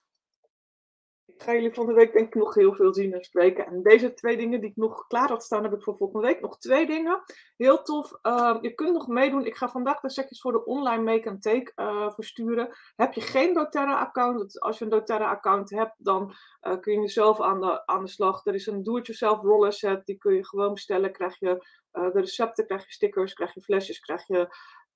ga 1.44 1.52
jullie 1.52 1.74
van 1.74 1.86
de 1.86 1.92
week 1.92 2.12
denk 2.12 2.26
ik 2.26 2.34
nog 2.34 2.54
heel 2.54 2.74
veel 2.74 2.94
zien 2.94 3.12
en 3.12 3.24
spreken. 3.24 3.66
En 3.66 3.82
deze 3.82 4.14
twee 4.14 4.36
dingen 4.36 4.60
die 4.60 4.70
ik 4.70 4.76
nog 4.76 5.06
klaar 5.06 5.28
had 5.28 5.42
staan, 5.42 5.62
heb 5.62 5.72
ik 5.72 5.82
voor 5.82 5.96
volgende 5.96 6.26
week. 6.26 6.40
Nog 6.40 6.58
twee 6.58 6.86
dingen. 6.86 7.22
Heel 7.56 7.82
tof. 7.82 8.18
Uh, 8.22 8.56
je 8.60 8.74
kunt 8.74 8.92
nog 8.92 9.06
meedoen. 9.06 9.46
Ik 9.46 9.56
ga 9.56 9.68
vandaag 9.68 10.00
de 10.00 10.10
setjes 10.10 10.40
voor 10.40 10.52
de 10.52 10.64
online 10.64 11.02
make 11.02 11.28
and 11.28 11.42
take 11.42 11.72
uh, 11.76 12.10
versturen. 12.10 12.76
Heb 12.96 13.12
je 13.12 13.20
geen 13.20 13.54
doTERRA 13.54 13.98
account? 13.98 14.60
Als 14.60 14.78
je 14.78 14.84
een 14.84 14.90
doTERRA 14.90 15.30
account 15.30 15.70
hebt, 15.70 15.94
dan 15.98 16.34
uh, 16.62 16.80
kun 16.80 17.00
je 17.00 17.08
zelf 17.08 17.40
aan 17.40 17.60
de, 17.60 17.86
aan 17.86 18.04
de 18.04 18.10
slag. 18.10 18.46
Er 18.46 18.54
is 18.54 18.66
een 18.66 18.82
do-it-yourself 18.82 19.40
roller 19.40 19.72
set. 19.72 20.06
Die 20.06 20.18
kun 20.18 20.34
je 20.34 20.46
gewoon 20.46 20.74
bestellen. 20.74 21.12
Krijg 21.12 21.38
je 21.38 21.66
de 21.94 22.10
recepten, 22.12 22.66
krijg 22.66 22.84
je 22.84 22.92
stickers, 22.92 23.34
krijg 23.34 23.54
je 23.54 23.60
flesjes, 23.60 24.00
krijg 24.00 24.26
je 24.26 24.48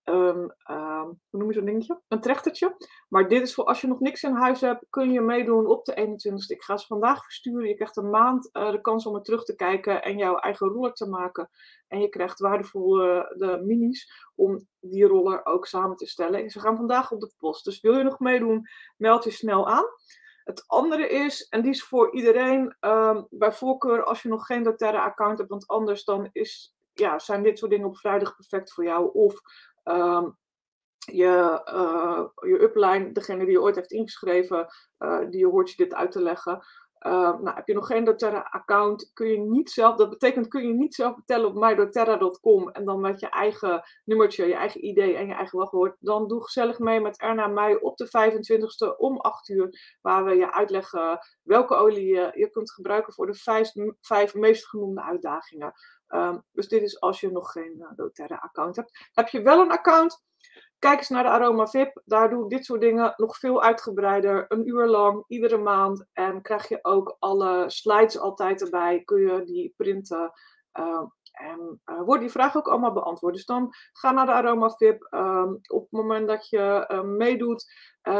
um, 0.09 0.55
um, 0.71 1.21
hoe 1.31 1.41
noem 1.41 1.49
je 1.49 1.55
zo'n 1.55 1.65
dingetje? 1.65 2.01
Een 2.09 2.21
trechtertje. 2.21 2.77
Maar 3.09 3.29
dit 3.29 3.43
is 3.43 3.55
voor 3.55 3.65
als 3.65 3.81
je 3.81 3.87
nog 3.87 4.01
niks 4.01 4.23
in 4.23 4.35
huis 4.35 4.61
hebt, 4.61 4.87
kun 4.91 5.13
je 5.13 5.21
meedoen 5.21 5.67
op 5.67 5.85
de 5.85 5.93
21ste. 5.93 6.57
Ik 6.57 6.63
ga 6.63 6.77
ze 6.77 6.87
vandaag 6.87 7.25
versturen. 7.25 7.69
Je 7.69 7.75
krijgt 7.75 7.97
een 7.97 8.11
maand 8.11 8.51
uh, 8.53 8.71
de 8.71 8.81
kans 8.81 9.07
om 9.07 9.15
er 9.15 9.23
terug 9.23 9.45
te 9.45 9.55
kijken 9.55 10.03
en 10.03 10.19
jouw 10.19 10.37
eigen 10.37 10.69
roller 10.69 10.93
te 10.93 11.09
maken. 11.09 11.51
En 11.89 12.01
je 12.01 12.09
krijgt 12.09 12.39
waardevolle 12.39 13.33
uh, 13.33 13.39
de 13.39 13.63
minis 13.65 14.29
om 14.35 14.67
die 14.81 15.07
roller 15.07 15.47
ook 15.47 15.67
samen 15.67 15.97
te 15.97 16.07
stellen. 16.07 16.43
En 16.43 16.51
ze 16.51 16.61
gaan 16.61 16.77
vandaag 16.77 17.13
op 17.13 17.21
de 17.21 17.33
post. 17.39 17.65
Dus 17.65 17.81
wil 17.81 17.97
je 17.97 18.03
nog 18.03 18.19
meedoen, 18.19 18.69
meld 18.97 19.25
je 19.25 19.31
snel 19.31 19.69
aan. 19.69 19.87
Het 20.49 20.65
andere 20.67 21.09
is, 21.09 21.49
en 21.49 21.63
die 21.63 21.71
is 21.71 21.85
voor 21.85 22.15
iedereen, 22.15 22.77
um, 22.81 23.27
bij 23.31 23.53
voorkeur 23.53 24.05
als 24.05 24.23
je 24.23 24.29
nog 24.29 24.47
geen 24.47 24.63
doTERRA 24.63 25.05
account 25.05 25.39
hebt, 25.39 25.51
want 25.51 25.67
anders 25.67 26.05
dan 26.05 26.29
is, 26.33 26.75
ja, 26.93 27.19
zijn 27.19 27.43
dit 27.43 27.59
soort 27.59 27.71
dingen 27.71 27.87
op 27.87 27.99
vrijdag 27.99 28.37
perfect 28.37 28.73
voor 28.73 28.85
jou. 28.85 29.11
Of 29.13 29.41
um, 29.89 30.37
je, 30.99 31.63
uh, 31.75 32.51
je 32.51 32.63
upline, 32.63 33.13
degene 33.13 33.45
die 33.45 33.53
je 33.53 33.61
ooit 33.61 33.75
heeft 33.75 33.93
ingeschreven, 33.93 34.67
uh, 34.99 35.31
die 35.31 35.47
hoort 35.47 35.71
je 35.71 35.77
dit 35.77 35.95
uit 35.95 36.13
te 36.13 36.23
leggen. 36.23 36.63
Uh, 37.07 37.13
nou, 37.13 37.55
heb 37.55 37.67
je 37.67 37.75
nog 37.75 37.87
geen 37.87 38.05
doTERRA-account, 38.05 39.11
kun 39.13 39.27
je 39.27 39.39
niet 39.39 39.71
zelf, 39.71 39.97
dat 39.97 40.11
betekent 40.11 40.49
kun 40.49 40.67
je 40.67 40.75
niet 40.75 40.95
zelf 40.95 41.15
betellen 41.15 41.47
op 41.47 41.55
mydoterra.com 41.55 42.71
en 42.71 42.85
dan 42.85 43.01
met 43.01 43.21
je 43.21 43.29
eigen 43.29 43.83
nummertje, 44.05 44.47
je 44.47 44.55
eigen 44.55 44.85
ID 44.85 44.99
en 44.99 45.27
je 45.27 45.35
eigen 45.35 45.59
wachtwoord. 45.59 45.97
Dan 46.01 46.29
doe 46.29 46.43
gezellig 46.43 46.79
mee 46.79 47.01
met 47.01 47.21
Erna 47.21 47.47
Mei 47.47 47.77
op 47.77 47.97
de 47.97 48.07
25e 48.07 48.97
om 48.97 49.19
8 49.19 49.49
uur, 49.49 49.97
waar 50.01 50.25
we 50.25 50.35
je 50.35 50.53
uitleggen 50.53 51.19
welke 51.43 51.75
olie 51.75 52.07
je, 52.07 52.31
je 52.35 52.51
kunt 52.51 52.73
gebruiken 52.73 53.13
voor 53.13 53.27
de 53.27 53.35
vijf, 53.35 53.73
vijf 54.01 54.35
meest 54.35 54.69
genoemde 54.69 55.03
uitdagingen. 55.03 55.73
Um, 56.09 56.43
dus 56.53 56.69
dit 56.69 56.83
is 56.83 57.01
als 57.01 57.21
je 57.21 57.31
nog 57.31 57.53
geen 57.53 57.75
uh, 57.79 57.89
doTERRA-account 57.97 58.77
hebt. 58.77 59.09
Heb 59.13 59.29
je 59.29 59.43
wel 59.43 59.61
een 59.61 59.71
account? 59.71 60.27
Kijk 60.79 60.99
eens 60.99 61.09
naar 61.09 61.23
de 61.23 61.29
Aroma 61.29 61.67
VIP. 61.67 62.01
Daar 62.05 62.31
doe 62.31 62.43
ik 62.43 62.51
dit 62.51 62.65
soort 62.65 62.81
dingen 62.81 63.15
nog 63.17 63.37
veel 63.37 63.63
uitgebreider. 63.63 64.45
Een 64.49 64.69
uur 64.69 64.87
lang, 64.87 65.25
iedere 65.27 65.59
maand. 65.59 66.07
En 66.13 66.43
krijg 66.43 66.69
je 66.69 66.79
ook 66.83 67.17
alle 67.19 67.65
slides 67.71 68.19
altijd 68.19 68.63
erbij. 68.63 69.03
Kun 69.05 69.21
je 69.21 69.45
die 69.45 69.75
printen. 69.77 70.33
Uh, 70.73 71.03
en 71.33 71.81
uh, 71.85 71.97
worden 71.97 72.21
die 72.21 72.31
vragen 72.31 72.61
ook 72.61 72.69
allemaal 72.69 72.93
beantwoord. 72.93 73.35
Dus 73.35 73.45
dan 73.45 73.75
ga 73.93 74.11
naar 74.11 74.27
de 74.27 74.33
Aroma 74.33 74.71
VIP. 74.71 75.07
Um, 75.11 75.61
op 75.67 75.83
het 75.83 75.91
moment 75.91 76.29
dat 76.29 76.49
je 76.49 76.85
uh, 76.89 77.03
meedoet, 77.03 77.73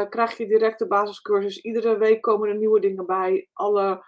krijg 0.09 0.37
je 0.37 0.47
direct 0.47 0.79
de 0.79 0.87
basiscursus. 0.87 1.61
Iedere 1.61 1.97
week 1.97 2.21
komen 2.21 2.49
er 2.49 2.57
nieuwe 2.57 2.79
dingen 2.79 3.05
bij. 3.05 3.49
Alle 3.53 4.03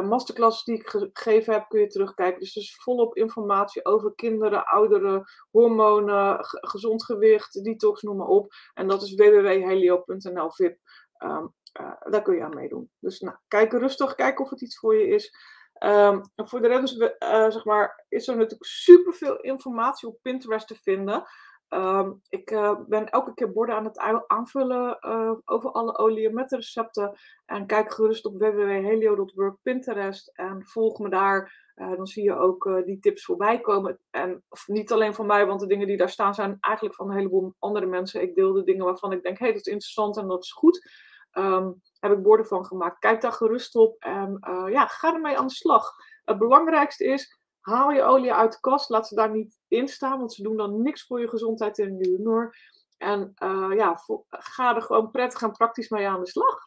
masterclasses 0.00 0.64
die 0.64 0.74
ik 0.74 1.10
gegeven 1.12 1.52
heb, 1.52 1.68
kun 1.68 1.80
je 1.80 1.86
terugkijken. 1.86 2.40
Dus 2.40 2.52
dus 2.52 2.76
volop 2.76 3.16
informatie 3.16 3.84
over 3.84 4.14
kinderen, 4.14 4.66
ouderen, 4.66 5.24
hormonen, 5.50 6.38
gezond 6.40 7.04
gewicht, 7.04 7.64
detox, 7.64 8.02
noem 8.02 8.16
maar 8.16 8.26
op. 8.26 8.52
En 8.74 8.88
dat 8.88 9.02
is 9.02 9.14
www.helio.nl 9.14 10.50
VIP. 10.50 10.78
Um, 11.18 11.54
uh, 11.80 11.92
daar 12.10 12.22
kun 12.22 12.34
je 12.34 12.42
aan 12.42 12.54
meedoen. 12.54 12.90
Dus 12.98 13.20
nou, 13.20 13.36
kijk 13.48 13.72
rustig, 13.72 14.14
kijk 14.14 14.40
of 14.40 14.50
het 14.50 14.62
iets 14.62 14.78
voor 14.78 14.96
je 14.96 15.06
is. 15.06 15.34
En 15.78 16.30
voor 16.34 16.60
de 16.60 16.68
rest 16.68 17.00
uh, 17.00 17.50
zeg 17.50 17.64
maar, 17.64 18.04
is 18.08 18.28
er 18.28 18.34
natuurlijk 18.34 18.64
superveel 18.64 19.40
informatie 19.40 20.08
op 20.08 20.18
Pinterest 20.22 20.66
te 20.66 20.74
vinden. 20.74 21.24
Ehm, 21.68 22.12
ik 22.28 22.50
uh, 22.50 22.78
ben 22.86 23.08
elke 23.08 23.34
keer 23.34 23.52
borden 23.52 23.74
aan 23.74 23.84
het 23.84 23.98
aanvullen 24.26 24.98
uh, 25.00 25.32
over 25.44 25.70
alle 25.70 25.98
oliën 25.98 26.34
met 26.34 26.48
de 26.48 26.56
recepten. 26.56 27.18
En 27.46 27.66
kijk 27.66 27.92
gerust 27.92 28.24
op 28.24 28.38
www.helio.work 28.38 29.56
Pinterest 29.62 30.28
en 30.28 30.66
volg 30.66 30.98
me 30.98 31.08
daar. 31.08 31.64
Uh, 31.76 31.96
dan 31.96 32.06
zie 32.06 32.24
je 32.24 32.36
ook 32.36 32.82
die 32.84 32.98
tips 32.98 33.24
voorbij 33.24 33.60
komen. 33.60 34.00
En 34.10 34.44
niet 34.66 34.92
alleen 34.92 35.14
van 35.14 35.26
mij, 35.26 35.46
want 35.46 35.60
de 35.60 35.66
dingen 35.66 35.86
die 35.86 35.96
daar 35.96 36.10
staan 36.10 36.34
zijn 36.34 36.56
eigenlijk 36.60 36.94
van 36.94 37.10
een 37.10 37.16
heleboel 37.16 37.54
andere 37.58 37.86
mensen. 37.86 38.22
Ik 38.22 38.34
deel 38.34 38.52
de 38.52 38.64
dingen 38.64 38.84
waarvan 38.84 39.12
ik 39.12 39.22
denk, 39.22 39.38
hé, 39.38 39.44
hey, 39.44 39.54
dat 39.54 39.66
is 39.66 39.72
interessant 39.72 40.16
en 40.16 40.26
dat 40.26 40.44
is 40.44 40.52
goed. 40.52 40.90
Um, 41.32 41.82
heb 41.98 42.12
ik 42.12 42.22
borden 42.22 42.46
van 42.46 42.66
gemaakt. 42.66 42.98
Kijk 42.98 43.20
daar 43.20 43.32
gerust 43.32 43.74
op 43.74 43.96
en 43.98 44.38
ja, 44.70 44.86
ga 44.86 45.14
ermee 45.14 45.38
aan 45.38 45.46
de 45.46 45.52
slag. 45.52 45.92
Het 46.24 46.38
belangrijkste 46.38 47.04
is, 47.04 47.35
haal 47.66 47.90
je 47.90 48.02
olie 48.02 48.32
uit 48.32 48.52
de 48.52 48.60
kast. 48.60 48.90
Laat 48.90 49.08
ze 49.08 49.14
daar 49.14 49.30
niet 49.30 49.58
in 49.68 49.88
staan, 49.88 50.18
want 50.18 50.32
ze 50.32 50.42
doen 50.42 50.56
dan 50.56 50.82
niks 50.82 51.06
voor 51.06 51.20
je 51.20 51.28
gezondheid 51.28 51.78
in 51.78 51.98
de 51.98 52.18
noor. 52.18 52.56
En 52.98 53.34
uh, 53.42 53.72
ja, 53.76 54.00
ga 54.30 54.76
er 54.76 54.82
gewoon 54.82 55.10
prettig 55.10 55.42
en 55.42 55.50
praktisch 55.50 55.88
mee 55.88 56.08
aan 56.08 56.20
de 56.20 56.28
slag. 56.28 56.58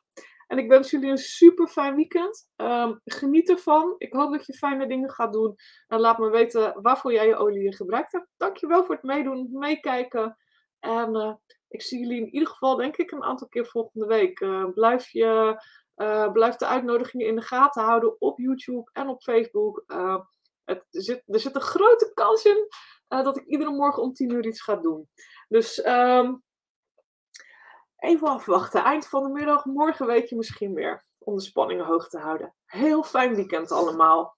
En 0.48 0.58
ik 0.58 0.70
wens 0.70 0.92
jullie 0.92 1.10
een 1.10 1.18
super 1.18 1.68
fijn 1.68 1.96
weekend. 1.96 2.50
Um, 2.56 3.02
geniet 3.04 3.50
ervan. 3.50 3.96
Ik 3.98 4.14
hoop 4.14 4.32
dat 4.32 4.46
je 4.46 4.54
fijne 4.54 4.88
dingen 4.88 5.10
gaat 5.10 5.34
doen. 5.34 5.56
En 5.88 6.00
laat 6.00 6.18
me 6.18 6.30
weten 6.30 6.82
waarvoor 6.82 7.14
jij 7.14 7.28
je 7.28 7.36
olie 7.36 7.76
gebruikt 7.76 8.12
hebt. 8.12 8.28
Dankjewel 8.38 8.84
voor 8.84 8.96
het 8.96 9.04
meedoen, 9.04 9.50
meekijken. 9.52 10.38
En 10.80 11.16
uh, 11.16 11.34
ik 11.68 11.82
zie 11.82 12.00
jullie 12.00 12.22
in 12.22 12.34
ieder 12.34 12.48
geval, 12.48 12.76
denk 12.76 12.98
ik, 12.98 13.12
een 13.12 13.24
aantal 13.24 13.48
keer 13.48 13.66
volgende 13.66 14.06
week. 14.06 14.40
Uh, 14.40 14.66
blijf, 14.74 15.10
je, 15.10 15.62
blijf 16.34 16.56
de 16.56 16.66
uitnodigingen 16.66 17.28
in 17.28 17.36
de 17.36 17.42
gaten 17.42 17.84
houden 17.84 18.22
op 18.22 18.40
YouTube 18.40 18.90
en 18.94 19.08
op 19.08 19.22
Facebook. 19.22 19.84
Het, 20.70 20.86
zit, 20.90 21.24
er 21.26 21.40
zit 21.40 21.56
een 21.56 21.62
grote 21.62 22.12
kans 22.14 22.46
in 22.46 22.68
uh, 23.10 23.24
dat 23.24 23.38
ik 23.38 23.46
iedere 23.46 23.72
morgen 23.72 24.04
om 24.04 24.14
tien 24.14 24.32
uur 24.32 24.46
iets 24.46 24.62
ga 24.62 24.76
doen. 24.76 25.10
Dus 25.48 25.86
um, 25.86 26.44
even 27.96 28.28
afwachten. 28.28 28.84
Eind 28.84 29.08
van 29.08 29.24
de 29.24 29.30
middag, 29.30 29.66
morgen 29.66 30.06
weet 30.06 30.30
je 30.30 30.36
misschien 30.36 30.74
meer. 30.74 31.06
Om 31.18 31.36
de 31.36 31.42
spanningen 31.42 31.86
hoog 31.86 32.10
te 32.10 32.20
houden. 32.20 32.56
Heel 32.66 33.04
fijn 33.04 33.36
weekend 33.36 33.72
allemaal. 33.72 34.38